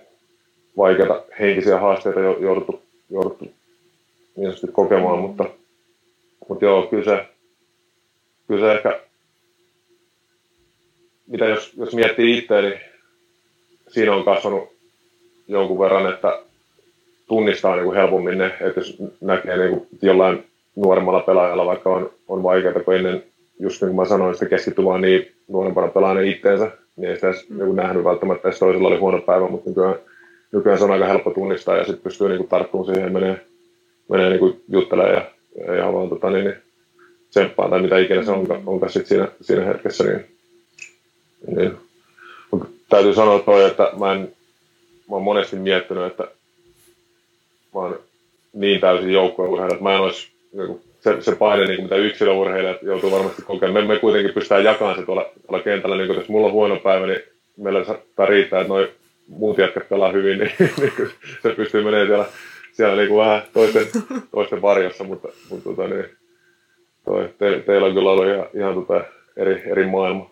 vaikeita 0.77 1.23
henkisiä 1.41 1.81
haasteita 1.81 2.21
jouduttu, 2.21 2.83
jouduttu 3.11 3.45
niin 4.37 4.73
kokemaan, 4.73 5.19
mutta, 5.19 5.45
mutta 6.49 6.65
joo, 6.65 6.87
kyllä 6.87 7.05
se, 7.05 7.27
kyllä 8.49 8.67
se 8.67 8.73
ehkä, 8.73 9.01
mitä 11.27 11.45
jos, 11.45 11.73
jos 11.77 11.95
miettii 11.95 12.39
itse, 12.39 12.63
niin 12.63 12.81
siinä 13.89 14.15
on 14.15 14.25
kasvanut 14.25 14.69
jonkun 15.49 15.79
verran, 15.79 16.13
että 16.15 16.43
tunnistaa 17.29 17.77
niin 17.77 17.85
kuin 17.85 17.97
helpommin 17.97 18.39
ne, 18.39 18.47
että 18.47 18.81
jos 18.81 18.97
näkee 19.21 19.57
niin 19.57 19.71
kuin 19.71 19.89
jollain 20.03 20.45
nuoremmalla 20.77 21.21
pelaajalla, 21.21 21.67
vaikka 21.67 21.91
on, 21.91 22.11
on 22.29 22.43
vaikeaa, 22.43 22.81
kun 22.85 22.95
ennen, 22.95 23.25
just 23.59 23.83
niin 23.83 23.89
kuin 23.89 23.97
mä 23.97 24.09
sanoin, 24.09 24.35
sitä 24.35 24.47
keskittyy 24.47 24.85
vaan 24.85 25.01
niin 25.01 25.33
nuorempana 25.49 25.89
pelaajana 25.89 26.21
itteensä, 26.21 26.71
niin 26.97 27.11
ei 27.11 27.15
sitä 27.15 27.29
edes 27.29 27.49
mm. 27.49 27.75
nähnyt 27.75 28.05
välttämättä, 28.05 28.49
että 28.49 28.59
toisella 28.59 28.89
oli 28.89 28.99
huono 28.99 29.21
päivä, 29.21 29.49
mutta 29.49 29.71
nykyään, 29.71 29.95
nykyään 30.53 30.79
se 30.79 30.85
on 30.85 30.91
aika 30.91 31.07
helppo 31.07 31.31
tunnistaa 31.31 31.77
ja 31.77 31.85
sitten 31.85 32.03
pystyy 32.03 32.29
niin 32.29 32.39
kuin 32.39 32.49
tarttumaan 32.49 32.87
siihen 32.87 33.05
ja 33.05 33.11
menee, 33.11 33.47
menee 34.09 34.29
niin 34.29 34.39
kuin 34.39 34.65
juttelemaan 34.69 35.15
ja, 35.15 35.75
ja 35.75 35.93
vaan 35.93 36.09
tota, 36.09 36.31
niin, 36.31 36.45
niin 36.45 36.57
tsemppaan 37.31 37.71
tai 37.71 37.83
mitä 37.83 37.99
ikinä 37.99 38.23
se 38.23 38.31
onkaan, 38.31 38.61
mm. 38.61 38.69
onkaan 38.69 38.93
sit 38.93 39.07
siinä, 39.07 39.29
siinä 39.41 39.65
hetkessä. 39.65 40.05
Niin, 40.05 40.27
niin. 41.57 41.73
Mutta 42.51 42.67
täytyy 42.89 43.15
sanoa 43.15 43.39
toi, 43.39 43.65
että 43.65 43.91
mä, 43.99 44.13
en, 44.13 44.21
mä 45.11 45.17
oon 45.17 45.23
monesti 45.23 45.57
miettinyt, 45.57 46.05
että 46.05 46.23
mä 47.75 47.81
oon 47.81 47.99
niin 48.53 48.81
täysin 48.81 49.13
joukkueen 49.13 49.71
että 49.71 49.83
mä 49.83 49.95
en 49.95 50.01
olisi 50.01 50.29
niin 50.53 50.81
se, 51.07 51.23
se 51.23 51.37
paine, 51.37 51.65
niin 51.65 51.77
kuin 51.77 51.85
mitä 51.85 51.97
yksilöurheilijat 51.97 52.83
joutuu 52.83 53.11
varmasti 53.11 53.43
kokemaan. 53.43 53.87
Me, 53.87 53.95
me 53.95 54.01
kuitenkin 54.01 54.35
pystytään 54.35 54.65
jakamaan 54.65 54.97
se 54.99 55.03
tuolla, 55.03 55.31
tuolla 55.47 55.65
kentällä, 55.65 55.97
niin 55.97 56.07
kuin 56.07 56.19
jos 56.19 56.29
mulla 56.29 56.47
on 56.47 56.53
huono 56.53 56.77
päivä, 56.77 57.07
niin 57.07 57.23
meillä 57.57 57.85
saattaa 57.85 58.27
riittää, 58.27 58.61
että 58.61 58.73
noin 58.73 58.89
muut 59.29 59.59
jätkät 59.59 59.89
pelaa 59.89 60.13
hyvin, 60.13 60.39
niin, 60.41 60.53
niin 60.59 60.93
se 61.43 61.51
pystyy 61.51 61.85
menemään 61.85 62.07
siellä, 62.07 62.27
siellä 62.73 62.97
niin 62.97 63.09
kuin 63.09 63.19
vähän 63.19 63.43
toisten, 63.53 63.87
toisten 64.31 64.63
varjossa, 64.63 65.05
mutta, 65.05 65.29
mutta 65.51 65.65
tota, 65.65 65.89
niin, 65.89 66.05
toi, 67.05 67.29
te, 67.39 67.63
teillä 67.67 67.87
on 67.87 67.95
kyllä 67.95 68.11
ollut 68.11 68.27
ihan, 68.27 68.47
ihan 68.55 68.75
tota 68.75 69.05
eri, 69.37 69.63
eri 69.67 69.87
maailma. 69.87 70.31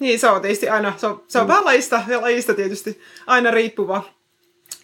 Niin, 0.00 0.18
se 0.18 0.28
on 0.28 0.42
tietysti 0.42 0.68
aina, 0.68 0.92
se 0.96 1.06
on, 1.06 1.22
se 1.28 1.38
on 1.38 1.44
mm. 1.44 1.48
vähän 1.48 1.64
lajista 1.64 2.02
lajista 2.20 2.54
tietysti 2.54 3.00
aina 3.26 3.50
riippuva 3.50 4.02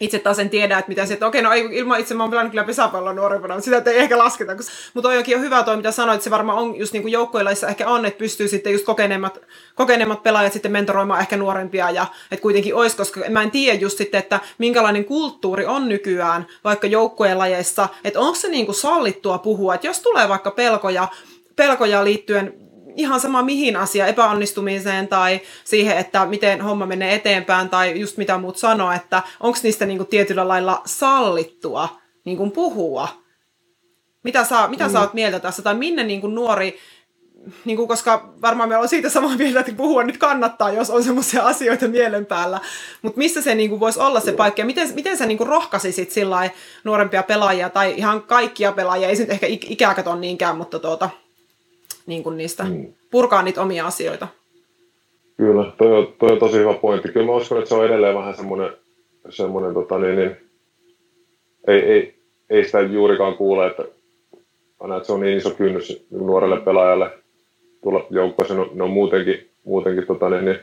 itse 0.00 0.18
taas 0.18 0.38
en 0.38 0.50
tiedä, 0.50 0.78
että 0.78 0.88
mitä 0.88 1.06
se, 1.06 1.12
että 1.12 1.26
okei, 1.26 1.42
no 1.42 1.52
ei, 1.52 1.68
ilman 1.72 2.00
itse 2.00 2.14
mä 2.14 2.22
oon 2.22 2.30
pelannut 2.30 2.50
kyllä 2.50 2.64
pesäpallon 2.64 3.16
nuorempana, 3.16 3.54
mutta 3.54 3.64
sitä 3.64 3.90
ei 3.90 3.98
ehkä 3.98 4.18
lasketa. 4.18 4.56
Kun, 4.56 4.64
mutta 4.94 5.08
on 5.08 5.40
hyvä 5.40 5.62
toi, 5.62 5.76
mitä 5.76 5.90
sanoit, 5.90 6.14
että 6.14 6.24
se 6.24 6.30
varmaan 6.30 6.58
on 6.58 6.76
just 6.76 6.92
niin 6.92 7.02
kuin 7.02 7.14
ehkä 7.68 7.88
on, 7.88 8.06
että 8.06 8.18
pystyy 8.18 8.48
sitten 8.48 8.72
just 8.72 8.84
kokeneemmat, 8.84 9.38
kokeneemmat 9.74 10.22
pelaajat 10.22 10.52
sitten 10.52 10.72
mentoroimaan 10.72 11.20
ehkä 11.20 11.36
nuorempia 11.36 11.90
ja 11.90 12.06
että 12.30 12.42
kuitenkin 12.42 12.74
olisi, 12.74 12.96
koska 12.96 13.20
mä 13.28 13.42
en 13.42 13.50
tiedä 13.50 13.78
just 13.78 13.98
sitten, 13.98 14.18
että 14.18 14.40
minkälainen 14.58 15.04
kulttuuri 15.04 15.66
on 15.66 15.88
nykyään 15.88 16.46
vaikka 16.64 16.86
joukkojen 16.86 17.38
lajeissa, 17.38 17.88
että 18.04 18.20
onko 18.20 18.34
se 18.34 18.48
niin 18.48 18.66
kuin 18.66 18.76
sallittua 18.76 19.38
puhua, 19.38 19.74
että 19.74 19.86
jos 19.86 20.00
tulee 20.00 20.28
vaikka 20.28 20.50
pelkoja, 20.50 21.08
pelkoja 21.56 22.04
liittyen 22.04 22.54
ihan 22.96 23.20
sama 23.20 23.42
mihin 23.42 23.76
asia, 23.76 24.06
epäonnistumiseen 24.06 25.08
tai 25.08 25.40
siihen, 25.64 25.98
että 25.98 26.26
miten 26.26 26.60
homma 26.60 26.86
menee 26.86 27.14
eteenpäin 27.14 27.68
tai 27.68 28.00
just 28.00 28.16
mitä 28.16 28.38
muut 28.38 28.56
sanoo, 28.56 28.92
että 28.92 29.22
onko 29.40 29.58
niistä 29.62 29.86
niinku 29.86 30.04
tietyllä 30.04 30.48
lailla 30.48 30.82
sallittua 30.86 31.88
niinku 32.24 32.50
puhua. 32.50 33.08
Mitä, 34.22 34.44
saa, 34.44 34.68
mitä 34.68 34.86
mm. 34.86 34.92
sä 34.92 35.00
oot 35.00 35.14
mieltä 35.14 35.40
tässä 35.40 35.62
tai 35.62 35.74
minne 35.74 36.04
niinku 36.04 36.26
nuori 36.26 36.78
niin 37.64 37.76
kuin, 37.76 37.88
koska 37.88 38.34
varmaan 38.42 38.68
me 38.68 38.76
on 38.76 38.88
siitä 38.88 39.08
samaa 39.08 39.36
mieltä, 39.36 39.60
että 39.60 39.72
puhua 39.72 40.04
nyt 40.04 40.18
kannattaa, 40.18 40.70
jos 40.70 40.90
on 40.90 41.04
semmoisia 41.04 41.46
asioita 41.52 41.88
mielen 41.88 42.26
päällä. 42.26 42.60
Mutta 43.02 43.18
missä 43.18 43.42
se 43.42 43.54
niin 43.54 43.70
kuin, 43.70 43.80
voisi 43.80 44.00
olla 44.00 44.20
se 44.20 44.32
paikka 44.32 44.60
ja 44.60 44.66
miten, 44.66 44.94
miten 44.94 45.16
sä 45.16 45.26
niin 45.26 45.38
kuin, 45.38 45.48
rohkaisisit 45.48 46.10
sillä 46.10 46.50
nuorempia 46.84 47.22
pelaajia 47.22 47.70
tai 47.70 47.94
ihan 47.96 48.22
kaikkia 48.22 48.72
pelaajia, 48.72 49.08
ei 49.08 49.16
se 49.16 49.22
nyt 49.22 49.30
ehkä 49.30 49.46
ikäkät 49.46 50.06
on 50.06 50.20
niinkään, 50.20 50.56
mutta 50.56 50.78
tuota, 50.78 51.10
niin 52.06 52.22
kuin 52.22 52.36
niistä, 52.36 52.64
mm. 52.64 52.86
purkaa 53.10 53.42
niitä 53.42 53.62
omia 53.62 53.86
asioita. 53.86 54.28
Kyllä, 55.36 55.72
toi 55.78 55.98
on, 55.98 56.08
toi 56.18 56.32
on 56.32 56.38
tosi 56.38 56.58
hyvä 56.58 56.74
pointti. 56.74 57.08
Kyllä 57.08 57.26
mä 57.26 57.32
uskon, 57.32 57.58
että 57.58 57.68
se 57.68 57.74
on 57.74 57.86
edelleen 57.86 58.14
vähän 58.14 58.36
semmoinen, 58.36 58.70
semmoinen 59.28 59.74
tota, 59.74 59.98
niin, 59.98 60.16
niin, 60.16 60.36
ei, 61.66 61.80
ei, 61.80 62.14
ei 62.50 62.64
sitä 62.64 62.80
juurikaan 62.80 63.36
kuule, 63.36 63.66
että, 63.66 63.84
aina, 64.80 64.96
että 64.96 65.06
se 65.06 65.12
on 65.12 65.20
niin 65.20 65.38
iso 65.38 65.50
kynnys 65.50 66.06
nuorelle 66.10 66.60
pelaajalle 66.60 67.10
tulla 67.82 68.06
joukkoon. 68.10 68.48
Ne, 68.48 68.66
ne 68.74 68.84
on 68.84 68.90
muutenkin, 68.90 69.48
muutenkin 69.64 70.06
tota, 70.06 70.30
niin, 70.30 70.44
niin, 70.44 70.58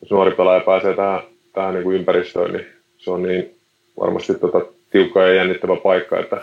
jos 0.00 0.10
nuori 0.10 0.30
pelaaja 0.30 0.60
pääsee 0.60 0.96
tähän, 0.96 1.20
tähän 1.52 1.74
niin 1.74 1.84
kuin 1.84 1.96
ympäristöön, 1.96 2.52
niin 2.52 2.66
se 2.98 3.10
on 3.10 3.22
niin 3.22 3.54
varmasti 4.00 4.34
tota, 4.34 4.60
tiukka 4.90 5.22
ja 5.22 5.34
jännittävä 5.34 5.76
paikka, 5.76 6.18
että 6.18 6.42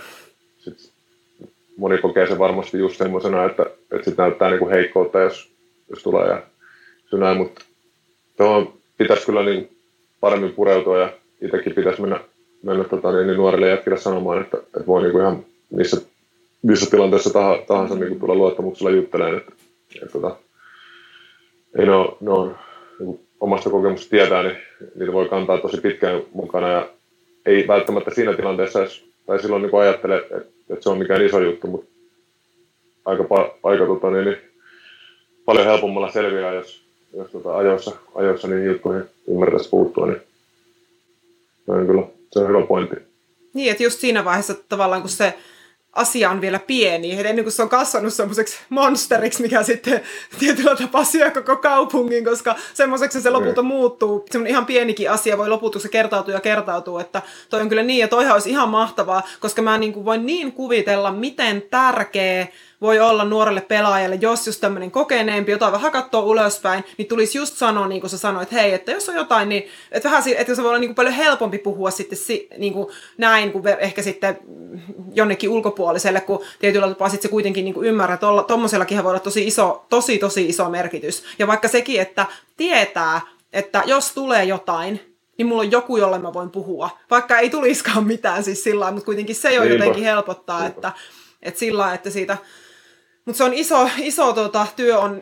moni 1.78 1.98
kokee 1.98 2.28
se 2.28 2.40
varmasti 2.40 2.78
just 2.78 2.98
semmoisena, 2.98 3.46
että, 3.46 3.66
että 3.92 4.10
sit 4.10 4.18
näyttää 4.18 4.50
niin 4.50 4.60
kuin 4.60 4.72
heikkoutta, 4.72 5.20
jos, 5.20 5.52
jos 5.90 6.04
tulee 6.04 6.28
ja 6.28 6.42
se 7.10 7.18
näin, 7.18 7.38
mutta 7.38 7.62
tuohon 8.38 8.74
pitäisi 8.98 9.26
kyllä 9.26 9.44
niin 9.44 9.78
paremmin 10.20 10.54
pureutua 10.54 11.00
ja 11.00 11.10
itsekin 11.42 11.74
pitäisi 11.74 12.02
mennä, 12.02 12.20
mennä 12.64 12.84
tota, 12.84 13.12
niin, 13.12 13.28
niin 13.28 13.38
nuorille 13.38 13.70
jätkille 13.70 13.98
sanomaan, 13.98 14.42
että, 14.42 14.58
että 14.58 14.88
voi 14.88 15.02
niin 15.02 15.12
kuin 15.12 15.22
ihan 15.22 15.46
missä, 15.70 16.02
missä 16.62 16.92
tilanteessa 16.92 17.34
tahansa, 17.34 17.66
tahansa 17.68 17.96
niin 17.96 18.08
kuin 18.10 18.20
tulla 18.20 18.36
luottamuksella 18.36 18.92
juttelemaan, 18.92 19.38
että, 19.38 19.52
että 19.96 20.12
tota, 20.12 20.36
ei 21.80 21.86
ne 21.86 21.96
ole, 21.96 22.18
ne 22.22 22.32
on 22.32 22.58
niin 23.00 23.20
omasta 23.40 23.70
kokemuksesta 23.70 24.10
tietää, 24.10 24.44
niin 24.44 24.58
niitä 24.96 25.14
voi 25.14 25.30
kantaa 25.30 25.58
tosi 25.58 25.82
pitkään 25.82 26.22
mukana 26.34 26.72
ja 26.72 26.90
ei 27.46 27.68
välttämättä 27.68 28.12
siinä 28.14 28.34
tilanteessa 28.34 28.80
edes, 28.80 29.07
tai 29.28 29.42
silloin 29.42 29.62
niin 29.62 29.82
ajattele, 29.82 30.18
että 30.18 30.58
että 30.70 30.84
se 30.84 30.90
on 30.90 30.98
mikään 30.98 31.26
iso 31.26 31.40
juttu, 31.40 31.68
mutta 31.68 31.92
aika, 33.06 33.24
aika 33.64 33.86
tota, 33.86 34.12
niin, 34.12 34.26
niin, 34.26 34.38
paljon 35.46 35.66
helpommalla 35.66 36.12
selviää, 36.12 36.54
jos, 36.54 36.82
jos 37.18 37.32
tota, 37.32 37.58
ajoissa, 37.58 37.92
ajoissa 38.16 38.48
niin 38.48 38.66
juttuihin 38.66 39.04
ymmärtäisi 39.28 39.70
puuttua, 39.70 40.08
niin 40.08 40.22
se 41.66 41.72
on 41.72 41.88
kyllä 41.88 42.04
se 42.32 42.40
on 42.40 42.48
hyvä 42.48 42.66
pointti. 42.68 42.96
Niin, 43.54 43.72
että 43.72 43.84
just 43.84 44.00
siinä 44.00 44.26
vaiheessa 44.26 44.56
tavallaan, 44.70 45.02
kun 45.02 45.10
se 45.10 45.34
asia 45.94 46.30
on 46.30 46.42
vielä 46.42 46.60
pieni, 46.60 47.20
ennen 47.20 47.46
kuin 47.46 47.52
se 47.52 47.62
on 47.62 47.70
kasvanut 47.70 48.14
semmoiseksi 48.14 48.58
monsteriksi, 48.70 49.42
mikä 49.42 49.64
sitten 49.64 50.02
tietyllä 50.40 50.76
tapaa 50.76 51.04
syö 51.04 51.32
koko 51.32 51.56
kaupungin, 51.56 52.26
koska 52.26 52.56
semmoiseksi 52.74 53.22
se 53.22 53.30
lopulta 53.30 53.62
muuttuu. 53.62 54.26
Semmoinen 54.32 54.52
ihan 54.52 54.66
pienikin 54.66 55.12
asia 55.12 55.38
voi 55.38 55.50
lopulta, 55.50 55.80
se 55.80 55.90
kertautuu 55.90 56.34
ja 56.34 56.42
kertautuu, 56.42 57.00
että 57.00 57.22
toi 57.50 57.62
on 57.62 57.70
kyllä 57.70 57.84
niin, 57.84 58.00
ja 58.00 58.08
toihan 58.08 58.34
olisi 58.34 58.50
ihan 58.50 58.70
mahtavaa, 58.70 59.24
koska 59.40 59.62
mä 59.62 59.78
niin 59.78 59.94
kuin 59.94 60.06
voin 60.06 60.26
niin 60.26 60.52
kuvitella, 60.52 61.12
miten 61.12 61.62
tärkeä 61.62 62.48
voi 62.82 63.00
olla 63.00 63.24
nuorelle 63.24 63.62
pelaajalle, 63.62 64.18
jos 64.22 64.48
just 64.48 64.62
tämmöinen 64.62 64.92
kokeneempi, 64.92 65.52
jotain 65.52 65.74
vähän 65.74 65.92
katsoa 65.92 66.22
ulospäin, 66.22 66.84
niin 66.98 67.08
tulisi 67.08 67.38
just 67.38 67.58
sanoa, 67.58 67.88
niin 67.88 68.02
kuin 68.02 68.10
sä 68.10 68.18
sanoit, 68.18 68.52
hei, 68.52 68.74
että 68.74 68.92
jos 68.92 69.10
on 69.10 69.16
jotain, 69.16 69.50
niin 69.50 69.68
että 69.92 70.10
vähän, 70.10 70.24
että 70.38 70.56
se 70.56 70.64
voi 70.64 70.70
olla 70.70 70.80
niin 70.80 70.90
kuin 70.90 70.96
paljon 70.96 71.16
helpompi 71.16 71.58
puhua 71.58 71.92
sitten 71.92 72.18
niin 72.58 72.74
kuin 72.74 72.88
näin, 73.18 73.52
kuin 73.52 73.64
ehkä 73.80 74.02
sitten 74.02 74.40
jonnekin 75.14 75.50
ulkopuoliselle, 75.50 76.22
kun 76.22 76.46
tietyllä 76.60 76.88
tapaa 76.88 77.10
sitten 77.10 77.30
se 77.30 77.32
kuitenkin 77.32 77.66
niin 77.66 77.74
kuin 77.74 77.88
ymmärrät, 77.88 78.24
että 78.24 78.44
tuommoisellakin 78.48 79.04
voi 79.04 79.10
olla 79.10 79.20
tosi 79.20 79.48
iso, 79.48 79.86
tosi 79.90 80.18
tosi 80.18 80.50
iso 80.50 80.70
merkitys. 80.70 81.24
Ja 81.40 81.48
vaikka 81.48 81.68
sekin, 81.68 82.02
että 82.02 82.26
tietää, 82.58 83.22
että 83.54 83.84
jos 83.86 84.12
tulee 84.12 84.44
jotain, 84.44 85.18
niin 85.38 85.48
mulla 85.48 85.62
on 85.62 85.72
joku, 85.72 85.98
jolle 85.98 86.20
mä 86.20 86.34
voin 86.34 86.50
puhua. 86.50 86.90
Vaikka 87.12 87.40
ei 87.40 87.50
tulisikaan 87.50 88.08
mitään 88.08 88.44
siis 88.44 88.64
sillä 88.64 88.92
mutta 88.92 89.06
kuitenkin 89.06 89.36
se 89.36 89.54
jo 89.54 89.62
Niinpä. 89.62 89.76
jotenkin 89.76 90.04
helpottaa, 90.04 90.60
Niinpä. 90.60 90.76
että, 90.76 90.92
että 91.42 91.60
sillä 91.60 91.94
että 91.94 92.10
siitä... 92.10 92.38
Mutta 93.28 93.38
se 93.38 93.44
on 93.44 93.54
iso, 93.54 93.90
iso 93.98 94.34
tota, 94.34 94.68
työ 94.76 95.00
on 95.00 95.22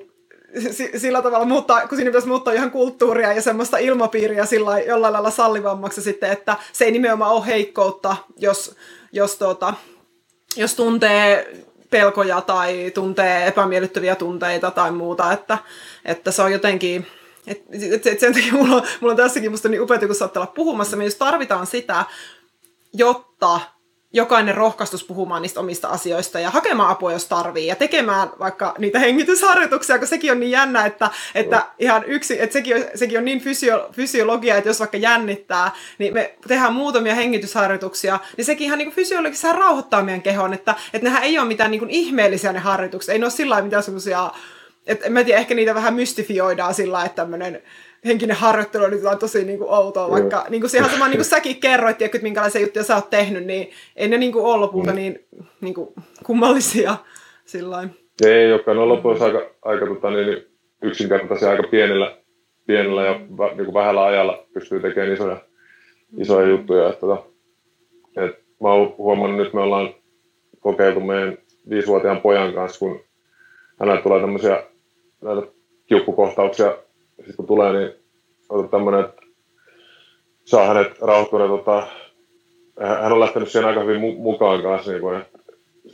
sillä 0.98 1.22
tavalla 1.22 1.46
muuttaa, 1.46 1.88
kun 1.88 1.98
siinä 1.98 2.10
pitäisi 2.10 2.28
muuttaa 2.28 2.54
ihan 2.54 2.72
kulttuuria 2.72 3.34
ja 3.34 3.42
semmoista 3.42 3.78
ilmapiiriä 3.78 4.46
sillä 4.46 4.80
jollain 4.80 5.14
lailla 5.14 5.30
sallivammaksi 5.30 6.02
sitten, 6.02 6.32
että 6.32 6.58
se 6.74 6.86
ei 6.86 6.92
nimenomaan 6.92 7.32
ole 7.32 7.46
heikkoutta, 7.46 8.16
jos, 8.38 8.76
jos, 9.12 9.36
tota, 9.36 9.74
jos 10.56 10.76
tuntee 10.76 11.54
pelkoja 11.90 12.42
tai 12.42 12.92
tuntee 12.94 13.48
epämiellyttäviä 13.48 14.16
tunteita 14.16 14.72
tai 14.72 14.92
muuta, 14.92 15.34
että, 15.34 15.58
että 16.06 16.32
se 16.32 16.42
on 16.42 16.52
jotenkin, 16.52 17.08
et, 17.48 17.64
et, 17.94 18.08
et 18.08 18.20
sen 18.20 18.34
takia 18.34 18.54
mulla 18.54 18.84
mulla 19.02 19.12
on 19.12 19.18
tässäkin 19.18 19.52
musta 19.52 19.70
niin 19.70 19.82
upeata, 19.82 20.08
kun 20.08 20.16
olla 20.36 20.48
puhumassa, 20.48 20.98
me 20.98 21.06
just 21.06 21.20
tarvitaan 21.20 21.68
sitä, 21.68 22.06
jotta 22.94 23.60
jokainen 24.16 24.56
rohkaistus 24.56 25.04
puhumaan 25.04 25.42
niistä 25.42 25.60
omista 25.60 25.88
asioista 25.88 26.40
ja 26.40 26.50
hakemaan 26.50 26.90
apua, 26.90 27.12
jos 27.12 27.26
tarvii, 27.26 27.68
ja 27.68 27.76
tekemään 27.76 28.30
vaikka 28.40 28.76
niitä 28.78 29.00
hengitysharjoituksia, 29.00 29.98
kun 29.98 30.08
sekin 30.08 30.32
on 30.32 30.40
niin 30.40 30.52
jännä, 30.52 30.86
että, 30.86 31.10
että 31.36 31.66
ihan 31.80 32.04
yksi, 32.08 32.42
että 32.42 32.54
sekin 32.54 32.76
on, 32.76 32.84
sekin 32.96 33.18
on 33.18 33.26
niin 33.26 33.42
fysio, 33.42 33.90
fysiologia, 33.92 34.58
että 34.58 34.70
jos 34.70 34.80
vaikka 34.80 34.98
jännittää, 34.98 35.72
niin 35.98 36.14
me 36.14 36.36
tehdään 36.48 36.74
muutamia 36.74 37.16
hengitysharjoituksia, 37.16 38.20
niin 38.38 38.46
sekin 38.46 38.66
ihan 38.66 38.78
niin 38.78 38.88
kuin 38.88 38.96
fysiologisesti 38.96 39.58
rauhoittaa 39.58 40.04
meidän 40.04 40.22
kehon, 40.22 40.54
että, 40.54 40.76
että 40.94 41.08
nehän 41.08 41.24
ei 41.24 41.40
ole 41.40 41.48
mitään 41.48 41.72
niin 41.72 41.80
kuin 41.80 41.92
ihmeellisiä 41.92 42.54
ne 42.54 42.60
harjoitukset, 42.60 43.14
ei 43.14 43.20
ne 43.20 43.26
ole 43.26 43.32
sillä 43.32 43.62
mitään 43.62 43.84
semmoisia 43.84 44.32
et, 44.88 45.06
en 45.06 45.12
mä 45.14 45.24
tiedä, 45.24 45.40
ehkä 45.40 45.56
niitä 45.56 45.76
vähän 45.76 45.94
mystifioidaan 45.94 46.74
sillä, 46.74 47.06
että 47.06 47.16
tämmöinen 47.16 47.62
henkinen 48.06 48.36
harjoittelu 48.36 48.84
on 48.84 48.94
jotain 48.94 49.20
tosi 49.20 49.46
niin 49.46 49.58
kuin 49.58 49.70
outoa, 49.70 50.12
vaikka 50.12 50.46
niin 50.50 50.62
kuin 50.62 50.76
ihan 50.76 50.90
sama 50.90 51.08
niin 51.08 51.18
kuin 51.18 51.26
säkin 51.26 51.60
kerroit, 51.60 52.02
että 52.02 52.18
minkälaisia 52.22 52.62
juttuja 52.62 52.84
sä 52.84 52.96
oot 52.96 53.10
tehnyt, 53.10 53.46
niin 53.46 53.70
ei 53.96 54.08
ne 54.08 54.18
niin 54.18 54.32
kuin 54.32 54.46
ole 54.46 54.58
lopulta 54.58 54.92
mm. 54.92 54.96
niin, 54.96 55.26
niin 55.62 55.74
kuin 55.74 55.90
kummallisia 56.24 56.96
sillain. 57.46 57.90
Ei 58.26 58.54
olekaan, 58.54 58.78
ne 58.78 58.84
on 58.84 58.90
loppujen 58.90 59.22
aika, 59.22 59.50
aika 59.62 59.86
tota, 59.86 60.12
niin 60.12 60.46
yksinkertaisia 60.82 61.50
aika 61.50 61.64
pienellä, 61.64 62.18
pienellä 62.68 63.06
ja 63.06 63.20
niin 63.20 63.66
kuin 63.66 63.74
vähällä 63.74 64.06
ajalla 64.06 64.46
pystyy 64.54 64.80
tekemään 64.80 65.14
isoja, 65.14 65.38
isoja 66.18 66.48
juttuja. 66.48 66.90
Että, 66.90 67.00
tota, 67.00 67.24
että 68.18 68.42
mä 68.62 68.74
oon 68.74 68.96
huomannut, 68.98 69.46
että 69.46 69.58
me 69.58 69.64
ollaan 69.64 69.94
kokeiltu 70.60 71.00
meidän 71.00 71.38
viisivuotiaan 71.70 72.22
pojan 72.22 72.54
kanssa, 72.54 72.80
kun 72.80 73.00
hänellä 73.80 74.02
tulee 74.02 74.22
tämmöisiä 74.22 74.64
näitä 75.22 75.42
kiukkukohtauksia, 75.86 76.78
sitten 77.18 77.36
kun 77.36 77.48
tulee, 77.48 77.74
niin 77.74 77.92
on 78.50 78.70
tämmöinen, 78.70 79.06
että 79.06 79.22
saa 80.46 80.68
hänet 80.68 81.02
rauhoittuneen, 81.02 81.50
tota, 81.50 81.88
hän 83.02 83.14
on 83.14 83.20
lähtenyt 83.20 83.50
siihen 83.50 83.70
aika 83.70 83.84
hyvin 83.84 84.02
mukaan 84.18 84.62
kanssa, 84.62 84.92
niin 84.92 85.02
kuin, 85.02 85.22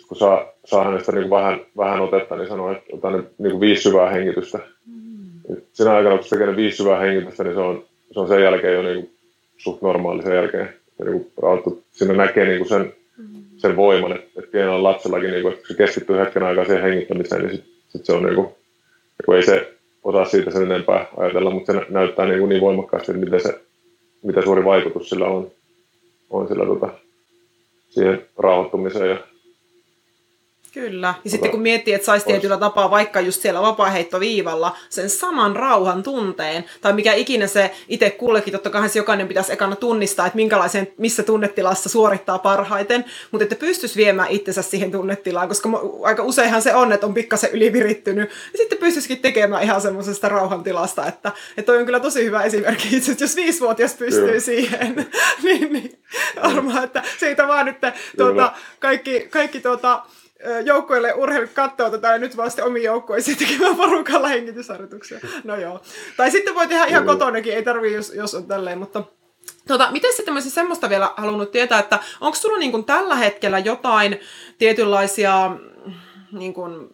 kun 0.07 0.17
saa, 0.17 0.45
saa 0.65 0.83
hänestä 0.83 1.11
niin 1.11 1.29
kuin 1.29 1.39
vähän, 1.39 1.59
vähän 1.77 2.01
otetta, 2.01 2.35
niin 2.35 2.47
sanoo, 2.47 2.71
että 2.71 2.83
otan 2.93 3.27
niin 3.37 3.51
kuin 3.51 3.61
viisi 3.61 3.81
syvää 3.81 4.09
hengitystä. 4.09 4.59
Mm. 4.85 5.55
Siinä 5.73 5.93
aikana, 5.93 6.15
kun 6.17 6.25
se 6.25 6.37
tekee 6.37 6.55
viisi 6.55 6.77
syvää 6.77 6.99
hengitystä, 6.99 7.43
niin 7.43 7.53
se 7.53 7.59
on, 7.59 7.85
se 8.11 8.19
on 8.19 8.27
sen 8.27 8.43
jälkeen 8.43 8.73
jo 8.73 8.81
niin 8.81 8.99
kuin 8.99 9.11
suht 9.57 9.81
normaali 9.81 10.23
sen 10.23 10.35
jälkeen. 10.35 10.73
Ja 10.99 11.05
niin 11.05 11.31
kuin 11.35 11.83
Siinä 11.91 12.13
näkee 12.13 12.45
niin 12.45 12.57
kuin 12.57 12.69
sen, 12.69 12.93
mm. 13.17 13.43
sen 13.57 13.75
voiman, 13.75 14.11
että, 14.11 14.39
että 14.39 14.51
pienellä 14.51 14.83
lapsellakin, 14.83 15.31
niin 15.31 15.41
kuin, 15.41 15.53
että 15.53 15.67
se 15.67 15.73
keskittyy 15.73 16.17
hetken 16.17 16.43
aikaa 16.43 16.65
siihen 16.65 16.83
hengittämiseen, 16.83 17.41
niin 17.41 17.51
sitten 17.51 17.73
sit 17.87 18.05
se 18.05 18.13
on 18.13 18.23
niin 18.23 18.35
kuin, 18.35 18.47
kun 19.25 19.35
ei 19.35 19.43
se 19.43 19.73
osaa 20.03 20.25
siitä 20.25 20.51
sen 20.51 20.63
enempää 20.63 21.05
ajatella, 21.17 21.49
mutta 21.49 21.73
se 21.73 21.85
näyttää 21.89 22.25
niin, 22.25 22.49
niin 22.49 22.61
voimakkaasti, 22.61 23.11
että 23.11 23.25
miten, 23.25 23.41
se, 23.41 23.61
miten 24.23 24.43
suuri 24.43 24.65
vaikutus 24.65 25.09
sillä 25.09 25.25
on, 25.25 25.51
on 26.29 26.47
sillä, 26.47 26.65
tota, 26.65 26.89
siihen 27.89 28.25
rauhoittumiseen 28.37 29.09
ja 29.09 29.17
Kyllä. 30.73 31.13
Ja 31.23 31.29
sitten 31.29 31.51
kun 31.51 31.61
miettii, 31.61 31.93
että 31.93 32.05
saisi 32.05 32.25
tietyllä 32.25 32.57
tapaa 32.57 32.91
vaikka 32.91 33.21
just 33.21 33.41
siellä 33.41 33.61
vapaaheittoviivalla 33.61 34.77
sen 34.89 35.09
saman 35.09 35.55
rauhan 35.55 36.03
tunteen, 36.03 36.65
tai 36.81 36.93
mikä 36.93 37.13
ikinä 37.13 37.47
se 37.47 37.71
itse 37.87 38.09
kullekin, 38.09 38.51
totta 38.51 38.69
kai 38.69 38.89
jokainen 38.95 39.27
pitäisi 39.27 39.53
ekana 39.53 39.75
tunnistaa, 39.75 40.25
että 40.25 40.35
minkälaisen, 40.35 40.87
missä 40.97 41.23
tunnetilassa 41.23 41.89
suorittaa 41.89 42.39
parhaiten, 42.39 43.05
mutta 43.31 43.43
että 43.43 43.55
pystyisi 43.55 43.95
viemään 43.95 44.29
itsensä 44.29 44.61
siihen 44.61 44.91
tunnetilaan, 44.91 45.47
koska 45.47 45.69
aika 46.03 46.23
useinhan 46.23 46.61
se 46.61 46.75
on, 46.75 46.91
että 46.91 47.05
on 47.05 47.13
pikkasen 47.13 47.49
ylivirittynyt, 47.53 48.29
ja 48.53 48.57
sitten 48.57 48.77
pystyisikin 48.77 49.19
tekemään 49.19 49.63
ihan 49.63 49.81
semmoisesta 49.81 50.29
rauhantilasta, 50.29 51.07
että, 51.07 51.31
että 51.57 51.71
toi 51.71 51.77
on 51.77 51.85
kyllä 51.85 51.99
tosi 51.99 52.25
hyvä 52.25 52.43
esimerkki 52.43 52.97
itse, 52.97 53.11
että 53.11 53.23
jos 53.23 53.35
viisivuotias 53.35 53.93
pystyy 53.93 54.27
Kyllä. 54.27 54.39
siihen, 54.39 54.95
niin, 55.43 55.73
niin 55.73 55.99
varmaan, 56.43 56.83
että 56.83 57.03
siitä 57.19 57.47
vaan 57.47 57.65
nyt 57.65 57.77
tuota, 58.17 58.51
kaikki, 58.79 59.27
kaikki 59.29 59.59
tuota, 59.59 60.03
joukkueelle 60.65 61.13
urheilut 61.13 61.49
katsoo 61.53 61.89
tätä 61.89 62.07
ja 62.07 62.17
nyt 62.17 62.37
vasta 62.37 62.65
omiin 62.65 62.85
joukkueisiin 62.85 63.37
tekemään 63.37 63.75
porukalla 63.75 64.27
hengitysharjoituksia. 64.27 65.19
No 65.43 65.55
joo. 65.55 65.81
Tai 66.17 66.31
sitten 66.31 66.55
voi 66.55 66.67
tehdä 66.67 66.85
ihan 66.85 67.05
kotonakin, 67.05 67.53
ei 67.53 67.63
tarvii, 67.63 67.93
jos, 67.93 68.13
jos 68.15 68.35
on 68.35 68.47
tälleen, 68.47 68.77
mutta... 68.77 69.03
Tota, 69.67 69.91
miten 69.91 70.13
sitten 70.13 70.41
siis 70.41 70.55
semmoista 70.55 70.89
vielä 70.89 71.09
halunnut 71.17 71.51
tietää, 71.51 71.79
että 71.79 71.99
onko 72.21 72.35
sulla 72.35 72.57
niin 72.57 72.71
kuin 72.71 72.85
tällä 72.85 73.15
hetkellä 73.15 73.59
jotain 73.59 74.19
tietynlaisia 74.57 75.51
niin 76.31 76.53
kuin, 76.53 76.89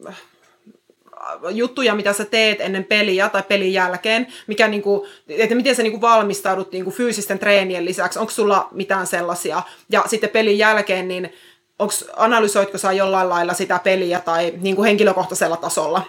juttuja, 1.51 1.95
mitä 1.95 2.13
sä 2.13 2.25
teet 2.25 2.61
ennen 2.61 2.83
peliä 2.83 3.29
tai 3.29 3.43
pelin 3.47 3.73
jälkeen, 3.73 4.27
mikä 4.47 4.67
niinku, 4.67 5.07
että 5.29 5.55
miten 5.55 5.75
sä 5.75 5.83
niinku 5.83 6.01
valmistaudut 6.01 6.71
niinku 6.71 6.91
fyysisten 6.91 7.39
treenien 7.39 7.85
lisäksi, 7.85 8.19
onko 8.19 8.31
sulla 8.31 8.67
mitään 8.71 9.07
sellaisia, 9.07 9.61
ja 9.89 10.03
sitten 10.07 10.29
pelin 10.29 10.57
jälkeen, 10.57 11.07
niin 11.07 11.33
onks, 11.79 12.09
analysoitko 12.15 12.77
sä 12.77 12.91
jollain 12.91 13.29
lailla 13.29 13.53
sitä 13.53 13.79
peliä 13.83 14.19
tai 14.19 14.53
niin 14.61 14.75
kuin 14.75 14.85
henkilökohtaisella 14.85 15.57
tasolla? 15.57 16.01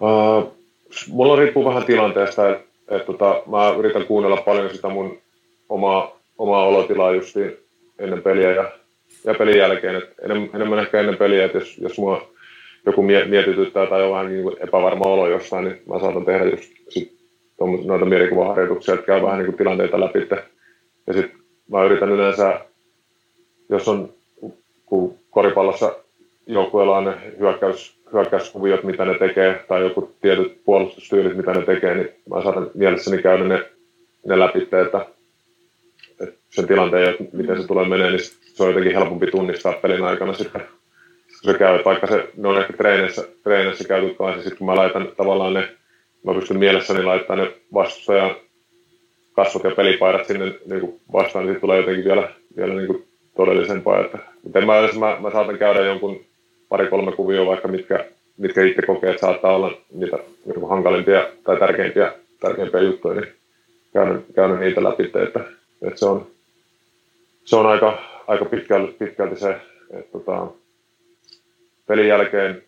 Uh, 0.00 0.52
mulla 1.08 1.36
riippuu 1.36 1.64
vähän 1.64 1.84
tilanteesta, 1.84 2.50
että 2.50 2.64
et, 2.96 3.06
tota, 3.06 3.42
mä 3.46 3.74
yritän 3.78 4.06
kuunnella 4.06 4.36
paljon 4.36 4.70
sitä 4.70 4.88
mun 4.88 5.18
omaa, 5.68 6.16
omaa 6.38 6.66
olotilaa 6.66 7.14
justiin 7.14 7.56
ennen 7.98 8.22
peliä 8.22 8.52
ja, 8.52 8.72
ja 9.24 9.34
pelin 9.34 9.58
jälkeen. 9.58 9.96
Et 9.96 10.14
enemmän, 10.24 10.50
enemmän 10.54 10.78
ehkä 10.78 11.00
ennen 11.00 11.16
peliä, 11.16 11.44
että 11.44 11.58
jos, 11.58 11.78
jos 11.78 11.98
mua 11.98 12.28
joku 12.86 13.02
mietityttää 13.02 13.86
tai 13.86 14.02
on 14.02 14.12
vähän 14.12 14.28
niin 14.28 14.42
kuin 14.42 14.56
epävarma 14.60 15.04
olo 15.04 15.28
jossain, 15.28 15.64
niin 15.64 15.82
mä 15.88 16.00
saatan 16.00 16.24
tehdä 16.24 16.44
just 16.44 16.72
sit 16.88 17.22
noita 17.84 18.04
mielikuvaharjoituksia, 18.04 18.94
että 18.94 19.06
käy 19.06 19.22
vähän 19.22 19.38
niin 19.38 19.46
kuin 19.46 19.58
tilanteita 19.58 20.00
läpi. 20.00 20.28
Ja 21.06 21.12
sitten 21.12 21.38
mä 21.70 21.84
yritän 21.84 22.10
yleensä 22.10 22.60
jos 23.72 23.88
on 23.88 24.14
kun 24.86 25.18
koripallossa 25.30 25.94
joukkueella 26.46 26.98
on 26.98 27.14
hyökkäys, 27.38 27.96
hyökkäyskuviot, 28.12 28.82
mitä 28.84 29.04
ne 29.04 29.18
tekee, 29.18 29.64
tai 29.68 29.82
joku 29.82 30.14
tietyt 30.20 30.64
puolustustyylit, 30.64 31.36
mitä 31.36 31.52
ne 31.52 31.62
tekee, 31.62 31.94
niin 31.94 32.08
mä 32.30 32.42
saatan 32.42 32.70
mielessäni 32.74 33.22
käydä 33.22 33.44
ne, 33.44 33.64
ne 34.26 34.38
läpi, 34.38 34.62
että, 34.62 34.80
että 34.80 35.06
sen 36.50 36.66
tilanteen, 36.66 37.10
että 37.10 37.24
miten 37.32 37.60
se 37.60 37.66
tulee 37.66 37.88
menee, 37.88 38.10
niin 38.10 38.20
se 38.44 38.62
on 38.62 38.68
jotenkin 38.68 38.94
helpompi 38.94 39.26
tunnistaa 39.26 39.72
pelin 39.72 40.04
aikana 40.04 40.32
sitten. 40.32 40.60
Kun 41.42 41.52
se 41.52 41.58
käy, 41.58 41.84
vaikka 41.84 42.06
se, 42.06 42.28
ne 42.36 42.48
on 42.48 42.60
ehkä 42.60 42.72
treenissä, 42.72 43.28
treenissä 43.42 43.88
käyty 43.88 44.14
kanssa, 44.14 44.42
sitten 44.42 44.58
kun 44.58 44.66
mä 44.66 44.76
laitan 44.76 45.08
tavallaan 45.16 45.54
ne, 45.54 45.68
mä 46.26 46.34
pystyn 46.34 46.58
mielessäni 46.58 47.02
laittaa 47.02 47.36
ne 47.36 47.52
vastustajan 47.74 48.34
kasvot 49.32 49.64
ja 49.64 49.70
pelipaidat 49.70 50.26
sinne 50.26 50.54
niin 50.66 50.80
kuin 50.80 51.00
vastaan, 51.12 51.46
niin 51.46 51.60
tulee 51.60 51.78
jotenkin 51.78 52.04
vielä, 52.04 52.28
vielä 52.56 52.74
niin 52.74 52.86
kuin 52.86 53.11
todellisempaa. 53.36 54.04
Että, 54.04 54.18
miten 54.44 54.66
mä, 54.66 54.76
jos 54.76 54.98
mä, 54.98 55.16
mä 55.20 55.30
saatan 55.30 55.58
käydä 55.58 55.80
jonkun 55.80 56.20
pari-kolme 56.68 57.12
kuvioa 57.12 57.46
vaikka, 57.46 57.68
mitkä, 57.68 58.04
mitkä 58.38 58.62
itse 58.62 58.82
kokee, 58.82 59.10
että 59.10 59.20
saattaa 59.20 59.56
olla 59.56 59.72
niitä 59.92 60.18
niin 60.44 60.68
hankalimpia 60.68 61.28
tai 61.44 61.58
tärkeimpiä, 61.58 62.12
tärkeimpiä 62.40 62.80
juttuja, 62.80 63.20
niin 63.20 63.32
käydä, 63.92 64.18
käydä 64.34 64.56
niitä 64.56 64.84
läpi, 64.84 65.04
että, 65.04 65.40
että 65.82 65.98
se 65.98 66.06
on, 66.06 66.26
se 67.44 67.56
on 67.56 67.66
aika, 67.66 67.98
aika 68.26 68.44
pitkälti, 68.44 68.92
pitkälti 68.92 69.40
se, 69.40 69.56
että 69.90 70.12
tota, 70.12 70.46
pelin 71.86 72.08
jälkeen 72.08 72.62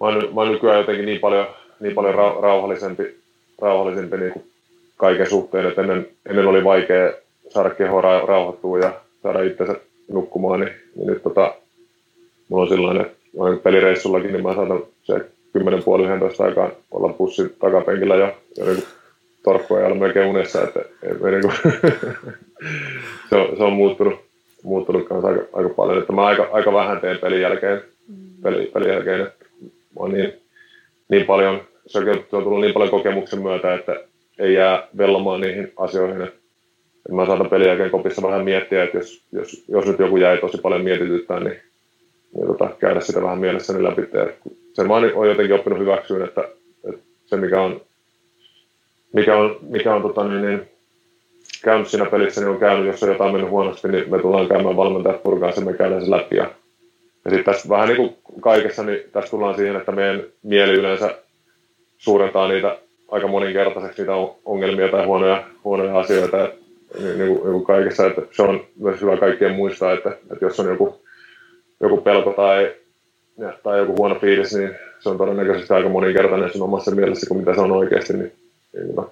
mä 0.00 0.06
oon, 0.06 0.34
mä 0.34 0.40
oon 0.40 0.52
nykyään 0.52 0.78
jotenkin 0.78 1.06
niin 1.06 1.20
paljon, 1.20 1.46
niin 1.80 1.94
paljon 1.94 2.14
rauhallisempi, 2.14 3.16
rauhallisempi 3.60 4.16
niin 4.16 4.32
kuin 4.32 4.50
kaiken 4.96 5.30
suhteen, 5.30 5.66
että 5.66 5.80
ennen, 5.80 6.08
ennen 6.26 6.46
oli 6.46 6.64
vaikea 6.64 7.12
saada 7.54 7.70
kehoa 7.70 8.00
rauhoittua 8.00 8.78
ja 8.78 8.92
saada 9.22 9.42
itsensä 9.42 9.74
nukkumaan, 10.12 10.60
niin, 10.60 10.72
niin 10.96 11.06
nyt 11.06 11.22
tota, 11.22 11.54
mulla 12.48 12.62
on 12.62 12.68
silloin, 12.68 13.00
että 13.00 13.16
olen 13.36 13.58
pelireissullakin, 13.58 14.32
niin 14.32 14.42
mä 14.42 14.54
saatan 14.54 14.82
se 15.02 15.20
10 15.52 15.82
puoli 15.82 16.04
11 16.04 16.44
aikaan 16.44 16.72
olla 16.90 17.12
pussin 17.12 17.50
takapenkillä 17.58 18.16
jo, 18.16 18.36
jo 18.56 18.64
niin 18.64 18.84
torppua 19.44 19.80
ja 19.80 19.94
melkein 19.94 20.26
unessa, 20.28 20.62
että 20.62 20.80
ei, 21.02 21.30
niin 21.30 21.42
kuin, 21.42 21.54
se, 23.30 23.36
on, 23.36 23.56
se 23.56 23.62
on 23.62 23.72
muuttunut, 23.72 24.14
muuttunut 24.62 25.08
kanssa 25.08 25.28
aika, 25.28 25.42
aika 25.52 25.68
paljon, 25.68 25.98
että 25.98 26.12
mä 26.12 26.26
aika, 26.26 26.48
aika 26.52 26.72
vähän 26.72 27.00
teen 27.00 27.18
pelin 27.18 27.40
jälkeen, 27.40 27.82
peli, 28.42 28.70
pelin 28.74 28.92
jälkeen 28.92 29.20
että 29.20 29.44
mä 29.64 29.96
oon 29.96 30.12
niin, 30.12 30.32
niin 31.08 31.26
paljon, 31.26 31.60
se 31.86 31.98
on, 31.98 32.04
se 32.04 32.36
on 32.36 32.42
tullut 32.42 32.60
niin 32.60 32.74
paljon 32.74 32.90
kokemuksen 32.90 33.42
myötä, 33.42 33.74
että 33.74 34.00
ei 34.38 34.54
jää 34.54 34.88
vellomaan 34.98 35.40
niihin 35.40 35.72
asioihin, 35.76 36.22
että 36.22 36.43
mä 37.12 37.26
saatan 37.26 37.50
pelin 37.50 37.66
jälkeen 37.66 37.90
kopissa 37.90 38.22
vähän 38.22 38.44
miettiä, 38.44 38.84
että 38.84 38.98
jos, 38.98 39.22
jos, 39.32 39.64
jos 39.68 39.86
nyt 39.86 39.98
joku 39.98 40.16
jäi 40.16 40.38
tosi 40.38 40.58
paljon 40.58 40.84
mietityttää, 40.84 41.40
niin, 41.40 41.60
niin 42.36 42.46
tota, 42.46 42.70
käydä 42.78 43.00
sitä 43.00 43.22
vähän 43.22 43.38
mielessäni 43.38 43.84
läpi. 43.84 44.02
sen 44.72 44.86
mä 44.86 44.94
oon 44.94 45.28
jotenkin 45.28 45.54
oppinut 45.54 45.78
hyväksyyn, 45.78 46.22
että, 46.22 46.48
että 46.88 47.02
se 47.26 47.36
mikä 47.36 47.62
on, 47.62 47.80
mikä 49.12 49.36
on, 49.36 49.56
mikä 49.62 49.94
on 49.94 50.02
tota, 50.02 50.28
niin, 50.28 50.42
niin, 50.42 50.62
käynyt 51.64 51.88
siinä 51.88 52.06
pelissä, 52.06 52.40
niin 52.40 52.50
on 52.50 52.58
käynyt, 52.58 52.86
jos 52.86 53.02
on 53.02 53.08
jotain 53.08 53.32
mennyt 53.32 53.50
huonosti, 53.50 53.88
niin 53.88 54.10
me 54.10 54.18
tullaan 54.18 54.48
käymään 54.48 54.76
valmentajat 54.76 55.22
purkaa 55.22 55.52
sen, 55.52 55.64
me 55.64 55.72
käydään 55.72 56.00
sen 56.00 56.10
läpi. 56.10 56.36
Ja, 56.36 56.50
ja 57.24 57.30
sitten 57.30 57.44
tässä 57.44 57.68
vähän 57.68 57.88
niin 57.88 57.96
kuin 57.96 58.16
kaikessa, 58.40 58.82
niin 58.82 59.00
tässä 59.12 59.30
tullaan 59.30 59.54
siihen, 59.54 59.76
että 59.76 59.92
meidän 59.92 60.22
mieli 60.42 60.72
yleensä 60.72 61.14
suurentaa 61.98 62.48
niitä 62.48 62.78
aika 63.08 63.26
moninkertaiseksi 63.26 64.02
niitä 64.02 64.12
ongelmia 64.44 64.88
tai 64.88 65.04
huonoja, 65.06 65.44
huonoja 65.64 65.98
asioita. 65.98 66.48
Niin, 66.98 67.18
niin, 67.18 67.28
kuin, 67.28 67.42
niin 67.42 67.52
kuin 67.52 67.64
kaikessa, 67.64 68.06
että 68.06 68.22
se 68.30 68.42
on 68.42 68.66
myös 68.76 69.00
hyvä 69.00 69.16
kaikkien 69.16 69.54
muistaa, 69.54 69.92
että, 69.92 70.10
että 70.10 70.44
jos 70.44 70.60
on 70.60 70.68
joku, 70.68 71.04
joku 71.80 71.96
pelko 71.96 72.32
tai, 72.32 72.74
tai 73.62 73.78
joku 73.78 73.96
huono 73.96 74.14
fiilis, 74.14 74.54
niin 74.54 74.74
se 74.98 75.08
on 75.08 75.18
todennäköisesti 75.18 75.74
aika 75.74 75.88
moninkertainen 75.88 76.52
sun 76.52 76.62
omassa 76.62 76.90
mielessä 76.90 77.26
kuin 77.28 77.40
mitä 77.40 77.54
se 77.54 77.60
on 77.60 77.72
oikeasti. 77.72 78.12
Niin, 78.12 78.32
niin, 78.72 78.86
niin 78.86 79.06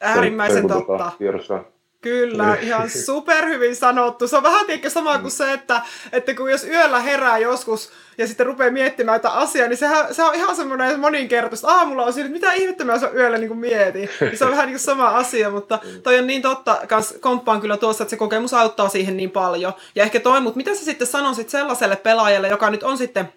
Äärimmäisen 0.00 0.62
sen, 0.62 0.68
sen, 0.68 0.86
totta. 0.86 1.12
Tiedostaa. 1.18 1.73
Kyllä, 2.04 2.54
niin. 2.54 2.64
ihan 2.64 2.90
superhyvin 2.90 3.76
sanottu. 3.76 4.28
Se 4.28 4.36
on 4.36 4.42
vähän 4.42 4.66
tiedätkö 4.66 4.90
sama 4.90 5.18
kuin 5.18 5.30
se, 5.30 5.52
että, 5.52 5.82
että 6.12 6.34
kun 6.34 6.50
jos 6.50 6.64
yöllä 6.64 7.00
herää 7.00 7.38
joskus 7.38 7.92
ja 8.18 8.26
sitten 8.26 8.46
rupeaa 8.46 8.70
miettimään 8.70 9.16
jotain 9.16 9.34
asiaa, 9.34 9.68
niin 9.68 9.76
sehän, 9.76 10.14
se 10.14 10.22
on 10.22 10.34
ihan 10.34 10.56
semmoinen 10.56 11.00
moninkertaista. 11.00 11.68
Aamulla 11.68 12.04
on 12.04 12.12
siinä, 12.12 12.26
että 12.26 12.38
mitä 12.38 12.52
ihmettä 12.52 12.84
mä 12.84 12.94
yöllä 13.14 13.38
niin 13.38 13.58
mietin. 13.58 14.08
Niin 14.20 14.38
se 14.38 14.44
on 14.44 14.50
vähän 14.50 14.66
niin 14.66 14.74
kuin 14.74 14.80
sama 14.80 15.08
asia, 15.08 15.50
mutta 15.50 15.78
toi 16.02 16.18
on 16.18 16.26
niin 16.26 16.42
totta, 16.42 16.78
kans 16.88 17.14
komppaan 17.20 17.60
kyllä 17.60 17.76
tuossa, 17.76 18.04
että 18.04 18.10
se 18.10 18.16
kokemus 18.16 18.54
auttaa 18.54 18.88
siihen 18.88 19.16
niin 19.16 19.30
paljon. 19.30 19.72
Ja 19.94 20.02
ehkä 20.02 20.20
toi, 20.20 20.40
mutta 20.40 20.56
mitä 20.56 20.74
sä 20.74 20.84
sitten 20.84 21.06
sanoisit 21.06 21.50
sellaiselle 21.50 21.96
pelaajalle, 21.96 22.48
joka 22.48 22.70
nyt 22.70 22.82
on 22.82 22.98
sitten 22.98 23.32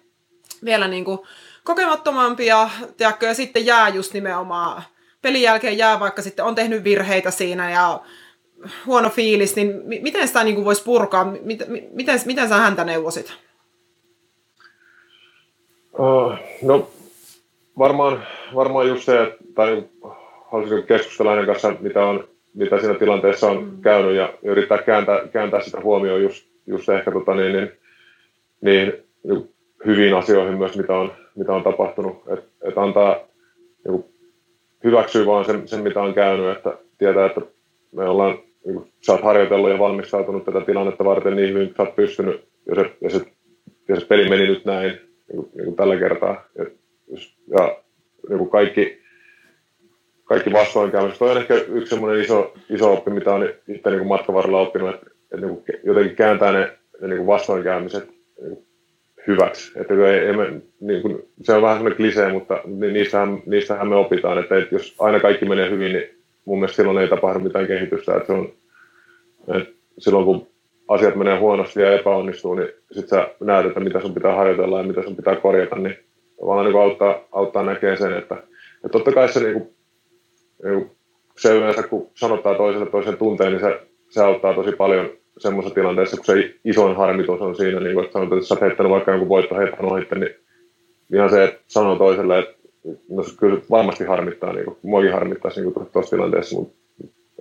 vielä 0.64 0.88
niin 0.88 1.04
kuin 1.04 1.18
kokemattomampi 1.64 2.46
ja, 2.46 2.70
tiedätkö, 2.96 3.26
ja 3.26 3.34
sitten 3.34 3.66
jää 3.66 3.88
just 3.88 4.12
nimenomaan 4.12 4.82
pelin 5.22 5.42
jälkeen 5.42 5.78
jää, 5.78 6.00
vaikka 6.00 6.22
sitten 6.22 6.44
on 6.44 6.54
tehnyt 6.54 6.84
virheitä 6.84 7.30
siinä 7.30 7.70
ja 7.70 8.00
huono 8.86 9.10
fiilis, 9.10 9.56
niin 9.56 9.82
miten 9.84 10.28
sitä 10.28 10.44
niin 10.44 10.64
voisi 10.64 10.84
purkaa? 10.84 11.24
Miten, 11.42 11.88
miten, 11.92 12.20
miten 12.26 12.48
sä 12.48 12.54
häntä 12.54 12.84
neuvosit? 12.84 13.32
Uh, 15.98 16.32
no 16.62 16.88
varmaan, 17.78 18.22
varmaan 18.54 18.88
just 18.88 19.04
se, 19.04 19.36
tai 19.54 19.82
haluaisin 20.52 20.82
keskustella 20.82 21.30
hänen 21.30 21.46
kanssa, 21.46 21.74
mitä, 21.80 22.06
on, 22.06 22.28
mitä 22.54 22.80
siinä 22.80 22.94
tilanteessa 22.94 23.50
on 23.50 23.64
mm. 23.64 23.80
käynyt 23.80 24.16
ja 24.16 24.32
yrittää 24.42 24.78
kääntää, 24.78 25.28
kääntää 25.32 25.60
sitä 25.60 25.80
huomioon 25.80 26.22
just, 26.22 26.46
just 26.66 26.88
ehkä 26.88 27.10
tota, 27.10 27.34
niin, 27.34 27.52
niin, 27.52 27.72
niin, 28.60 28.92
niin, 29.24 29.48
hyviin 29.86 30.14
asioihin 30.14 30.58
myös, 30.58 30.76
mitä 30.76 30.94
on, 30.94 31.12
mitä 31.34 31.52
on 31.52 31.62
tapahtunut. 31.62 32.22
Että 32.28 32.50
et 32.62 32.78
antaa 32.78 33.16
niin 33.88 34.04
hyväksyä 34.84 35.26
vaan 35.26 35.44
sen, 35.44 35.68
sen, 35.68 35.82
mitä 35.82 36.02
on 36.02 36.14
käynyt, 36.14 36.56
että 36.56 36.78
tietää, 36.98 37.26
että 37.26 37.40
me 37.92 38.08
ollaan 38.08 38.38
niin 38.68 38.76
kuin, 38.76 38.92
sä 39.06 39.12
oot 39.12 39.22
harjoitellut 39.22 39.70
ja 39.70 39.78
valmistautunut 39.78 40.44
tätä 40.44 40.60
tilannetta 40.60 41.04
varten 41.04 41.36
niin 41.36 41.48
hyvin, 41.48 41.66
että 41.66 41.76
sä 41.76 41.82
oot 41.82 41.96
pystynyt, 41.96 42.44
ja 42.66 42.74
se, 42.74 42.90
ja 43.00 43.10
se, 43.10 43.20
ja 43.88 44.00
se 44.00 44.06
peli 44.06 44.28
meni 44.28 44.46
nyt 44.46 44.64
näin 44.64 44.90
niin 44.92 45.36
kuin, 45.36 45.50
niin 45.54 45.64
kuin 45.64 45.76
tällä 45.76 45.96
kertaa. 45.96 46.44
Ja, 46.58 46.64
ja 47.58 47.76
niin 48.28 48.38
kuin 48.38 48.50
kaikki, 48.50 49.02
kaikki 50.24 50.52
vastoinkäymiset. 50.52 51.18
Toi 51.18 51.30
on 51.30 51.36
ehkä 51.36 51.54
yksi 51.54 51.90
semmoinen 51.90 52.22
iso, 52.22 52.54
iso 52.70 52.92
oppi, 52.92 53.10
mitä 53.10 53.34
on 53.34 53.48
itse 53.68 53.90
niin 53.90 54.06
matkan 54.06 54.34
varrella 54.34 54.60
oppinut, 54.60 54.94
että, 54.94 55.06
että 55.22 55.46
niin 55.46 55.56
kuin 55.56 55.64
jotenkin 55.84 56.16
kääntää 56.16 56.52
ne, 56.52 56.72
ne 57.00 57.08
niin 57.08 57.16
kuin 57.16 57.26
vastoinkäymiset 57.26 58.08
niin 58.40 58.54
kuin 58.54 58.66
hyväksi. 59.26 59.80
Että 59.80 59.94
ei, 59.94 60.18
ei 60.18 60.36
me, 60.36 60.60
niin 60.80 61.02
kuin, 61.02 61.28
se 61.42 61.52
on 61.52 61.62
vähän 61.62 61.76
semmoinen 61.76 61.96
klisee, 61.96 62.32
mutta 62.32 62.60
niistähän, 62.92 63.42
niistähän 63.46 63.88
me 63.88 63.96
opitaan, 63.96 64.38
että, 64.38 64.58
että 64.58 64.74
jos 64.74 64.94
aina 64.98 65.20
kaikki 65.20 65.44
menee 65.44 65.70
hyvin, 65.70 65.92
niin 65.92 66.18
mun 66.44 66.58
mielestä 66.58 66.76
silloin 66.76 66.98
ei 66.98 67.08
tapahdu 67.08 67.38
mitään 67.38 67.66
kehitystä. 67.66 68.16
Että 68.16 68.26
se 68.26 68.32
on, 68.32 68.52
silloin 69.98 70.24
kun 70.24 70.46
asiat 70.88 71.16
menee 71.16 71.38
huonosti 71.38 71.80
ja 71.80 71.92
epäonnistuu, 71.92 72.54
niin 72.54 72.68
sitten 72.92 73.18
sä 73.18 73.28
näet, 73.40 73.66
että 73.66 73.80
mitä 73.80 74.00
sun 74.00 74.14
pitää 74.14 74.34
harjoitella 74.34 74.78
ja 74.78 74.86
mitä 74.86 75.02
sun 75.02 75.16
pitää 75.16 75.36
korjata, 75.36 75.76
niin 75.76 75.96
vaan 76.46 76.64
niin 76.64 76.82
auttaa, 76.82 77.20
auttaa 77.32 77.62
näkee 77.62 77.96
sen, 77.96 78.12
että 78.12 78.42
ja 78.82 78.88
totta 78.88 79.12
kai 79.12 79.28
se, 79.28 79.40
niin 79.40 79.52
kuin, 79.52 79.74
niin 80.64 80.74
kuin, 80.74 80.90
se 81.38 81.56
yleensä, 81.56 81.82
kun 81.82 82.10
sanottaa 82.14 82.54
toiselle 82.54 82.86
toisen 82.86 83.16
tunteen, 83.16 83.52
niin 83.52 83.60
se, 83.60 83.80
se 84.10 84.22
auttaa 84.22 84.54
tosi 84.54 84.72
paljon 84.72 85.10
semmoisessa 85.38 85.74
tilanteessa, 85.74 86.16
kun 86.16 86.24
se 86.24 86.54
isoin 86.64 86.96
harmitus 86.96 87.40
on 87.40 87.56
siinä, 87.56 87.80
niin 87.80 87.94
kuin, 87.94 88.04
että 88.04 88.12
sanotaan, 88.12 88.38
että 88.38 88.48
sä 88.48 88.54
oot 88.54 88.60
heittänyt 88.60 88.92
vaikka 88.92 89.10
jonkun 89.10 89.28
voittoheiton 89.28 89.92
ohitte, 89.92 90.14
niin 90.14 90.34
ihan 91.14 91.30
se, 91.30 91.44
että 91.44 91.60
sanoo 91.66 91.96
toiselle, 91.96 92.38
että 92.38 92.54
no 93.10 93.22
se 93.22 93.36
kyllä 93.36 93.60
varmasti 93.70 94.04
harmittaa, 94.04 94.52
niin 94.52 94.64
kuin, 94.64 94.76
muakin 94.82 95.12
harmittaa 95.12 95.50
niin 95.56 95.72
tuossa 95.92 96.16
tilanteessa, 96.16 96.58
mutta 96.58 96.78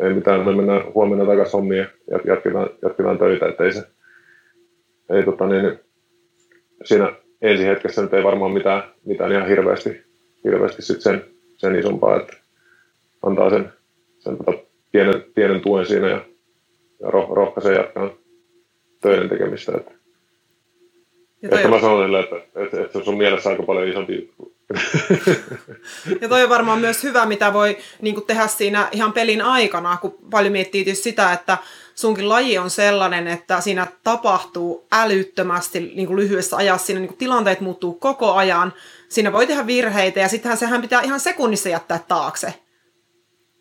ei 0.01 0.13
mitään, 0.13 0.45
me 0.45 0.55
mennään 0.55 0.93
huomenna 0.93 1.25
takaisin 1.25 1.51
hommiin 1.51 1.87
ja 2.11 2.19
jatketaan, 2.25 2.69
jatketaan 2.81 3.17
töitä, 3.17 3.47
että 3.47 3.63
ei 3.63 3.73
se, 3.73 3.83
ei 5.09 5.23
tota 5.23 5.47
niin, 5.47 5.79
siinä 6.83 7.13
ensi 7.41 7.65
hetkessä 7.65 8.01
nyt 8.01 8.13
ei 8.13 8.23
varmaan 8.23 8.51
mitään, 8.51 8.83
mitään 9.05 9.31
ihan 9.31 9.47
hirveästi, 9.47 10.01
hirveästi 10.43 10.81
sit 10.81 11.01
sen, 11.01 11.25
sen 11.57 11.75
isompaa, 11.75 12.17
että 12.17 12.33
antaa 13.23 13.49
sen, 13.49 13.73
sen 14.19 14.37
tota 14.37 14.57
pienen, 14.91 15.23
pienen 15.35 15.61
tuen 15.61 15.85
siinä 15.85 16.07
ja, 16.07 16.25
ja 16.99 17.09
roh, 17.09 17.29
rohkaisee 17.29 17.75
jatkaa 17.75 18.09
töiden 19.01 19.29
tekemistä. 19.29 19.71
Että, 19.77 19.91
että 21.43 21.67
mä 21.67 21.81
sanon 21.81 22.15
että, 22.15 22.35
että, 22.35 22.63
että, 22.63 22.81
että 22.81 22.91
se 22.91 22.97
on 22.97 23.05
sun 23.05 23.17
mielessä 23.17 23.49
aika 23.49 23.63
paljon 23.63 23.87
isompi 23.87 24.33
ja 26.21 26.29
toi 26.29 26.43
on 26.43 26.49
varmaan 26.49 26.79
myös 26.79 27.03
hyvä, 27.03 27.25
mitä 27.25 27.53
voi 27.53 27.77
niin 28.01 28.25
tehdä 28.27 28.47
siinä 28.47 28.87
ihan 28.91 29.13
pelin 29.13 29.41
aikana, 29.41 29.97
kun 29.97 30.17
paljon 30.29 30.51
miettii 30.51 30.95
sitä, 30.95 31.33
että 31.33 31.57
sunkin 31.95 32.29
laji 32.29 32.57
on 32.57 32.69
sellainen, 32.69 33.27
että 33.27 33.61
siinä 33.61 33.87
tapahtuu 34.03 34.87
älyttömästi 34.91 35.79
niin 35.79 36.15
lyhyessä 36.15 36.57
ajassa, 36.57 36.85
siinä 36.85 36.99
niin 36.99 37.17
tilanteet 37.17 37.61
muuttuu 37.61 37.93
koko 37.93 38.33
ajan, 38.33 38.73
siinä 39.09 39.33
voi 39.33 39.47
tehdä 39.47 39.67
virheitä 39.67 40.19
ja 40.19 40.27
sittenhän 40.27 40.57
sehän 40.57 40.81
pitää 40.81 41.01
ihan 41.01 41.19
sekunnissa 41.19 41.69
jättää 41.69 41.99
taakse. 42.07 42.53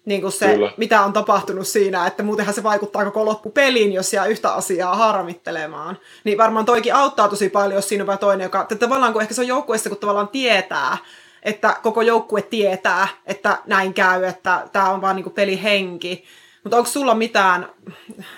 Niin 0.06 0.20
kuin 0.20 0.32
se, 0.32 0.46
Kyllä. 0.46 0.72
mitä 0.76 1.02
on 1.02 1.12
tapahtunut 1.12 1.66
siinä, 1.66 2.06
että 2.06 2.22
muutenhan 2.22 2.54
se 2.54 2.62
vaikuttaa 2.62 3.04
koko 3.04 3.24
loppupeliin, 3.24 3.92
jos 3.92 4.12
jää 4.12 4.26
yhtä 4.26 4.54
asiaa 4.54 4.96
harmittelemaan. 4.96 5.98
Niin 6.24 6.38
varmaan 6.38 6.64
toikin 6.64 6.94
auttaa 6.94 7.28
tosi 7.28 7.48
paljon, 7.48 7.74
jos 7.74 7.88
siinä 7.88 8.12
on 8.12 8.18
toinen, 8.18 8.44
joka, 8.44 8.62
että 8.62 8.74
tavallaan 8.74 9.12
kun 9.12 9.22
ehkä 9.22 9.34
se 9.34 9.40
on 9.40 9.46
joukkueessa, 9.46 9.88
kun 9.88 9.98
tavallaan 9.98 10.28
tietää, 10.28 10.98
että 11.42 11.76
koko 11.82 12.02
joukkue 12.02 12.42
tietää, 12.42 13.08
että 13.26 13.58
näin 13.66 13.94
käy, 13.94 14.24
että 14.24 14.66
tämä 14.72 14.90
on 14.90 15.00
vaan 15.00 15.16
niin 15.16 15.24
kuin 15.24 15.34
pelihenki. 15.34 16.24
Mutta 16.64 16.76
onko 16.76 16.90
sulla 16.90 17.14
mitään 17.14 17.68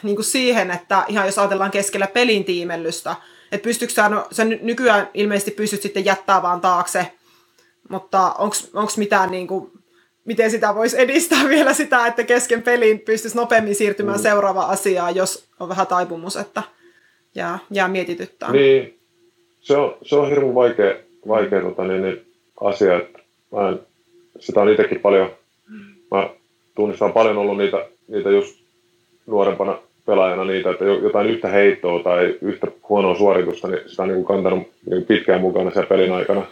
niin 0.02 0.16
kuin 0.16 0.24
siihen, 0.24 0.70
että 0.70 1.04
ihan 1.08 1.26
jos 1.26 1.38
ajatellaan 1.38 1.70
keskellä 1.70 2.06
pelin 2.06 2.44
tiimellystä, 2.44 3.16
että 3.52 3.64
pystytkö 3.64 3.94
sä, 3.94 4.08
no, 4.08 4.26
sä 4.32 4.44
nykyään 4.44 5.08
ilmeisesti 5.14 5.50
pystyt 5.50 5.82
sitten 5.82 6.04
jättää 6.04 6.42
vaan 6.42 6.60
taakse, 6.60 7.12
mutta 7.88 8.32
onko 8.74 8.92
mitään 8.96 9.30
niin 9.30 9.46
kuin, 9.46 9.77
miten 10.28 10.50
sitä 10.50 10.74
voisi 10.74 11.00
edistää 11.00 11.48
vielä 11.54 11.72
sitä, 11.72 12.06
että 12.06 12.24
kesken 12.24 12.62
pelin 12.62 13.00
pystyisi 13.00 13.36
nopeammin 13.36 13.74
siirtymään 13.74 14.18
mm. 14.18 14.22
seuraavaan 14.22 14.70
asiaan, 14.70 15.16
jos 15.16 15.48
on 15.60 15.68
vähän 15.68 15.86
taipumus, 15.86 16.36
että 16.36 16.62
jää, 17.34 17.58
jää 17.70 17.88
mietityttää. 17.88 18.52
Niin, 18.52 18.98
se 19.60 19.76
on, 19.76 19.96
se 20.02 20.16
on 20.16 20.28
hirveän 20.28 20.54
vaikea, 20.54 20.94
vaikea 21.28 21.62
tota, 21.62 21.84
niin, 21.84 22.02
niin, 22.02 22.26
asia, 22.60 22.96
että 22.96 23.18
mä 23.52 23.68
en, 23.68 23.80
sitä 24.38 24.60
on 24.60 24.68
itsekin 24.68 25.00
paljon, 25.00 25.30
mä 26.10 26.30
tunnistan 26.74 27.12
paljon 27.12 27.38
ollut 27.38 27.58
niitä, 27.58 27.86
niitä 28.08 28.30
just 28.30 28.60
nuorempana 29.26 29.78
pelaajana 30.06 30.44
niitä, 30.44 30.70
että 30.70 30.84
jotain 30.84 31.26
yhtä 31.26 31.48
heittoa 31.48 32.02
tai 32.02 32.38
yhtä 32.42 32.66
huonoa 32.88 33.18
suoritusta, 33.18 33.68
niin 33.68 33.80
sitä 33.86 34.02
on 34.02 34.08
niin 34.08 34.24
kuin 34.24 34.36
kantanut 34.36 34.68
niin 34.90 35.04
pitkään 35.04 35.40
mukana 35.40 35.70
siellä 35.70 35.88
pelin 35.88 36.12
aikana. 36.12 36.46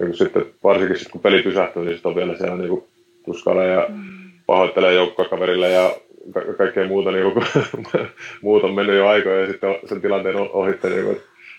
Niin 0.00 0.16
sitten, 0.16 0.46
varsinkin 0.64 0.96
sitten 0.96 1.12
kun 1.12 1.20
peli 1.20 1.42
pysähtyy, 1.42 1.84
niin 1.84 1.94
sitten 1.94 2.08
on 2.08 2.16
vielä 2.16 2.36
siellä 2.36 2.56
niin 2.56 2.68
kuin 2.68 2.84
tuskailee 3.26 3.72
ja 3.72 3.86
mm. 3.88 4.04
pahoittelee 4.46 4.94
joukkokaverille 4.94 5.70
ja 5.70 5.90
ka- 6.32 6.54
kaikkea 6.58 6.86
muuta, 6.86 7.10
niin 7.10 7.32
kuin, 7.32 7.46
muut 8.42 8.64
on 8.64 8.74
mennyt 8.74 8.96
jo 8.96 9.08
aikoja 9.08 9.40
ja 9.40 9.46
sitten 9.46 9.78
sen 9.84 10.00
tilanteen 10.00 10.36
ohitte. 10.36 10.88
Niin 10.88 11.04
kuin, 11.04 11.16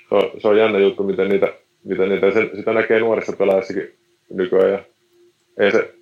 se 0.09 0.15
on, 0.15 0.31
se 0.37 0.47
on 0.47 0.57
jännä 0.57 0.79
juttu, 0.79 1.03
miten 1.03 1.29
niitä, 1.29 1.53
miten 1.83 2.09
niitä 2.09 2.31
se, 2.31 2.49
sitä 2.55 2.73
näkee 2.73 2.99
nuorissa 2.99 3.33
pelaajissakin 3.37 3.93
nykyään. 4.29 4.71
Ja 4.71 4.79
ei 5.57 5.71
se, 5.71 5.93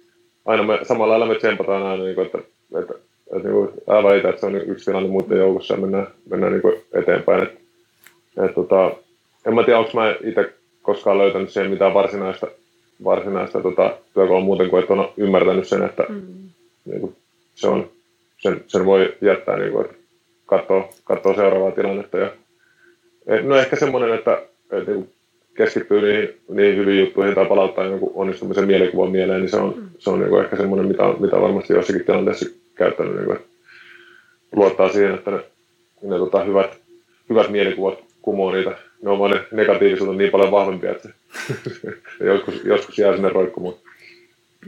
aina 0.45 0.63
me, 0.63 0.80
samalla 0.84 1.11
lailla 1.11 1.26
me 1.26 1.36
tsempataan 1.36 1.84
aina, 1.84 2.03
niin 2.03 2.16
kuin, 2.16 2.26
että, 2.26 2.38
että, 2.80 2.93
että, 3.36 3.49
niin 3.49 3.70
älä 3.89 4.03
väitä, 4.03 4.30
että 4.30 4.39
se 4.39 4.45
on 4.45 4.55
yksi 4.55 4.86
tilanne 4.86 5.09
muiden 5.09 5.38
joukossa 5.38 5.74
ja 5.74 5.80
mennään, 5.80 6.07
mennään 6.30 6.53
niin 6.53 6.61
kuin 6.61 6.76
eteenpäin. 6.93 7.43
Et, 7.43 7.59
et, 8.45 8.55
tota, 8.55 8.91
en 9.45 9.55
mä 9.55 9.63
tiedä, 9.63 9.80
onko 9.80 9.91
mä 9.93 10.16
itse 10.24 10.53
koskaan 10.82 11.18
löytänyt 11.18 11.49
siihen 11.49 11.72
mitään 11.72 11.93
varsinaista, 11.93 12.47
varsinaista 13.04 13.62
tota, 13.62 13.98
työkalua 14.14 14.39
muuten 14.39 14.70
kuin, 14.70 14.82
että 14.82 14.93
on 14.93 15.10
ymmärtänyt 15.18 15.68
sen, 15.68 15.84
että 15.84 16.06
mm. 16.10 16.22
niin 16.86 17.02
kuin, 17.02 17.16
se 17.56 17.68
on, 17.68 17.89
sen, 18.38 18.64
sen 18.68 18.86
voi 18.86 19.14
jättää, 19.22 19.58
niin 19.58 19.72
kuin, 19.72 19.86
että 19.86 19.98
katsoo, 20.46 20.89
katsoo 21.04 21.36
seuraavaa 21.36 21.72
tilannetta. 21.72 22.18
Ja, 22.18 22.32
no 23.43 23.56
ehkä 23.56 23.76
semmoinen, 23.76 24.14
että, 24.14 24.41
että 24.72 24.91
niin 24.91 25.10
keskittyy 25.56 26.02
niihin, 26.02 26.38
niihin 26.50 26.78
hyviin 26.78 27.00
juttuihin 27.00 27.36
tai 27.36 27.46
palauttaa 27.46 27.86
jonkun 27.86 28.12
onnistumisen 28.16 28.68
mielikuvan 28.68 29.12
mieleen, 29.12 29.41
niin 29.41 29.50
se 29.50 29.58
on, 29.58 29.74
mm. 29.78 29.89
se 30.00 30.10
on 30.10 30.20
niin 30.20 30.30
kuin 30.30 30.43
ehkä 30.43 30.56
semmoinen, 30.56 30.88
mitä, 30.88 31.04
mitä 31.20 31.41
varmasti 31.41 31.74
jossakin 31.74 32.06
tilanteessa 32.06 32.50
käyttänyt. 32.76 33.16
Niin 33.16 33.26
kuin, 33.26 33.39
luottaa 34.56 34.89
siihen, 34.89 35.14
että 35.14 35.32
ne, 35.32 35.39
ne 36.02 36.18
tota, 36.18 36.43
hyvät, 36.43 36.78
hyvät 37.30 37.50
mielikuvat 37.50 38.00
kumoo 38.22 38.52
niitä. 38.52 38.78
Ne 39.06 39.12
on 39.12 39.32
ne 39.32 39.45
negatiivisuudet 39.51 40.18
niin 40.18 40.32
paljon 40.32 40.51
vahvempia, 40.51 40.91
että 40.91 41.10
joskus, 42.20 42.64
joskus 42.64 42.97
jää 42.97 43.14
sinne 43.14 43.30
roikkumaan. 43.30 43.76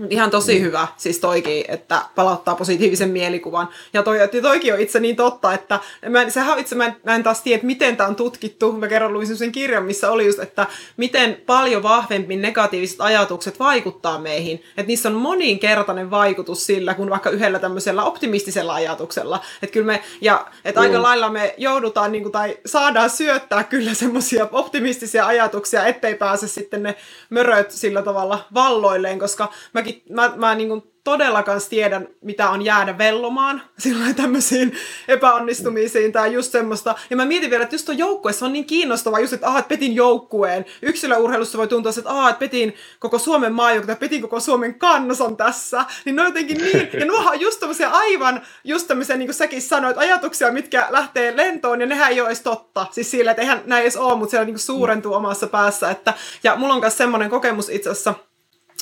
Ihan 0.09 0.31
tosi 0.31 0.59
mm. 0.59 0.61
hyvä, 0.61 0.87
siis 0.97 1.19
toikin, 1.19 1.65
että 1.67 2.01
palauttaa 2.15 2.55
positiivisen 2.55 3.09
mielikuvan. 3.09 3.69
Ja 3.93 4.03
toi, 4.03 4.17
toikin 4.41 4.73
on 4.73 4.79
itse 4.79 4.99
niin 4.99 5.15
totta, 5.15 5.53
että 5.53 5.79
mä, 6.09 6.29
sehän 6.29 6.59
itse, 6.59 6.75
mä 6.75 6.85
en, 6.85 6.95
mä 7.03 7.15
en 7.15 7.23
taas 7.23 7.41
tiedä, 7.41 7.63
miten 7.63 7.97
tämä 7.97 8.09
on 8.09 8.15
tutkittu. 8.15 8.71
Mä 8.71 8.87
kerron 8.87 9.13
luin 9.13 9.37
sen 9.37 9.51
kirjan, 9.51 9.83
missä 9.83 10.11
oli 10.11 10.25
just, 10.25 10.39
että 10.39 10.67
miten 10.97 11.41
paljon 11.45 11.83
vahvempi 11.83 12.35
negatiiviset 12.35 13.01
ajatukset 13.01 13.59
vaikuttaa 13.59 14.19
meihin. 14.19 14.63
Että 14.77 14.87
niissä 14.87 15.09
on 15.09 15.15
moninkertainen 15.15 16.11
vaikutus 16.11 16.65
sillä, 16.65 16.93
kun 16.93 17.09
vaikka 17.09 17.29
yhdellä 17.29 17.59
tämmöisellä 17.59 18.03
optimistisella 18.03 18.73
ajatuksella. 18.73 19.41
Että 19.61 19.73
kyllä 19.73 19.85
me, 19.85 20.03
ja 20.21 20.45
että 20.65 20.81
aika 20.81 21.01
lailla 21.01 21.29
me 21.29 21.53
joudutaan, 21.57 22.11
niin 22.11 22.21
kuin, 22.21 22.31
tai 22.31 22.57
saadaan 22.65 23.09
syöttää 23.09 23.63
kyllä 23.63 23.93
semmoisia 23.93 24.47
optimistisia 24.51 25.25
ajatuksia, 25.25 25.85
ettei 25.85 26.15
pääse 26.15 26.47
sitten 26.47 26.83
ne 26.83 26.95
möröt 27.29 27.71
sillä 27.71 28.01
tavalla 28.01 28.45
valloilleen, 28.53 29.19
koska 29.19 29.51
mä 29.73 29.83
mäkin, 29.87 30.03
mä, 30.15 30.33
mä 30.35 30.55
niin 30.55 30.69
kuin 30.69 30.83
todellakaan 31.07 31.61
tiedän, 31.69 32.07
mitä 32.21 32.49
on 32.49 32.61
jäädä 32.61 32.97
vellomaan 32.97 33.61
silloin 33.79 34.15
tämmöisiin 34.15 34.77
epäonnistumisiin 35.07 36.11
tai 36.11 36.33
just 36.33 36.51
semmoista. 36.51 36.95
Ja 37.09 37.15
mä 37.15 37.25
mietin 37.25 37.49
vielä, 37.49 37.63
että 37.63 37.75
just 37.75 37.85
tuon 37.85 37.97
joukkueessa 37.97 38.45
on 38.45 38.53
niin 38.53 38.65
kiinnostava 38.65 39.19
just, 39.19 39.33
että 39.33 39.47
aha, 39.47 39.59
että 39.59 39.69
petin 39.69 39.95
joukkueen. 39.95 40.65
Yksilöurheilussa 40.81 41.57
voi 41.57 41.67
tuntua, 41.67 41.91
että 41.97 42.09
aha, 42.09 42.29
että 42.29 42.39
petin 42.39 42.75
koko 42.99 43.19
Suomen 43.19 43.53
maajoukkue 43.53 43.87
tai 43.87 43.99
petin 43.99 44.21
koko 44.21 44.39
Suomen 44.39 44.79
kansan 44.79 45.37
tässä. 45.37 45.85
Niin 46.05 46.15
ne 46.15 46.21
on 46.21 46.27
jotenkin 46.27 46.57
niin, 46.57 46.89
ja 46.99 47.05
nuohan 47.05 47.33
on 47.33 47.41
just 47.41 47.59
tämmöisiä 47.59 47.89
aivan, 47.89 48.41
just 48.63 48.87
tämmöisiä, 48.87 49.15
niin 49.17 49.27
kuin 49.27 49.35
säkin 49.35 49.61
sanoit, 49.61 49.97
ajatuksia, 49.97 50.51
mitkä 50.51 50.87
lähtee 50.89 51.37
lentoon, 51.37 51.81
ja 51.81 51.87
nehän 51.87 52.11
ei 52.11 52.21
ole 52.21 52.29
edes 52.29 52.41
totta. 52.41 52.85
Siis 52.91 53.11
sillä, 53.11 53.31
että 53.31 53.41
eihän 53.41 53.61
näin 53.65 53.81
edes 53.81 53.97
ole, 53.97 54.15
mutta 54.15 54.31
siellä 54.31 54.45
niin 54.45 54.59
suurentuu 54.59 55.13
omassa 55.13 55.47
päässä. 55.47 55.89
Että, 55.91 56.13
ja 56.43 56.55
mulla 56.55 56.73
on 56.73 56.79
myös 56.79 56.97
semmoinen 56.97 57.29
kokemus 57.29 57.69
itse 57.69 57.89
asiassa, 57.89 58.13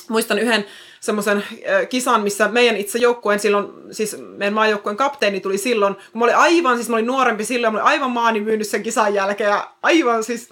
muistan 0.08 0.38
yhden 0.38 0.66
semmoisen 1.06 1.44
kisan, 1.88 2.22
missä 2.22 2.48
meidän 2.48 2.76
itse 2.76 2.98
joukkueen 2.98 3.40
silloin, 3.40 3.68
siis 3.90 4.16
meidän 4.36 4.54
maajoukkueen 4.54 4.96
kapteeni 4.96 5.40
tuli 5.40 5.58
silloin, 5.58 5.94
kun 5.94 6.18
mä 6.18 6.24
olin 6.24 6.36
aivan, 6.36 6.76
siis 6.76 6.88
mä 6.88 6.96
olin 6.96 7.06
nuorempi 7.06 7.44
silloin, 7.44 7.72
mä 7.74 7.78
olin 7.78 7.88
aivan 7.88 8.10
maani 8.10 8.40
myynyt 8.40 8.66
sen 8.66 8.82
kisan 8.82 9.14
jälkeen 9.14 9.50
ja 9.50 9.70
aivan 9.82 10.24
siis 10.24 10.48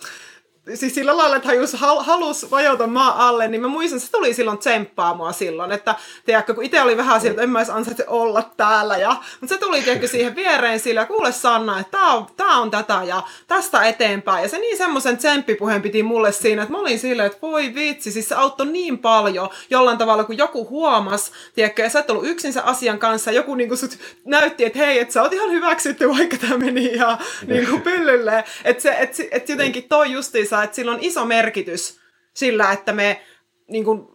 siis 0.74 0.94
sillä 0.94 1.16
lailla, 1.16 1.36
että 1.36 1.48
hän 1.48 1.56
just 1.56 1.74
hal- 1.74 2.02
halusi 2.02 2.50
vajota 2.50 2.86
maa 2.86 3.28
alle, 3.28 3.48
niin 3.48 3.60
mä 3.60 3.68
muistan, 3.68 3.96
että 3.96 4.06
se 4.06 4.12
tuli 4.12 4.34
silloin 4.34 4.58
tsemppaa 4.58 5.14
mua 5.14 5.32
silloin, 5.32 5.72
että 5.72 5.94
tiedätkö, 6.24 6.54
kun 6.54 6.64
itse 6.64 6.82
oli 6.82 6.96
vähän 6.96 7.20
sieltä, 7.20 7.34
että 7.34 7.42
en 7.42 7.50
mä 7.50 7.58
edes 7.58 7.70
ansaitse 7.70 8.04
olla 8.06 8.50
täällä, 8.56 8.96
ja, 8.96 9.16
mutta 9.40 9.54
se 9.54 9.60
tuli 9.60 9.82
tiedätkö, 9.82 10.08
siihen 10.08 10.36
viereen 10.36 10.80
sillä, 10.80 11.06
kuule 11.06 11.32
Sanna, 11.32 11.80
että 11.80 11.98
tää 11.98 12.12
on, 12.12 12.26
tää 12.36 12.58
on 12.58 12.70
tätä 12.70 13.00
ja 13.06 13.22
tästä 13.46 13.84
eteenpäin, 13.84 14.42
ja 14.42 14.48
se 14.48 14.58
niin 14.58 14.78
semmoisen 14.78 15.16
tsemppipuheen 15.16 15.82
piti 15.82 16.02
mulle 16.02 16.32
siinä, 16.32 16.62
että 16.62 16.72
mä 16.72 16.80
olin 16.80 16.98
silleen, 16.98 17.26
että 17.26 17.38
voi 17.42 17.74
vitsi, 17.74 18.12
siis 18.12 18.28
se 18.28 18.34
auttoi 18.34 18.66
niin 18.66 18.98
paljon 18.98 19.48
jollain 19.70 19.98
tavalla, 19.98 20.24
kun 20.24 20.38
joku 20.38 20.68
huomas, 20.68 21.32
tiedätkö, 21.54 21.82
ja 21.82 21.90
sä 21.90 21.98
et 21.98 22.10
ollut 22.10 22.26
yksin 22.26 22.52
sen 22.52 22.64
asian 22.64 22.98
kanssa, 22.98 23.30
ja 23.30 23.36
joku 23.36 23.54
niin 23.54 23.68
kuin 23.68 23.78
sut 23.78 23.98
näytti, 24.24 24.64
että 24.64 24.78
hei, 24.78 24.98
että 24.98 25.14
sä 25.14 25.22
oot 25.22 25.32
ihan 25.32 25.50
hyväksytty, 25.50 26.08
vaikka 26.08 26.36
tämä 26.36 26.58
meni 26.58 26.84
ihan 26.84 27.18
niin. 27.46 27.66
kuin 27.66 27.82
pyllylle, 27.82 28.44
että 28.64 28.82
se, 28.82 28.96
et, 28.98 29.16
et 29.30 29.48
jotenkin 29.48 29.84
toi 29.88 30.12
justiinsa 30.12 30.53
kanssa, 30.54 30.64
että 30.64 30.76
sillä 30.76 30.92
on 30.92 30.98
iso 31.00 31.24
merkitys 31.24 32.00
sillä, 32.34 32.72
että 32.72 32.92
me 32.92 33.20
niin 33.68 33.84
kuin, 33.84 34.08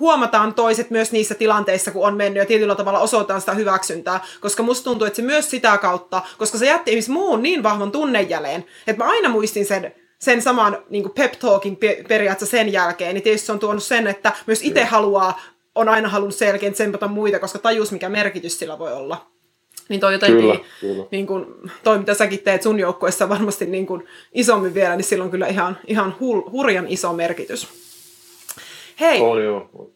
huomataan 0.00 0.54
toiset 0.54 0.90
myös 0.90 1.12
niissä 1.12 1.34
tilanteissa, 1.34 1.90
kun 1.90 2.06
on 2.06 2.16
mennyt 2.16 2.40
ja 2.40 2.46
tietyllä 2.46 2.74
tavalla 2.74 2.98
osoitetaan 2.98 3.40
sitä 3.40 3.54
hyväksyntää, 3.54 4.20
koska 4.40 4.62
musta 4.62 4.84
tuntuu, 4.84 5.06
että 5.06 5.16
se 5.16 5.22
myös 5.22 5.50
sitä 5.50 5.78
kautta, 5.78 6.22
koska 6.38 6.58
se 6.58 6.66
jätti 6.66 6.90
esimerkiksi 6.90 7.10
muun 7.10 7.42
niin 7.42 7.62
vahvan 7.62 7.92
tunnejäleen, 7.92 8.64
että 8.86 9.04
mä 9.04 9.10
aina 9.10 9.28
muistin 9.28 9.66
sen, 9.66 9.94
sen 10.18 10.42
saman 10.42 10.78
niin 10.90 11.10
pep 11.10 11.32
talkin 11.32 11.78
periaatteessa 12.08 12.56
sen 12.56 12.72
jälkeen, 12.72 13.14
niin 13.14 13.22
tietysti 13.22 13.46
se 13.46 13.52
on 13.52 13.58
tuonut 13.58 13.82
sen, 13.82 14.06
että 14.06 14.32
myös 14.46 14.62
itse 14.62 14.84
haluaa, 14.84 15.40
on 15.74 15.88
aina 15.88 16.08
halunnut 16.08 16.34
selkeän 16.34 16.72
tsempata 16.72 17.08
muita, 17.08 17.38
koska 17.38 17.58
tajus, 17.58 17.92
mikä 17.92 18.08
merkitys 18.08 18.58
sillä 18.58 18.78
voi 18.78 18.92
olla. 18.92 19.35
Niin 19.88 20.00
toi 20.00 20.12
jotenkin, 20.12 20.40
kyllä, 20.40 20.58
kyllä. 20.80 21.04
Niin 21.10 21.26
kun, 21.26 21.60
toi 21.84 21.98
mitä 21.98 22.14
säkin 22.14 22.38
teet 22.38 22.62
sun 22.62 22.80
joukkueessa 22.80 23.28
varmasti 23.28 23.66
niin 23.66 23.86
kun 23.86 24.04
isommin 24.32 24.74
vielä, 24.74 24.96
niin 24.96 25.04
silloin 25.04 25.30
kyllä 25.30 25.46
ihan, 25.46 25.78
ihan 25.86 26.14
hul, 26.20 26.42
hurjan 26.50 26.86
iso 26.88 27.12
merkitys. 27.12 27.68
Hei! 29.00 29.20
On 29.20 29.44
joo. 29.44 29.90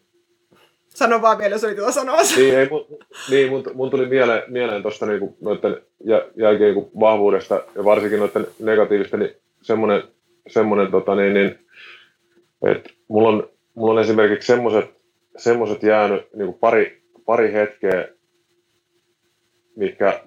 Sano 0.89 1.23
vaan 1.23 1.39
vielä, 1.39 1.55
jos 1.55 1.65
oli 1.65 1.75
tuota 1.75 1.93
sanoa. 1.93 2.21
Niin, 2.37 2.59
ei, 2.59 2.69
mun, 2.69 2.87
niin 3.31 3.51
mun, 3.51 3.65
mun, 3.75 3.91
tuli 3.91 4.07
mieleen, 4.07 4.43
mieleen 4.49 4.83
tuosta 4.83 5.07
niinku, 5.07 5.37
noiden 5.41 5.77
jälkeen 6.37 6.75
niinku 6.75 7.01
vahvuudesta 7.01 7.63
ja 7.75 7.85
varsinkin 7.85 8.19
noiden 8.19 8.47
negatiivisten, 8.59 9.21
niin 9.21 9.35
semmoinen, 9.63 10.03
semmoinen 10.49 10.91
tota, 10.91 11.15
niin, 11.15 11.35
niin, 11.35 11.59
että 12.63 12.91
mulla 13.09 13.29
on, 13.29 13.49
mulla 13.75 13.93
on 13.93 13.99
esimerkiksi 14.05 14.47
semmoiset 14.47 15.01
semmoset 15.37 15.83
jäänyt 15.83 16.33
niinku 16.35 16.53
pari, 16.53 17.03
pari 17.27 17.53
hetkeä 17.53 18.09
mitkä 19.77 20.21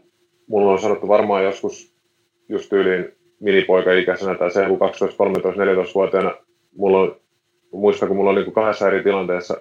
mulla 0.47 0.71
on 0.71 0.79
sanottu 0.79 1.07
varmaan 1.07 1.43
joskus 1.43 1.95
just 2.49 2.69
tyyliin 2.69 3.11
minipoika-ikäisenä 3.39 4.35
tai 4.35 4.51
se 4.51 4.65
12, 4.79 5.17
13, 5.17 5.59
14 5.59 5.93
vuotiaana 5.95 6.35
mulla 6.77 6.99
on, 6.99 7.15
muistan 7.71 8.07
kun 8.07 8.17
mulla 8.17 8.29
on 8.29 8.35
niin 8.35 8.53
kahdessa 8.53 8.87
eri 8.87 9.03
tilanteessa 9.03 9.57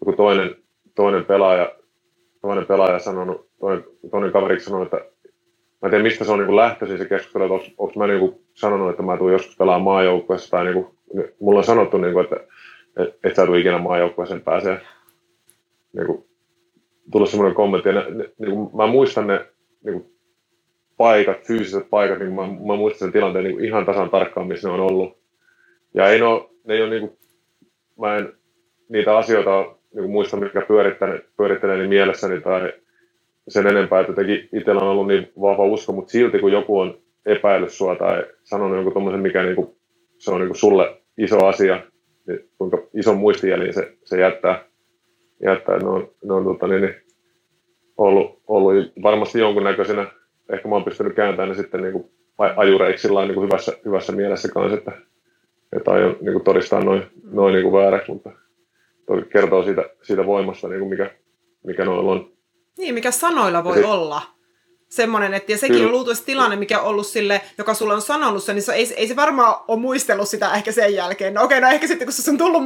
joku 0.00 0.12
toinen, 0.12 0.56
toinen 0.94 1.24
pelaaja, 1.24 1.76
toinen 2.40 2.66
pelaaja 2.66 2.98
sanonut, 2.98 3.48
toinen, 3.60 3.84
toinen 4.10 4.32
kaveri 4.32 4.60
sanonut, 4.60 4.94
että 4.94 5.14
mä 5.82 5.86
en 5.86 5.90
tiedä 5.90 6.02
mistä 6.02 6.24
se 6.24 6.32
on 6.32 6.38
niin 6.38 6.56
lähtöisin 6.56 6.98
se 6.98 7.04
keskustelu, 7.04 7.56
että 7.56 7.70
onko, 7.78 7.92
mä 7.96 8.06
niin 8.06 8.34
sanonut, 8.54 8.90
että 8.90 9.02
mä 9.02 9.16
tuun 9.16 9.32
joskus 9.32 9.56
pelaamaan 9.56 9.94
maajoukkueessa 9.94 10.50
tai 10.50 10.64
niin 10.64 10.74
kuin, 10.74 10.86
mulla 11.40 11.58
on 11.58 11.64
sanottu, 11.64 11.98
niin 11.98 12.12
kuin, 12.12 12.24
että 12.24 12.36
et, 13.02 13.18
et 13.24 13.36
sä 13.36 13.46
tuu 13.46 13.54
ikinä 13.54 13.78
maajoukkueeseen 13.78 14.40
pääsee. 14.40 14.80
Niin 15.92 16.06
kuin, 16.06 16.24
tullut 17.12 17.30
semmoinen 17.30 17.54
kommentti, 17.54 17.88
ja 17.88 17.94
ne, 17.94 18.10
ne, 18.10 18.30
niin 18.38 18.50
kuin, 18.50 18.76
mä 18.76 18.86
muistan 18.86 19.26
ne 19.26 19.46
niin 19.84 20.00
kuin, 20.00 20.14
paikat, 20.96 21.46
fyysiset 21.46 21.90
paikat, 21.90 22.18
niin 22.18 22.32
mä, 22.32 22.42
mä 22.42 22.76
muistan 22.76 22.98
sen 22.98 23.12
tilanteen 23.12 23.44
niin 23.44 23.56
kuin, 23.56 23.64
ihan 23.64 23.86
tasan 23.86 24.10
tarkkaan, 24.10 24.46
missä 24.46 24.68
ne 24.68 24.74
on 24.74 24.80
ollut. 24.80 25.18
Ja 25.94 26.08
ei 26.08 26.18
no, 26.18 26.50
ne 26.64 26.74
ei 26.74 26.82
ole, 26.82 26.90
niin 26.90 27.00
kuin, 27.00 27.18
mä 28.00 28.16
en 28.16 28.32
niitä 28.88 29.16
asioita 29.16 29.62
niin 29.62 30.02
kuin, 30.02 30.10
muista, 30.10 30.36
mitkä 30.36 30.62
pyörittelee 31.36 31.76
niin 31.76 31.88
mielessäni 31.88 32.40
tai 32.40 32.72
sen 33.48 33.66
enempää, 33.66 34.00
että 34.00 34.12
teki 34.12 34.48
itsellä 34.52 34.80
on 34.80 34.88
ollut 34.88 35.06
niin 35.06 35.32
vahva 35.40 35.64
usko, 35.64 35.92
mutta 35.92 36.10
silti 36.10 36.38
kun 36.38 36.52
joku 36.52 36.78
on 36.78 36.98
epäillyt 37.26 37.72
sua 37.72 37.94
tai 37.94 38.24
sanonut 38.42 38.76
jonkun 38.76 38.92
tommosen, 38.92 39.20
mikä 39.20 39.42
niin 39.42 39.56
kuin, 39.56 39.76
se 40.18 40.30
on 40.30 40.40
niin 40.40 40.48
kuin 40.48 40.56
sulle 40.56 40.96
iso 41.18 41.46
asia, 41.46 41.82
niin 42.26 42.48
kuinka 42.58 42.78
ison 42.94 43.16
muistijäljen 43.16 43.74
se, 43.74 43.92
se 44.04 44.20
jättää 44.20 44.64
jättää. 45.42 45.78
Ne 45.78 45.88
on, 45.88 46.10
ne 46.24 46.34
on 46.34 46.44
tota, 46.44 46.66
niin, 46.66 46.82
niin, 46.82 46.94
ollut, 47.96 48.40
ollut 48.46 48.92
varmasti 49.02 49.38
jonkunnäköisenä, 49.38 50.06
ehkä 50.52 50.68
mä 50.68 50.74
oon 50.74 50.84
pystynyt 50.84 51.14
kääntämään 51.14 51.48
ne 51.48 51.54
sitten 51.54 51.82
niin 51.82 51.92
kuin 51.92 52.10
ajureiksi 52.56 53.08
niin 53.08 53.34
kuin 53.34 53.46
hyvässä, 53.46 53.72
hyvässä 53.84 54.12
mielessä 54.12 54.48
kanssa, 54.48 54.78
että, 54.78 54.92
että 55.76 55.90
aion 55.90 56.16
niin 56.20 56.32
kuin 56.32 56.44
todistaa 56.44 56.84
noin, 56.84 57.02
noin 57.32 57.54
niin 57.54 57.62
kuin 57.62 57.82
vääräksi, 57.82 58.12
mutta 58.12 58.30
toi 59.06 59.22
kertoo 59.22 59.62
siitä, 59.62 59.90
siitä 60.02 60.26
voimasta, 60.26 60.68
niin 60.68 60.80
kuin 60.80 60.90
mikä, 60.90 61.10
mikä 61.66 61.84
noilla 61.84 62.12
on. 62.12 62.32
Niin, 62.78 62.94
mikä 62.94 63.10
sanoilla 63.10 63.64
voi 63.64 63.80
ja 63.80 63.88
olla. 63.88 64.22
Semmoinen, 64.96 65.34
että 65.34 65.52
ja 65.52 65.58
sekin 65.58 65.76
Kyllä. 65.76 65.86
on 65.86 65.92
luultavasti 65.92 66.26
tilanne, 66.26 66.56
mikä 66.56 66.80
on 66.80 66.86
ollut 66.86 67.06
sille, 67.06 67.40
joka 67.58 67.74
sulle 67.74 67.94
on 67.94 68.02
sanonut 68.02 68.44
sen, 68.44 68.54
niin 68.54 68.62
se, 68.62 68.72
ei, 68.72 68.94
ei 68.96 69.08
se 69.08 69.16
varmaan 69.16 69.56
ole 69.68 69.80
muistellut 69.80 70.28
sitä 70.28 70.54
ehkä 70.54 70.72
sen 70.72 70.94
jälkeen. 70.94 71.34
No 71.34 71.42
okei, 71.42 71.60
no 71.60 71.68
ehkä 71.68 71.86
sitten 71.86 72.06
kun 72.06 72.12
se 72.12 72.30
on 72.30 72.38
tullut 72.38 72.62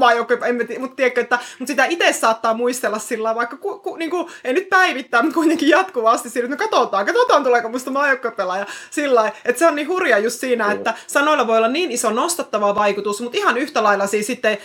tiedä, 0.67 0.81
mutta 0.81 0.97
tiedätkö, 0.97 1.21
että 1.21 1.39
mutta 1.59 1.73
sitä 1.73 1.85
itse 1.85 2.13
saattaa 2.13 2.55
muistella 2.55 2.99
sillä 2.99 3.35
vaikka 3.35 3.57
ku, 3.57 3.79
ku, 3.79 3.97
niin 3.97 4.11
kuin, 4.11 4.29
ei 4.45 4.53
nyt 4.53 4.69
päivittää, 4.69 5.23
mutta 5.23 5.35
kuitenkin 5.35 5.69
jatkuvasti 5.69 6.31
sillä, 6.31 6.45
että 6.45 6.65
no 6.65 6.71
katsotaan, 6.71 7.07
katsotaan 7.07 7.45
tuleeko 7.45 7.69
musta 7.69 7.91
maajoukkuepelaaja 7.91 8.67
sillä 8.91 9.33
että 9.45 9.59
se 9.59 9.67
on 9.67 9.77
niin 9.77 9.89
hurja 9.89 10.19
just 10.19 10.41
siinä, 10.41 10.65
Kyllä. 10.65 10.77
että 10.77 10.95
sanoilla 11.07 11.47
voi 11.47 11.57
olla 11.57 11.69
niin 11.69 11.91
iso 11.91 12.11
nostattava 12.11 12.75
vaikutus, 12.75 13.21
mutta 13.21 13.39
ihan 13.39 13.59
yhtä 13.59 13.83
lailla 13.83 14.07
siis 14.07 14.27
sitten 14.27 14.59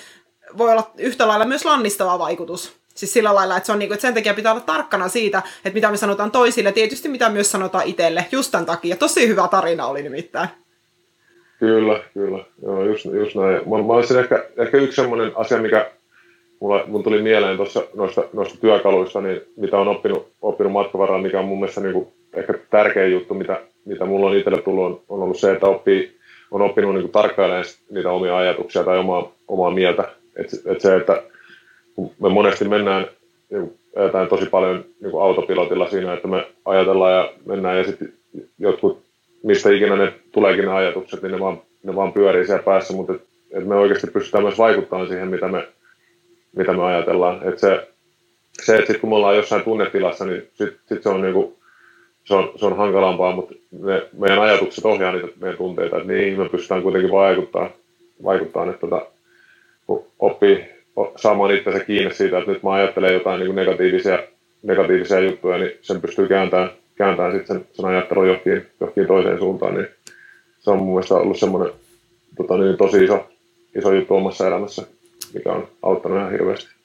voi 0.58 0.72
olla 0.72 0.92
yhtä 0.98 1.28
lailla 1.28 1.46
myös 1.46 1.66
lannistava 1.66 2.20
vaikutus. 2.20 2.83
Siis 2.94 3.14
sillä 3.14 3.36
lailla, 3.36 3.58
että, 3.58 3.68
se 3.68 3.72
on 3.72 3.80
niinku, 3.80 3.94
että 3.94 4.02
sen 4.02 4.14
takia 4.14 4.34
pitää 4.34 4.52
olla 4.52 4.64
tarkkana 4.64 5.08
siitä, 5.08 5.38
että 5.38 5.74
mitä 5.74 5.92
me 5.92 5.98
sanotaan 5.98 6.32
toisille, 6.32 6.72
tietysti 6.72 7.10
mitä 7.10 7.30
myös 7.30 7.52
sanotaan 7.52 7.88
itselle, 7.88 8.26
just 8.32 8.52
tämän 8.52 8.66
takia. 8.66 8.96
Tosi 8.96 9.28
hyvä 9.28 9.48
tarina 9.48 9.88
oli 9.88 10.04
nimittäin. 10.04 10.50
Kyllä, 11.60 12.00
kyllä. 12.14 12.46
Joo, 12.64 12.86
just, 12.86 13.06
just 13.06 13.36
näin. 13.36 13.70
Mä, 13.70 13.88
mä 13.88 13.94
olisin 13.94 14.20
ehkä, 14.20 14.46
ehkä 14.58 14.78
yksi 14.78 14.96
sellainen 14.96 15.32
asia, 15.36 15.58
mikä 15.58 15.92
mulla, 16.60 16.84
mun 16.88 17.04
tuli 17.04 17.22
mieleen 17.22 17.58
tuossa 17.58 17.84
noista, 17.94 18.24
noista 18.34 18.58
työkaluista, 18.62 19.22
niin 19.22 19.42
mitä 19.56 19.78
on 19.78 19.88
oppinut, 19.88 20.28
oppinut 20.42 20.74
matkavaraan, 20.74 21.22
mikä 21.22 21.40
on 21.40 21.46
mun 21.46 21.60
mielestä 21.60 21.82
niin 21.82 21.94
kuin 21.94 22.08
ehkä 22.34 22.54
tärkeä 22.70 23.06
juttu, 23.06 23.34
mitä, 23.34 23.62
mitä 23.86 24.06
mulla 24.06 24.30
on 24.30 24.38
itselle 24.38 24.62
tullut, 24.62 24.86
on, 24.86 25.02
on 25.10 25.24
ollut 25.24 25.40
se, 25.40 25.52
että 25.52 25.68
oppii, 25.68 26.18
on 26.52 26.62
oppinut 26.62 26.96
niin 26.96 27.10
tarkkailemaan 27.10 27.66
niitä 27.92 28.12
omia 28.12 28.38
ajatuksia 28.38 28.84
tai 28.84 28.98
omaa, 28.98 29.32
omaa 29.48 29.72
mieltä. 29.72 30.10
Et, 30.36 30.48
et 30.66 30.82
se, 30.82 30.96
että 30.96 31.24
kun 31.96 32.12
me 32.20 32.30
monesti 32.30 32.68
mennään, 32.68 33.08
niin 33.50 33.80
ajetaan 33.96 34.28
tosi 34.28 34.46
paljon 34.46 34.86
niin 35.02 35.12
kuin 35.12 35.24
autopilotilla 35.24 35.90
siinä, 35.90 36.14
että 36.14 36.28
me 36.28 36.48
ajatellaan 36.66 37.14
ja 37.14 37.34
mennään 37.46 37.78
ja 37.78 37.84
sitten 37.84 38.14
jotkut, 38.60 39.02
mistä 39.44 39.70
ikinä 39.70 39.96
ne 39.96 40.14
tuleekin 40.32 40.66
ne 40.66 40.74
ajatukset, 40.74 41.22
niin 41.22 41.32
ne 41.32 41.40
vaan, 41.40 41.62
ne 41.84 41.96
vaan 41.96 42.14
pyörii 42.14 42.46
siellä 42.46 42.64
päässä, 42.64 42.94
mutta 42.94 43.14
et, 43.14 43.22
et 43.52 43.68
me 43.68 43.76
oikeasti 43.76 44.08
pystytään 44.08 44.44
myös 44.44 44.58
vaikuttamaan 44.58 45.08
siihen, 45.08 45.28
mitä 45.28 45.48
me, 45.48 45.68
mitä 46.56 46.74
me 46.74 46.84
ajatellaan. 46.84 47.48
Et 47.48 47.60
se, 47.60 47.88
se, 48.64 48.76
että 48.76 48.94
sit 48.94 49.02
kun 49.02 49.10
me 49.10 49.16
ollaan 49.16 49.36
jossain 49.36 49.64
tunnetilassa, 49.64 50.26
niin 50.26 50.48
sit, 50.54 50.74
sit 50.86 51.04
se, 51.04 51.10
on 51.10 51.22
niinku, 51.22 51.58
se, 52.24 52.36
on, 52.36 52.52
se 52.56 52.66
on 52.66 52.78
hankalampaa, 52.78 53.36
mutta 53.36 53.56
ne, 53.72 54.08
meidän 54.18 54.42
ajatukset 54.42 54.86
ohjaa 54.86 55.12
niitä 55.12 55.28
meidän 55.40 55.58
tunteita, 55.58 55.98
että 55.98 56.12
niihin 56.12 56.40
me 56.40 56.50
pystytään 56.50 56.84
kuitenkin 56.84 57.12
vaikuttaa, 57.12 57.70
vaikuttaa 58.24 58.66
että 58.66 58.80
tota, 58.80 59.06
oppii, 60.20 60.66
saamaan 61.16 61.56
itsensä 61.56 61.80
kiinni 61.80 62.14
siitä, 62.14 62.38
että 62.38 62.52
nyt 62.52 62.64
mä 62.64 62.72
ajattelen 62.72 63.14
jotain 63.14 63.40
niin 63.40 63.56
negatiivisia, 63.56 64.20
negatiivisia 64.64 65.20
juttuja, 65.20 65.58
niin 65.58 65.72
sen 65.82 66.02
pystyy 66.02 66.28
kääntämään, 66.28 66.72
kääntämään 66.96 67.34
sitten 67.34 67.56
sen, 67.56 67.66
sen 67.74 67.86
ajattelun 67.86 68.28
johonkin, 68.28 68.68
johonkin 68.80 69.08
toiseen 69.08 69.38
suuntaan, 69.38 69.74
niin 69.74 69.88
se 70.60 70.72
on 70.72 70.78
mun 70.78 70.88
mielestä 70.88 71.16
ollut 71.16 71.40
semmoinen 71.40 71.74
tota, 72.38 72.58
niin 72.58 72.78
tosi 72.78 73.04
iso, 73.04 73.30
iso 73.76 73.94
juttu 73.94 74.16
omassa 74.16 74.48
elämässä, 74.48 74.88
mikä 75.34 75.52
on 75.52 75.68
auttanut 75.84 76.18
ihan 76.18 76.32
hirveästi 76.32 76.83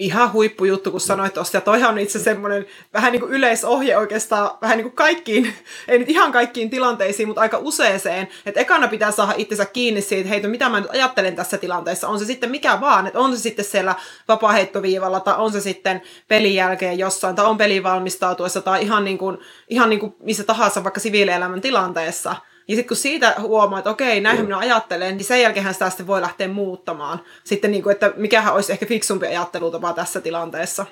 ihan 0.00 0.32
huippujuttu, 0.32 0.90
kun 0.90 1.00
sanoit 1.00 1.34
tuosta. 1.34 1.56
Ja 1.56 1.60
toihan 1.60 1.90
on 1.90 1.98
itse 1.98 2.18
semmoinen 2.18 2.66
vähän 2.94 3.12
niin 3.12 3.20
kuin 3.20 3.32
yleisohje 3.32 3.96
oikeastaan 3.96 4.50
vähän 4.62 4.76
niin 4.76 4.84
kuin 4.84 4.96
kaikkiin, 4.96 5.54
ei 5.88 5.98
nyt 5.98 6.08
ihan 6.08 6.32
kaikkiin 6.32 6.70
tilanteisiin, 6.70 7.28
mutta 7.28 7.40
aika 7.40 7.58
useeseen. 7.58 8.28
Että 8.46 8.60
ekana 8.60 8.88
pitää 8.88 9.10
saada 9.10 9.34
itsensä 9.36 9.64
kiinni 9.64 10.00
siitä, 10.00 10.20
että 10.20 10.28
hei, 10.28 10.50
mitä 10.50 10.68
mä 10.68 10.80
nyt 10.80 10.90
ajattelen 10.90 11.36
tässä 11.36 11.58
tilanteessa. 11.58 12.08
On 12.08 12.18
se 12.18 12.24
sitten 12.24 12.50
mikä 12.50 12.80
vaan, 12.80 13.06
että 13.06 13.18
on 13.18 13.36
se 13.36 13.42
sitten 13.42 13.64
siellä 13.64 13.94
vapaaheittoviivalla 14.28 15.20
tai 15.20 15.34
on 15.38 15.52
se 15.52 15.60
sitten 15.60 16.02
pelin 16.28 16.54
jälkeen 16.54 16.98
jossain 16.98 17.36
tai 17.36 17.46
on 17.46 17.58
pelin 17.58 17.82
valmistautuessa 17.82 18.60
tai 18.60 18.82
ihan 18.82 19.04
niin 19.04 19.18
kuin, 19.18 19.38
ihan 19.68 19.90
niin 19.90 20.00
kuin 20.00 20.14
missä 20.20 20.44
tahansa 20.44 20.84
vaikka 20.84 21.00
siviilielämän 21.00 21.60
tilanteessa– 21.60 22.36
ja 22.70 22.76
sitten 22.76 22.88
kun 22.88 22.96
siitä 22.96 23.34
huomaa, 23.40 23.78
että 23.78 23.90
okei, 23.90 24.20
näinhän 24.20 24.46
minä 24.46 24.58
ajattelen, 24.58 25.16
niin 25.16 25.24
sen 25.24 25.42
jälkeen 25.42 25.72
sitä 25.72 25.90
sitten 25.90 26.06
voi 26.06 26.20
lähteä 26.20 26.48
muuttamaan. 26.48 27.20
Sitten, 27.44 27.70
niin 27.70 27.82
kuin, 27.82 27.92
että 27.92 28.12
mikähän 28.16 28.54
olisi 28.54 28.72
ehkä 28.72 28.86
fiksumpi 28.86 29.26
ajattelutapa 29.26 29.92
tässä 29.92 30.20
tilanteessa. 30.20 30.86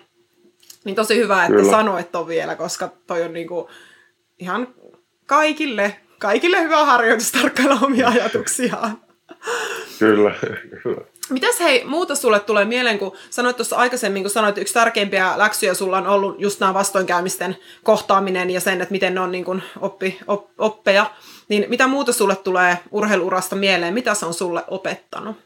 Niin 0.84 0.96
tosi 0.96 1.16
hyvä, 1.16 1.44
että 1.44 1.56
Kyllä. 1.56 1.70
sanoit 1.70 2.12
ton 2.12 2.28
vielä, 2.28 2.56
koska 2.56 2.90
toi 3.06 3.22
on 3.22 3.32
niin 3.32 3.48
kuin 3.48 3.66
ihan 4.38 4.68
kaikille, 5.26 5.96
kaikille 6.18 6.62
hyvä 6.62 6.84
harjoitus 6.84 7.32
tarkkailla 7.32 7.78
omia 7.82 8.08
ajatuksiaan. 8.18 9.00
Kyllä, 9.98 10.34
kyllä. 10.82 11.00
Mitäs 11.30 11.60
hei, 11.60 11.84
muuta 11.84 12.14
sulle 12.14 12.40
tulee 12.40 12.64
mieleen, 12.64 12.98
kun 12.98 13.16
sanoit 13.30 13.56
tuossa 13.56 13.76
aikaisemmin, 13.76 14.22
kun 14.22 14.30
sanoit, 14.30 14.52
että 14.52 14.60
yksi 14.60 14.74
tärkeimpiä 14.74 15.32
läksyjä 15.36 15.74
sulla 15.74 15.98
on 15.98 16.06
ollut 16.06 16.40
just 16.40 16.60
nämä 16.60 16.74
vastoinkäymisten 16.74 17.56
kohtaaminen 17.82 18.50
ja 18.50 18.60
sen, 18.60 18.80
että 18.80 18.92
miten 18.92 19.14
ne 19.14 19.20
on 19.20 19.32
niin 19.32 19.44
kuin 19.44 19.62
oppi, 19.80 20.18
op, 20.26 20.50
oppeja. 20.58 21.10
Niin 21.49 21.64
mitä 21.68 21.86
muuta 21.86 22.12
sulle 22.12 22.36
tulee 22.36 22.78
urheilurasta 22.90 23.57
mieleen? 23.57 23.94
Mitä 23.94 24.14
se 24.14 24.26
on 24.26 24.34
sulle 24.34 24.62
opettanut? 24.68 25.36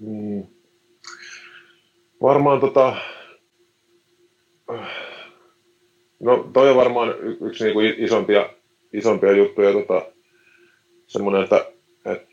Hmm. 0.00 0.46
Varmaan 2.22 2.60
tota... 2.60 2.96
No 6.20 6.50
toi 6.52 6.70
on 6.70 6.76
varmaan 6.76 7.14
yksi 7.40 7.64
niinku 7.64 7.80
isompia, 7.80 8.50
isompia 8.92 9.32
juttuja. 9.32 9.72
Tota, 9.72 10.02
semmoinen, 11.06 11.42
että, 11.42 11.66
että 12.06 12.28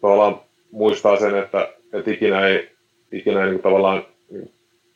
tavallaan 0.00 0.40
muistaa 0.70 1.16
sen, 1.16 1.34
että, 1.34 1.72
että 1.92 2.10
ikinä 2.10 2.46
ei, 2.46 2.70
ikinä 3.12 3.44
ei 3.44 3.50
niin 3.50 3.62
tavallaan 3.62 4.06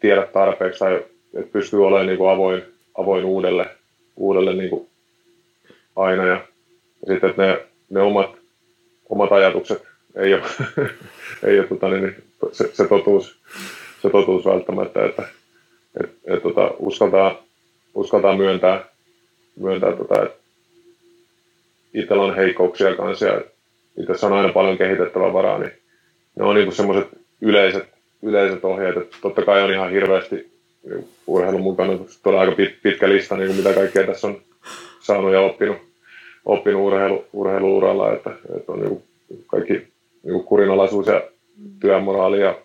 tiedä 0.00 0.26
tarpeeksi 0.26 0.78
tai 0.78 1.04
että 1.34 1.52
pystyy 1.52 1.86
olemaan 1.86 2.06
niin 2.06 2.18
kuin 2.18 2.30
avoin, 2.30 2.62
avoin 2.94 3.24
uudelle, 3.24 3.66
uudelle 4.16 4.54
niin 4.54 4.70
kuin 4.70 4.89
aina. 6.02 6.26
Ja, 6.26 6.34
ja 7.06 7.12
sitten, 7.12 7.30
että 7.30 7.42
ne, 7.42 7.62
ne 7.90 8.00
omat, 8.00 8.30
omat 9.08 9.32
ajatukset 9.32 9.82
ei 10.16 10.34
ole, 10.34 10.42
ei 11.46 11.58
ole 11.58 11.68
tota, 11.68 11.88
niin, 11.88 12.14
se, 12.52 12.70
se, 12.72 12.88
totuus, 12.88 13.40
se 14.02 14.10
totuus 14.10 14.44
välttämättä, 14.44 15.04
että 15.04 15.22
et, 16.00 16.10
et, 16.24 16.42
tota, 16.42 16.70
uskaltaa, 16.78 17.42
uskaltaa 17.94 18.36
myöntää, 18.36 18.84
myöntää 19.60 19.92
tota, 19.96 20.22
että 20.22 20.38
itsellä 21.94 22.22
on 22.22 22.36
heikkouksia 22.36 22.96
kanssa 22.96 23.26
ja 23.26 23.40
itse 24.00 24.26
on 24.26 24.32
aina 24.32 24.52
paljon 24.52 24.78
kehitettävää 24.78 25.32
varaa, 25.32 25.58
niin 25.58 25.72
ne 26.36 26.44
on 26.44 26.54
niin 26.54 26.72
semmoiset 26.72 27.08
yleiset, 27.40 27.88
yleiset 28.22 28.64
ohjeet, 28.64 28.96
että 28.96 29.16
totta 29.22 29.42
kai 29.42 29.62
on 29.62 29.72
ihan 29.72 29.90
hirveästi 29.90 30.50
urheilun 31.26 31.60
mukana, 31.60 31.92
on 32.24 32.38
aika 32.38 32.52
pit, 32.52 32.82
pitkä 32.82 33.08
lista, 33.08 33.36
niin 33.36 33.56
mitä 33.56 33.72
kaikkea 33.72 34.06
tässä 34.06 34.26
on 34.26 34.42
saanut 35.00 35.32
ja 35.32 35.40
oppinut, 35.40 35.89
oppinut 36.50 36.82
urheilu, 36.82 37.24
urheiluuralla, 37.32 38.12
että, 38.12 38.30
että 38.56 38.72
on 38.72 38.80
niin 38.80 39.02
kaikki 39.46 39.72
niin 40.22 40.44
kurinalaisuus 40.44 41.06
ja 41.06 41.22
työmoraali 41.80 42.40
ja 42.40 42.58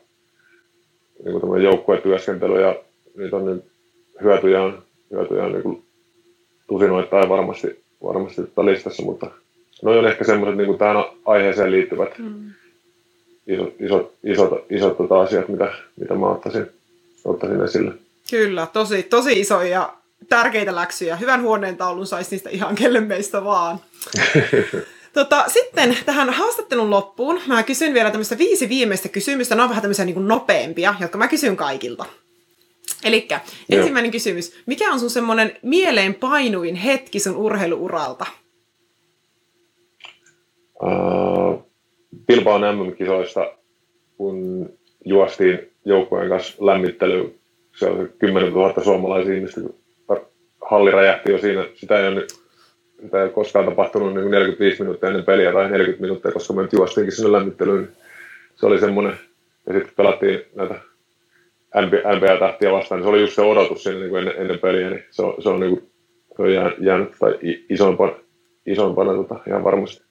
niin 1.25 1.63
joukkuetyöskentely 1.63 2.61
ja 2.61 2.75
niitä 3.17 3.35
on 3.35 3.45
niin 3.45 3.63
hyötyjä 4.23 4.61
on, 4.61 4.83
hyötyjä 5.11 5.43
on 5.43 5.51
niin 5.51 5.83
tusinoittain 6.67 7.29
varmasti, 7.29 7.79
varmasti 8.03 8.41
listassa, 8.41 9.03
mutta 9.03 9.31
no 9.81 9.91
on 9.91 10.07
ehkä 10.07 10.23
semmoiset 10.23 10.57
niin 10.57 10.77
tähän 10.77 11.03
aiheeseen 11.25 11.71
liittyvät 11.71 12.17
mm. 12.17 12.51
isot, 13.47 13.73
isot, 13.79 14.13
isot, 14.23 14.65
isot 14.69 14.97
tota 14.97 15.21
asiat, 15.21 15.47
mitä, 15.47 15.73
mitä 15.99 16.15
mä 16.15 16.29
ottaisin, 16.29 16.65
ottaisin 17.25 17.61
esille. 17.61 17.93
Kyllä, 18.29 18.67
tosi, 18.73 19.03
tosi 19.03 19.39
isoja 19.39 19.93
tärkeitä 20.29 20.75
läksyjä. 20.75 21.15
Hyvän 21.15 21.41
huoneen 21.41 21.77
taulun 21.77 22.07
saisi 22.07 22.31
niistä 22.31 22.49
ihan 22.49 22.75
kelle 22.75 22.99
meistä 22.99 23.43
vaan. 23.43 23.79
Tota, 25.13 25.43
sitten 25.47 25.97
tähän 26.05 26.29
haastattelun 26.29 26.89
loppuun 26.89 27.39
mä 27.47 27.63
kysyn 27.63 27.93
vielä 27.93 28.11
tämmöistä 28.11 28.37
viisi 28.37 28.69
viimeistä 28.69 29.09
kysymystä. 29.09 29.55
Ne 29.55 29.61
on 29.61 29.69
vähän 29.69 29.81
tämmöisiä 29.81 30.05
niin 30.05 30.27
nopeampia, 30.27 30.95
jotka 30.99 31.17
mä 31.17 31.27
kysyn 31.27 31.55
kaikilta. 31.55 32.05
Eli 33.03 33.27
ensimmäinen 33.69 34.11
kysymys. 34.11 34.55
Mikä 34.65 34.91
on 34.91 34.99
sun 34.99 35.09
semmoinen 35.09 35.57
mieleen 35.61 36.13
painuin 36.13 36.75
hetki 36.75 37.19
sun 37.19 37.35
urheiluuralta? 37.35 38.25
Uh, 40.83 41.71
Bilbaon 42.27 42.61
MM-kisoista, 42.61 43.51
kun 44.17 44.69
juostiin 45.05 45.59
joukkojen 45.85 46.29
kanssa 46.29 46.65
lämmittelyyn, 46.65 47.31
se 47.79 47.85
oli 47.85 48.07
10 48.19 48.53
000 48.53 48.83
suomalaisia 48.83 49.35
ihmistä, 49.35 49.61
halli 50.69 50.91
räjähti 50.91 51.31
jo 51.31 51.37
siinä. 51.37 51.65
Sitä 51.75 51.99
ei 51.99 52.07
ole, 52.07 52.27
sitä 53.01 53.23
ei 53.23 53.29
koskaan 53.29 53.65
tapahtunut 53.65 54.13
niin 54.13 54.31
45 54.31 54.81
minuuttia 54.81 55.09
ennen 55.09 55.25
peliä 55.25 55.53
tai 55.53 55.69
40 55.69 56.01
minuuttia, 56.01 56.31
koska 56.31 56.53
me 56.53 56.67
juostiinkin 56.71 57.15
sinne 57.15 57.31
lämmittelyyn. 57.31 57.89
Se 58.55 58.65
oli 58.65 58.79
semmoinen, 58.79 59.19
ja 59.67 59.73
sitten 59.73 59.93
pelattiin 59.95 60.41
näitä 60.55 60.75
NBA-tähtiä 62.15 62.71
vastaan, 62.71 62.99
niin 62.99 63.05
se 63.05 63.09
oli 63.09 63.21
just 63.21 63.33
se 63.33 63.41
odotus 63.41 63.83
siinä 63.83 63.99
niin 63.99 64.09
kuin 64.09 64.19
ennen, 64.19 64.35
ennen 64.37 64.59
peliä, 64.59 64.89
niin 64.89 65.05
se 65.11 65.21
on, 65.21 65.35
se 65.43 65.49
on, 65.49 65.59
niin 65.59 65.69
kuin, 65.69 65.91
se 66.35 66.41
on 66.41 66.53
jäänyt, 66.53 66.75
jäänyt 66.79 67.09
tai 67.19 67.39
isompana, 67.69 68.13
isompana 68.65 69.13
tota, 69.13 69.39
ihan 69.47 69.63
varmasti. 69.63 70.05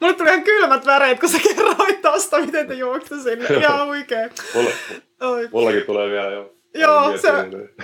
Mulle 0.00 0.14
tuli 0.14 0.28
ihan 0.28 0.44
kylmät 0.44 0.86
väreet, 0.86 1.20
kun 1.20 1.28
sä 1.28 1.38
kerroit 1.38 2.02
tosta, 2.02 2.40
miten 2.40 2.68
te 2.68 2.74
juoksitte 2.74 3.18
sinne. 3.18 3.58
Ihan 3.58 3.86
huikee. 3.86 4.30
Mulle, 4.54 4.70
mullakin 5.52 5.82
tulee 5.86 6.10
vielä 6.10 6.30
jo. 6.30 6.54
Joo, 6.74 7.18
se, 7.18 7.28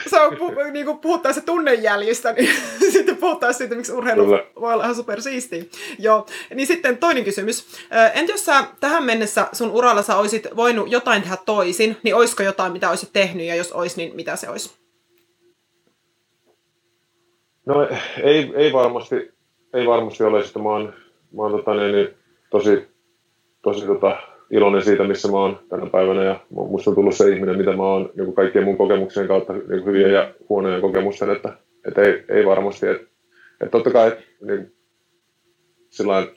se 0.07 0.21
on, 0.21 0.37
pu, 0.37 0.55
niin 0.73 0.87
kuin 0.87 0.99
puhuttaisiin 0.99 1.47
tunnejäljistä, 1.47 2.33
niin 2.33 2.51
sitten 2.93 3.17
puhuttaisiin 3.17 3.59
siitä, 3.59 3.75
miksi 3.75 3.93
urheilu 3.93 4.25
Kyllä. 4.25 4.45
voi 4.61 4.73
olla 4.73 4.85
ihan 4.85 4.97
supersiistiä. 4.97 5.65
Joo, 5.99 6.27
niin 6.55 6.67
sitten 6.67 6.99
toinen 6.99 7.25
kysymys. 7.25 7.67
Entä 8.15 8.33
jos 8.33 8.45
sä 8.45 8.65
tähän 8.81 9.05
mennessä 9.05 9.47
sun 9.53 9.71
uralla 9.71 10.03
sä 10.03 10.17
olisit 10.17 10.47
voinut 10.57 10.91
jotain 10.91 11.23
tehdä 11.23 11.37
toisin, 11.47 11.97
niin 12.03 12.15
olisiko 12.15 12.43
jotain, 12.43 12.73
mitä 12.73 12.91
olisit 12.91 13.13
tehnyt, 13.13 13.47
ja 13.47 13.55
jos 13.55 13.73
olisi, 13.73 13.97
niin 13.97 14.17
mitä 14.17 14.37
se 14.37 14.49
olisi? 14.49 14.79
No 17.67 17.89
ei, 18.23 18.53
ei 18.55 18.73
varmasti, 18.73 19.33
ei 19.75 19.87
varmasti 19.87 20.25
ole, 20.25 20.41
että 20.41 20.59
mä 20.59 20.69
oon, 20.69 20.95
mä 21.33 21.43
oon 21.43 21.53
tota, 21.53 21.75
niin, 21.75 21.93
niin, 21.93 22.09
tosi, 22.51 22.89
tosi 23.63 23.87
tota, 23.87 24.17
iloinen 24.51 24.83
siitä, 24.83 25.05
missä 25.05 25.29
mä 25.29 25.39
oon 25.39 25.59
tänä 25.69 25.87
päivänä. 25.87 26.25
Ja 26.25 26.41
musta 26.51 26.91
on 26.91 26.95
tullut 26.95 27.15
se 27.15 27.31
ihminen, 27.31 27.57
mitä 27.57 27.77
mä 27.77 27.83
oon 27.83 28.11
niin 28.17 28.35
kaikkien 28.35 28.65
mun 28.65 28.77
kokemuksien 28.77 29.29
kautta 29.29 29.53
niin 29.53 29.85
hyviä 29.85 30.09
ja 30.09 30.35
huonoja 30.49 30.81
kokemusten, 30.81 31.31
että, 31.31 31.53
että 31.89 32.03
ei, 32.03 32.25
ei 32.29 32.47
varmasti, 32.47 32.87
että, 32.87 33.07
että 33.53 33.71
totta 33.71 33.91
kai 33.91 34.17
niin, 34.41 34.73
sillain, 35.89 36.29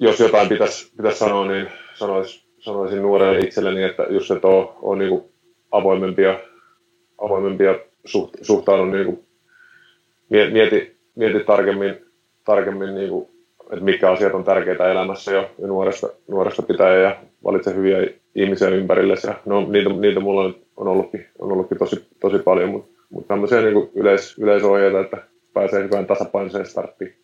jos 0.00 0.20
jotain 0.20 0.48
pitäisi, 0.48 0.92
pitäisi 0.96 1.18
sanoa, 1.18 1.46
niin 1.46 1.66
sanois, 1.94 2.46
sanoisin 2.58 3.02
nuorelle 3.02 3.38
itselleni, 3.38 3.82
että 3.82 4.06
just 4.10 4.26
se 4.26 4.34
on, 4.42 4.74
on 4.82 4.98
niin 4.98 5.22
avoimempia, 5.70 6.40
avoimempia 7.18 7.78
suht, 8.04 8.34
suhtaudun, 8.42 8.90
niin 8.90 9.24
mieti, 10.28 10.96
mieti 11.14 11.44
tarkemmin, 11.44 12.06
tarkemmin 12.44 12.94
niin 12.94 13.10
kuin, 13.10 13.33
että 13.72 13.84
mitkä 13.84 14.10
asiat 14.10 14.34
on 14.34 14.44
tärkeitä 14.44 14.90
elämässä 14.90 15.32
jo, 15.32 15.50
jo 15.58 15.66
nuoresta, 15.66 16.08
nuoresta 16.28 16.62
pitäen 16.62 17.02
ja 17.02 17.16
valitse 17.44 17.74
hyviä 17.74 18.06
ihmisiä 18.34 18.68
ympärille. 18.68 19.14
Ja 19.26 19.34
no, 19.46 19.66
niitä, 19.68 19.90
niitä 19.90 20.20
mulla 20.20 20.42
on 20.76 20.88
ollutkin, 20.88 21.26
on 21.38 21.52
ollutkin 21.52 21.78
tosi, 21.78 22.06
tosi 22.20 22.38
paljon, 22.38 22.68
mutta, 22.70 23.02
mutta 23.10 23.28
tämmöisiä 23.28 23.60
niin 23.60 23.90
yleis, 23.94 24.38
yleisohjeita, 24.38 25.00
että 25.00 25.16
pääsee 25.52 25.82
hyvään 25.82 26.06
tasapainoiseen 26.06 26.66
starttiin. 26.66 27.14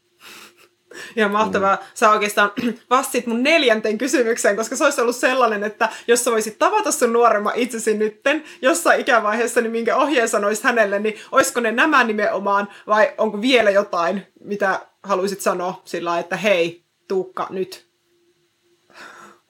Ja 1.16 1.28
mahtavaa. 1.28 1.76
Mm. 1.76 1.82
Sä 1.94 2.10
oikeastaan 2.10 2.52
vastit 2.90 3.26
mun 3.26 3.42
neljänteen 3.42 3.98
kysymykseen, 3.98 4.56
koska 4.56 4.76
se 4.76 4.84
olisi 4.84 5.00
ollut 5.00 5.16
sellainen, 5.16 5.64
että 5.64 5.88
jos 6.06 6.24
sä 6.24 6.30
voisit 6.30 6.58
tavata 6.58 6.92
sun 6.92 7.12
nuoremman 7.12 7.54
itsesi 7.56 7.94
nytten 7.94 8.44
jossain 8.62 9.00
ikävaiheessa, 9.00 9.60
niin 9.60 9.72
minkä 9.72 9.96
ohjeen 9.96 10.28
sanois 10.28 10.62
hänelle, 10.62 10.98
niin 10.98 11.14
olisiko 11.32 11.60
ne 11.60 11.72
nämä 11.72 12.04
nimenomaan 12.04 12.68
vai 12.86 13.12
onko 13.18 13.40
vielä 13.40 13.70
jotain, 13.70 14.26
mitä 14.44 14.80
haluaisit 15.02 15.40
sanoa 15.40 15.82
sillä 15.84 16.18
että 16.18 16.36
hei, 16.36 16.84
Tuukka, 17.08 17.46
nyt? 17.50 17.90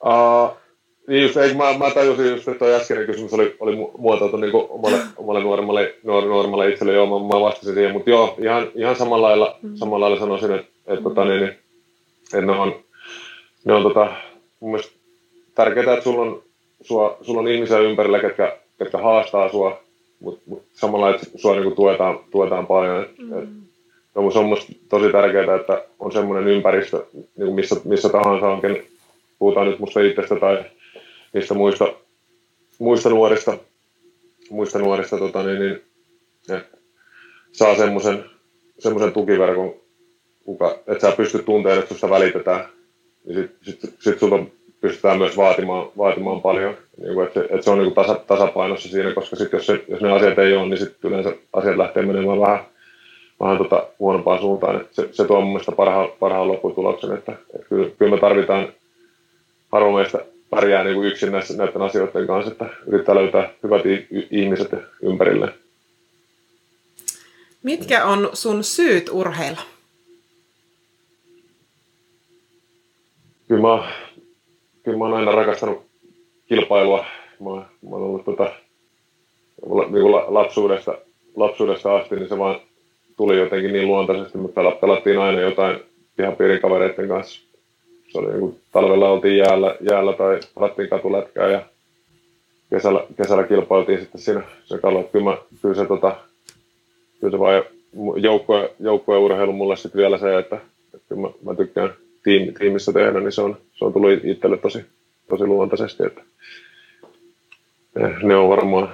Uh, 0.05 0.57
niin 1.11 1.23
just, 1.23 1.37
eikö, 1.37 1.57
mä, 1.57 1.79
mä 1.79 1.91
tajusin 1.91 2.31
just, 2.31 2.49
että 2.49 2.59
tuo 2.59 2.69
äskeinen 2.69 3.07
kysymys 3.07 3.33
oli, 3.33 3.57
oli 3.61 3.77
muotoiltu 3.99 4.37
niin 4.37 4.53
kuin 4.53 4.67
omalle, 4.69 4.99
omalle 5.17 5.43
nuoremmalle, 5.43 5.95
nuor, 6.03 6.25
nuoremmalle 6.25 6.69
itselle, 6.69 6.93
joo, 6.93 7.07
mä, 7.07 7.35
mä 7.35 7.41
vastasin 7.41 7.75
siihen, 7.75 7.93
mutta 7.93 8.11
joo, 8.11 8.35
ihan, 8.39 8.69
ihan 8.75 8.97
samalla 8.97 9.27
lailla, 9.27 9.59
mm. 9.63 9.77
samalla 9.77 10.05
lailla 10.05 10.21
sanoisin, 10.21 10.53
että, 10.53 10.73
että, 10.87 11.03
tota, 11.03 11.25
niin, 11.25 11.41
niin, 11.41 11.53
että 12.35 12.47
ne 12.47 12.53
on, 12.53 12.75
ne 13.65 13.73
on 13.73 13.83
tota, 13.83 14.13
mun 14.61 14.71
mielestä 14.71 14.93
tärkeää, 15.55 15.93
että 15.93 16.05
sulla 16.05 16.23
on, 16.23 16.43
sua, 16.83 17.19
sulla 17.23 17.41
on 17.41 17.49
ihmisiä 17.49 17.79
ympärillä, 17.79 18.19
ketkä, 18.19 18.57
ketkä 18.79 18.99
haastaa 18.99 19.49
sua, 19.49 19.83
mutta 20.21 20.43
mut 20.47 20.63
samalla, 20.73 21.11
että 21.11 21.27
sua 21.37 21.53
niin 21.53 21.65
kuin 21.65 21.77
tuetaan, 21.77 22.19
tuetaan 22.31 22.67
paljon. 22.67 23.03
Et, 23.03 23.19
mm. 23.19 23.39
et, 23.39 23.49
no, 24.15 24.31
se 24.31 24.39
on 24.39 24.47
musta 24.47 24.73
tosi 24.89 25.13
tärkeää, 25.13 25.57
että 25.57 25.85
on 25.99 26.13
semmoinen 26.13 26.49
ympäristö, 26.49 27.07
niin 27.39 27.55
missä, 27.55 27.77
missä 27.85 28.09
tahansa 28.09 28.49
onkin, 28.49 28.87
puhutaan 29.39 29.67
nyt 29.67 29.79
musta 29.79 30.01
itsestä 30.01 30.37
tai 30.37 30.65
niistä 31.33 31.55
muista, 31.55 31.93
muista 32.79 33.09
nuorista, 33.09 33.59
muista 34.51 34.79
nuorista 34.79 35.19
tota, 35.19 35.43
niin, 35.43 35.83
niin, 36.49 36.63
saa 37.53 37.77
semmoisen 37.77 38.25
semmoisen 38.81 39.13
tukiverkon, 39.13 39.75
kuka, 40.45 40.79
että 40.87 41.11
sä 41.11 41.17
pystyt 41.17 41.45
tuntemaan, 41.45 41.79
että 41.79 41.89
susta 41.89 42.11
välitetään, 42.11 42.65
niin 43.27 43.51
sitten 43.63 43.91
sit, 43.91 44.01
sit 44.01 44.19
sulta 44.19 44.39
pystytään 44.81 45.19
myös 45.19 45.37
vaatimaan, 45.37 45.89
vaatimaan 45.99 46.43
paljon, 46.43 46.77
niin 47.01 47.15
kuin, 47.15 47.27
että, 47.27 47.41
että 47.41 47.63
se 47.63 47.71
on 47.71 47.79
niin 47.79 47.93
kuin 47.93 48.07
tasa, 48.07 48.21
tasapainossa 48.27 48.89
siinä, 48.89 49.15
koska 49.15 49.37
sit 49.37 49.53
jos, 49.53 49.67
se, 49.67 49.85
jos 49.89 50.01
ne 50.01 50.13
asiat 50.13 50.39
ei 50.39 50.57
ole, 50.57 50.69
niin 50.69 50.79
sitten 50.79 51.11
yleensä 51.11 51.35
asiat 51.53 51.77
lähtee 51.77 52.03
menemään 52.03 52.41
vähän, 52.41 52.61
vähän 53.41 53.59
tota 53.59 53.87
huonompaan 53.99 54.41
suuntaan. 54.41 54.87
Se, 54.91 55.09
se 55.13 55.25
tuo 55.25 55.41
mun 55.41 55.51
mielestä 55.51 55.73
parhaan, 55.73 56.09
parhaan 56.21 56.49
lopputuloksen, 56.49 57.13
että, 57.13 57.33
että 57.55 57.69
kyllä, 57.69 57.91
kyllä 57.99 58.15
me 58.15 58.21
tarvitaan 58.21 58.69
harvoin 59.73 59.95
meistä 59.95 60.25
pärjää 60.51 60.85
niin 60.85 60.95
kuin 60.95 61.09
yksin 61.09 61.33
näissä, 61.33 61.57
näiden 61.57 61.83
asioiden 61.83 62.27
kanssa, 62.27 62.53
että 62.53 62.67
yrittää 62.87 63.15
löytää 63.15 63.51
hyvät 63.63 63.83
ihmiset 64.31 64.71
ympärille. 65.03 65.53
Mitkä 67.63 68.05
on 68.05 68.31
sun 68.33 68.65
syyt 68.65 69.09
urheilla? 69.13 69.61
Kyllä 73.49 73.63
mä, 73.63 73.93
kyllä 74.83 74.99
mä 74.99 75.05
oon 75.05 75.15
aina 75.15 75.33
rakastanut 75.33 75.87
kilpailua. 76.49 77.05
Mä, 77.41 77.51
mä 77.51 77.91
oon 77.91 78.03
ollut 78.03 78.25
tota, 78.25 78.53
niin 79.67 80.03
kuin 80.03 80.15
lapsuudesta, 80.27 80.99
lapsuudesta 81.37 81.97
asti, 81.97 82.17
niin 82.17 82.29
se 82.29 82.39
vaan 82.39 82.61
tuli 83.17 83.39
jotenkin 83.39 83.73
niin 83.73 83.89
luontaisesti. 83.89 84.39
Me 84.39 84.49
pelattiin 84.81 85.19
aina 85.19 85.41
jotain 85.41 85.81
pihapiirin 86.17 86.61
kavereiden 86.61 87.09
kanssa 87.09 87.50
se 88.13 88.19
oli 88.19 88.39
kuin, 88.41 88.61
talvella 88.73 89.11
oltiin 89.11 89.39
jäällä, 89.39 89.77
jäällä 89.91 90.13
tai 90.13 90.41
pelattiin 90.55 90.89
katulätkää 90.89 91.49
ja 91.49 91.63
kesällä, 92.71 93.07
kesällä 93.17 93.45
kilpailtiin 93.45 94.01
sitten 94.01 94.21
siinä 94.21 94.43
se 94.65 94.79
kallo. 94.79 95.03
Kyllä, 95.03 95.25
mä, 95.25 95.37
kyllä 95.63 95.75
se, 95.75 95.87
tota, 95.87 96.17
kyllä 97.21 97.31
se 97.31 97.39
vaan 97.39 97.63
joukkojen, 98.17 98.69
joukkojen 98.81 99.23
urheilu 99.23 99.53
mulle 99.53 99.77
sitten 99.77 99.99
vielä 99.99 100.19
se, 100.19 100.39
että, 100.39 100.57
että 100.95 101.09
kyllä 101.09 101.21
mä, 101.21 101.29
mä 101.43 101.55
tykkään 101.55 101.91
tiimi, 102.23 102.53
tiimissä 102.53 102.93
tehdä, 102.93 103.21
niin 103.21 103.33
se 103.33 103.43
on, 103.43 103.57
se 103.75 103.85
on 103.85 103.93
tullut 103.93 104.25
itselle 104.25 104.57
tosi, 104.57 104.85
tosi 105.29 105.47
luontaisesti, 105.47 106.03
että 106.07 106.23
ne 108.23 108.37
on 108.37 108.49
varmaan 108.49 108.89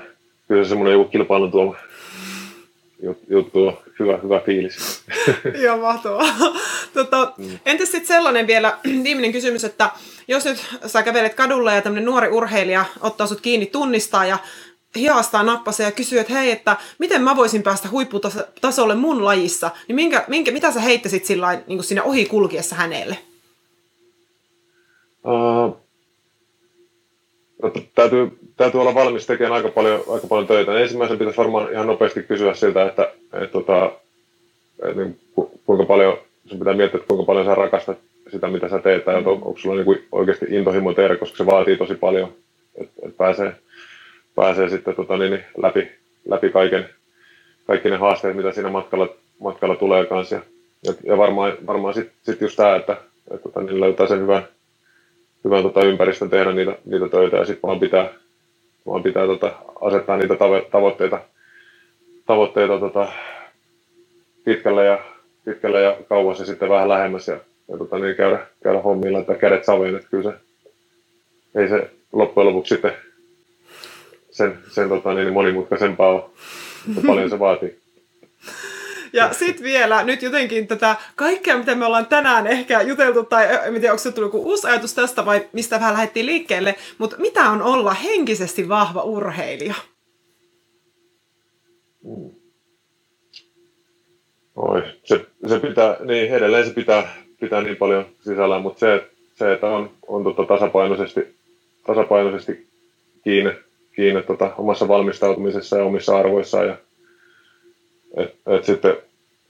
kyllä 0.49 0.65
se 0.65 0.69
semmoinen 0.69 0.93
joku 0.93 1.11
kilpailun 1.11 1.51
tuoma 1.51 1.77
juttu 3.29 3.67
on 3.67 3.77
hyvä, 3.99 4.19
hyvä 4.23 4.41
fiilis. 4.41 5.05
Joo, 5.63 5.77
mahtavaa. 5.77 6.27
Tota, 6.97 7.33
mm. 7.39 7.59
Entäs 7.67 7.91
sitten 7.91 8.07
sellainen 8.07 8.47
vielä 8.47 8.79
viimeinen 9.05 9.33
kysymys, 9.33 9.65
että 9.65 9.91
jos 10.29 10.45
nyt 10.45 10.67
sä 10.87 11.03
kävelet 11.03 11.35
kadulla 11.35 11.73
ja 11.73 11.83
tämmöinen 11.83 12.05
nuori 12.05 12.29
urheilija 12.29 12.85
ottaa 13.01 13.27
sut 13.27 13.41
kiinni, 13.41 13.67
tunnistaa 13.67 14.27
ja 14.27 14.39
hiastaa 14.95 15.43
nappasa 15.43 15.83
ja 15.83 15.93
kysyy, 15.93 16.19
että 16.19 16.33
hei, 16.33 16.51
että 16.51 16.77
miten 16.99 17.23
mä 17.23 17.37
voisin 17.37 17.63
päästä 17.63 17.89
huipputasolle 17.89 18.95
mun 18.95 19.25
lajissa, 19.25 19.71
niin 19.89 19.97
minkä, 19.97 20.25
minkä, 20.29 20.51
mitä 20.51 20.73
sä 20.73 20.81
heittäisit 20.81 21.25
sillä 21.25 21.59
niin 21.67 21.85
sinne 21.85 22.03
ohi 22.03 22.27
kulkiessa 22.27 22.77
hänelle? 22.77 23.19
Uh, 25.25 25.77
täytyy, 27.95 28.39
täytyy 28.57 28.81
olla 28.81 28.95
valmis 28.95 29.27
tekemään 29.27 29.53
aika 29.53 29.69
paljon, 29.69 30.05
aika 30.09 30.27
paljon 30.27 30.47
töitä. 30.47 30.79
Ensimmäisen 30.79 31.19
pitäisi 31.19 31.39
varmaan 31.39 31.73
ihan 31.73 31.87
nopeasti 31.87 32.23
kysyä 32.23 32.55
siltä, 32.55 32.87
että, 32.87 33.03
että, 33.03 33.39
että, 33.39 33.53
tota, 33.53 33.93
että 34.83 35.03
niin, 35.03 35.21
kuinka 35.67 35.85
paljon, 35.85 36.19
sun 36.47 36.59
pitää 36.59 36.75
miettiä, 36.75 36.99
että 36.99 37.09
kuinka 37.09 37.27
paljon 37.27 37.45
sä 37.47 37.55
rakastat 37.55 37.99
sitä, 38.31 38.49
mitä 38.49 38.69
sä 38.69 38.79
teet, 38.79 39.05
tai 39.05 39.15
onko, 39.15 39.33
onko 39.33 39.55
sulla 39.57 39.75
niin 39.75 39.85
kuin 39.85 40.05
oikeasti 40.13 40.47
intohimo 40.49 40.93
tehdä, 40.93 41.17
koska 41.17 41.37
se 41.37 41.47
vaatii 41.47 41.77
tosi 41.77 41.95
paljon, 41.95 42.33
että, 42.75 42.93
että 43.03 43.17
pääsee, 43.17 43.53
pääsee 44.35 44.69
sitten 44.69 44.95
tota, 44.95 45.17
niin, 45.17 45.45
läpi, 45.57 45.89
läpi 46.29 46.51
kaiken, 46.51 46.89
kaikki 47.67 47.91
ne 47.91 47.97
haasteet, 47.97 48.37
mitä 48.37 48.53
siinä 48.53 48.71
matkalla, 48.71 49.09
matkalla 49.41 49.77
tulee 49.77 50.07
kanssa. 50.07 50.35
Ja, 50.35 50.43
ja, 50.87 50.95
ja 51.05 51.19
varmaan, 51.19 51.53
varmaan 51.67 51.95
sitten 51.95 52.15
sit 52.23 52.41
just 52.41 52.57
tämä, 52.57 52.77
että, 52.77 52.97
että 53.31 53.43
tota, 53.43 53.63
niin 53.63 53.81
löytää 53.81 54.07
sen 54.07 54.21
hyvän, 54.21 54.43
hyvän 55.45 55.63
tota, 55.63 55.85
ympäristön 55.85 56.31
tehdä 56.31 56.53
niitä, 56.53 56.79
niitä 56.85 57.09
töitä 57.09 57.37
ja 57.37 57.45
sitten 57.45 57.63
vaan 57.63 57.81
pitää, 57.81 58.09
vaan 58.87 59.03
pitää 59.03 59.27
tota, 59.27 59.53
asettaa 59.81 60.17
niitä 60.17 60.35
tavo- 60.35 60.71
tavoitteita, 60.71 61.21
tavoitteita 62.27 62.79
tota, 62.79 63.13
pitkälle, 64.45 64.85
ja, 64.85 64.99
pitkälle 65.47 65.83
ja 65.83 65.97
kauas 66.09 66.39
ja 66.39 66.47
sitten 66.47 66.69
vähän 66.69 66.89
lähemmäs 66.89 67.29
ja, 67.29 67.41
ja 67.69 67.79
tota, 67.79 67.99
niin 67.99 68.17
käydä, 68.17 68.47
käydä 68.63 68.81
hommilla, 68.81 69.19
että 69.19 69.35
kädet 69.35 69.65
saveen, 69.65 69.97
että 69.97 70.09
kyllä 70.11 70.33
se 70.33 70.39
ei 71.61 71.69
se 71.69 71.91
loppujen 72.13 72.49
lopuksi 72.49 72.75
sitten 72.75 72.93
sen, 74.31 74.59
sen 74.71 74.89
tota, 74.89 75.15
niin 75.15 75.33
monimutkaisempaa 75.33 76.09
ole, 76.09 76.25
mutta 76.87 77.07
paljon 77.07 77.31
se 77.31 77.39
vaatii. 77.39 77.79
Ja 79.13 79.33
sitten 79.33 79.65
vielä, 79.65 80.03
nyt 80.03 80.23
jotenkin 80.23 80.67
tätä 80.67 80.97
kaikkea, 81.15 81.59
mitä 81.59 81.75
me 81.75 81.87
ollaan 81.87 82.07
tänään 82.07 82.47
ehkä 82.47 82.83
juteltu, 82.83 83.25
tai 83.25 83.49
en 83.65 83.75
tiedä, 83.75 83.93
onko 83.93 84.03
se 84.03 84.13
tullut 84.13 84.35
joku 84.35 84.49
uusi 84.49 84.67
ajatus 84.67 84.95
tästä 84.95 85.27
vai 85.27 85.49
mistä 85.53 85.81
vähän 85.81 85.95
lähdettiin 85.95 86.27
liikkeelle, 86.27 86.75
mutta 86.99 87.17
mitä 87.19 87.51
on 87.51 87.63
olla 87.63 87.95
henkisesti 87.95 88.69
vahva 88.69 89.03
urheilija? 89.03 89.75
Mm. 92.05 92.36
Oi, 94.57 94.83
se, 95.05 95.27
se 95.49 95.59
pitää, 95.59 95.97
niin 96.05 96.35
edelleen 96.35 96.67
se 96.67 96.75
pitää, 96.75 97.15
pitää 97.41 97.63
niin 97.63 97.77
paljon 97.77 98.07
sisällä, 98.21 98.59
mutta 98.59 98.81
se, 98.81 99.05
se 99.35 99.53
että 99.53 99.67
on, 99.67 99.91
on 100.07 100.25
tota 100.25 100.45
tasapainoisesti, 100.45 101.35
tasapainoisesti 101.87 102.67
kiinni, 103.25 103.53
kiinni 103.97 104.23
tota, 104.23 104.53
omassa 104.59 104.89
valmistautumisessa 104.89 105.77
ja 105.79 105.85
omissa 105.85 106.17
arvoissaan. 106.17 106.67
Ja, 106.67 106.77
et, 108.17 108.35
et 108.47 108.65
sitten 108.65 108.97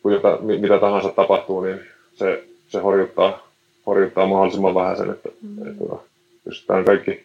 kun 0.03 0.13
jota, 0.13 0.39
mitä 0.41 0.79
tahansa 0.79 1.09
tapahtuu, 1.09 1.61
niin 1.61 1.81
se, 2.15 2.45
se 2.69 2.81
horjuttaa, 2.81 3.49
horjuttaa 3.87 4.27
mahdollisimman 4.27 4.75
vähän 4.75 4.97
sen, 4.97 5.11
että, 5.11 5.29
mm. 5.43 5.59
että, 5.59 5.85
että 5.85 5.97
pystytään 6.45 6.85
kaikki, 6.85 7.25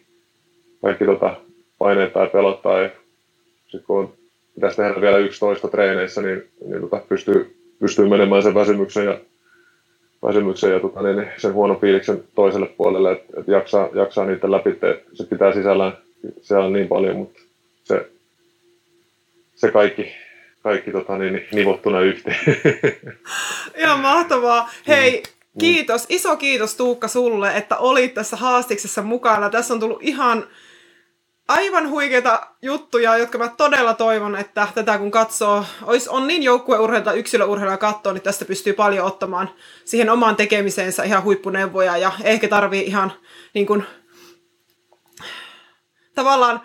kaikki 0.82 1.04
tota, 1.04 1.36
paineet 1.78 2.12
tai 2.12 2.26
pelot 2.26 2.62
tai 2.62 2.90
sitten 3.62 3.86
kun 3.86 3.98
on, 3.98 4.12
pitäisi 4.54 4.76
tehdä 4.76 5.00
vielä 5.00 5.18
11 5.18 5.68
treeneissä, 5.68 6.22
niin, 6.22 6.48
niin 6.66 6.80
tota, 6.80 7.00
pystyy, 7.08 7.56
pystyy 7.82 8.08
menemään 8.08 8.42
sen 8.42 8.54
väsymyksen 8.54 9.04
ja, 9.04 9.18
väsymyksen 10.22 10.72
ja 10.72 10.80
tota, 10.80 11.02
niin, 11.02 11.26
sen 11.36 11.52
huonon 11.52 11.80
fiiliksen 11.80 12.24
toiselle 12.34 12.66
puolelle, 12.66 13.12
että, 13.12 13.40
että 13.40 13.52
jaksaa, 13.52 13.88
jaksaa 13.94 14.26
niitä 14.26 14.50
läpi. 14.50 14.70
Se 15.12 15.24
pitää 15.24 15.52
sisällään, 15.52 15.92
on 16.64 16.72
niin 16.72 16.88
paljon, 16.88 17.16
mutta 17.16 17.40
se, 17.84 18.10
se 19.54 19.70
kaikki, 19.70 20.12
kaikki 20.62 20.92
tota, 20.92 21.18
niin, 21.18 21.44
nivottuna 21.52 22.00
yhteen. 22.00 22.38
Ihan 23.78 24.00
mahtavaa. 24.00 24.70
Hei, 24.88 25.22
mm. 25.22 25.58
kiitos, 25.58 26.06
iso 26.08 26.36
kiitos 26.36 26.74
Tuukka 26.76 27.08
sulle, 27.08 27.56
että 27.56 27.76
olit 27.76 28.14
tässä 28.14 28.36
haastiksessa 28.36 29.02
mukana. 29.02 29.50
Tässä 29.50 29.74
on 29.74 29.80
tullut 29.80 30.02
ihan 30.02 30.46
aivan 31.48 31.90
huikeita 31.90 32.46
juttuja, 32.62 33.16
jotka 33.16 33.38
mä 33.38 33.48
todella 33.48 33.94
toivon, 33.94 34.36
että 34.36 34.68
tätä 34.74 34.98
kun 34.98 35.10
katsoo, 35.10 35.64
olisi, 35.82 36.08
on 36.08 36.26
niin 36.26 36.42
joukkueurheilta 36.42 37.04
tai 37.04 37.18
yksilöurheilua 37.18 37.76
katsoo, 37.76 38.12
niin 38.12 38.22
tästä 38.22 38.44
pystyy 38.44 38.72
paljon 38.72 39.06
ottamaan 39.06 39.50
siihen 39.84 40.10
omaan 40.10 40.36
tekemiseensä 40.36 41.02
ihan 41.02 41.22
huippuneuvoja 41.22 41.96
ja 41.96 42.12
ehkä 42.24 42.48
tarvii 42.48 42.86
ihan 42.86 43.12
niin 43.54 43.66
kuin, 43.66 43.84
tavallaan 46.14 46.60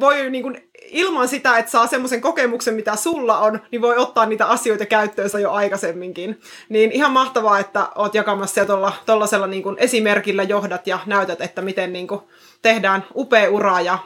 voi 0.00 0.30
niin 0.30 0.42
kuin, 0.42 0.68
ilman 0.90 1.28
sitä, 1.28 1.58
että 1.58 1.70
saa 1.70 1.86
semmoisen 1.86 2.20
kokemuksen, 2.20 2.74
mitä 2.74 2.96
sulla 2.96 3.38
on, 3.38 3.60
niin 3.70 3.82
voi 3.82 3.96
ottaa 3.96 4.26
niitä 4.26 4.46
asioita 4.46 4.86
käyttöönsä 4.86 5.38
jo 5.38 5.52
aikaisemminkin. 5.52 6.40
Niin 6.68 6.92
ihan 6.92 7.12
mahtavaa, 7.12 7.58
että 7.58 7.88
oot 7.94 8.14
jakamassa 8.14 8.60
ja 8.60 8.66
tuollaisella 9.06 9.46
niin 9.46 9.64
esimerkillä 9.76 10.42
johdat 10.42 10.86
ja 10.86 10.98
näytät, 11.06 11.40
että 11.40 11.62
miten 11.62 11.92
niin 11.92 12.06
kuin, 12.06 12.20
tehdään 12.62 13.04
upea 13.14 13.50
ura 13.50 13.80
ja 13.80 13.98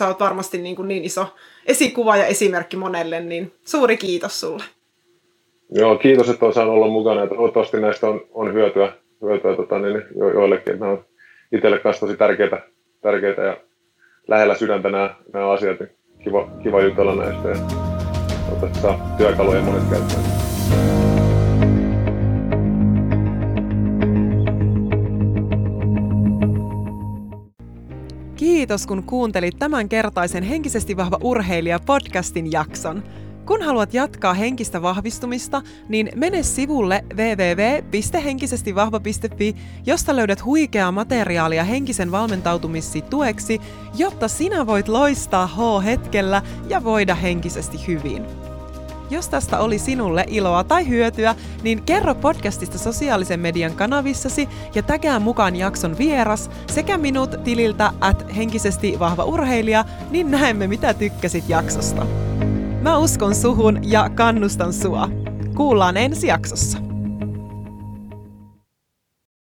sä 0.00 0.06
oot 0.08 0.20
varmasti 0.20 0.58
niin, 0.58 0.76
kuin 0.76 0.88
niin 0.88 1.04
iso 1.04 1.26
esikuva 1.66 2.16
ja 2.16 2.26
esimerkki 2.26 2.76
monelle, 2.76 3.20
niin 3.20 3.52
suuri 3.64 3.96
kiitos 3.96 4.40
sulle. 4.40 4.64
Joo, 5.74 5.96
kiitos, 5.96 6.28
että 6.28 6.46
on 6.46 6.52
saanut 6.52 6.74
olla 6.74 6.88
mukana. 6.88 7.26
toivottavasti 7.26 7.80
näistä 7.80 8.08
on, 8.08 8.20
on 8.32 8.52
hyötyä, 8.52 8.92
hyötyä 9.22 9.56
tota, 9.56 9.78
niin, 9.78 10.02
jo, 10.18 10.32
joillekin. 10.32 10.78
Nämä 10.80 10.92
on 10.92 11.04
itselle 11.52 11.78
kanssa 11.78 12.06
tosi 12.06 12.18
tärkeitä, 12.18 12.62
tärkeitä 13.02 13.42
ja 13.42 13.56
lähellä 14.28 14.54
sydäntä 14.54 14.88
nämä, 14.88 15.14
nämä 15.32 15.50
asiat. 15.50 15.80
Niin 15.80 15.90
kiva, 16.24 16.48
kiva 16.62 16.80
jutella 16.80 17.14
näistä 17.14 17.48
ja 17.48 17.56
toivottavasti 18.44 18.80
saa 18.82 19.14
työkaluja 19.18 19.62
monet 19.62 19.82
käyttöön. 19.90 20.49
Kiitos 28.50 28.86
kun 28.86 29.02
kuuntelit 29.02 29.58
tämän 29.58 29.88
kertaisen 29.88 30.42
Henkisesti 30.42 30.96
vahva 30.96 31.18
urheilija 31.22 31.80
podcastin 31.86 32.52
jakson. 32.52 33.02
Kun 33.46 33.62
haluat 33.62 33.94
jatkaa 33.94 34.34
henkistä 34.34 34.82
vahvistumista, 34.82 35.62
niin 35.88 36.10
mene 36.14 36.42
sivulle 36.42 37.04
www.henkisestivahva.fi, 37.14 39.56
josta 39.86 40.16
löydät 40.16 40.44
huikeaa 40.44 40.92
materiaalia 40.92 41.64
henkisen 41.64 42.12
valmentautumissi 42.12 43.02
tueksi, 43.02 43.60
jotta 43.96 44.28
sinä 44.28 44.66
voit 44.66 44.88
loistaa 44.88 45.46
H-hetkellä 45.46 46.42
ja 46.68 46.84
voida 46.84 47.14
henkisesti 47.14 47.86
hyvin. 47.86 48.49
Jos 49.10 49.28
tästä 49.28 49.58
oli 49.58 49.78
sinulle 49.78 50.24
iloa 50.28 50.64
tai 50.64 50.88
hyötyä, 50.88 51.34
niin 51.62 51.82
kerro 51.82 52.14
podcastista 52.14 52.78
sosiaalisen 52.78 53.40
median 53.40 53.74
kanavissasi 53.74 54.48
ja 54.74 54.82
tägää 54.82 55.18
mukaan 55.18 55.56
jakson 55.56 55.98
vieras 55.98 56.50
sekä 56.66 56.98
minut 56.98 57.44
tililtä 57.44 57.92
at 58.00 58.36
henkisesti 58.36 58.96
vahva 58.98 59.24
urheilija, 59.24 59.84
niin 60.10 60.30
näemme 60.30 60.66
mitä 60.66 60.94
tykkäsit 60.94 61.48
jaksosta. 61.48 62.06
Mä 62.82 62.98
uskon 62.98 63.34
suhun 63.34 63.78
ja 63.82 64.10
kannustan 64.14 64.72
sua. 64.72 65.08
Kuullaan 65.54 65.96
ensi 65.96 66.26
jaksossa. 66.26 66.89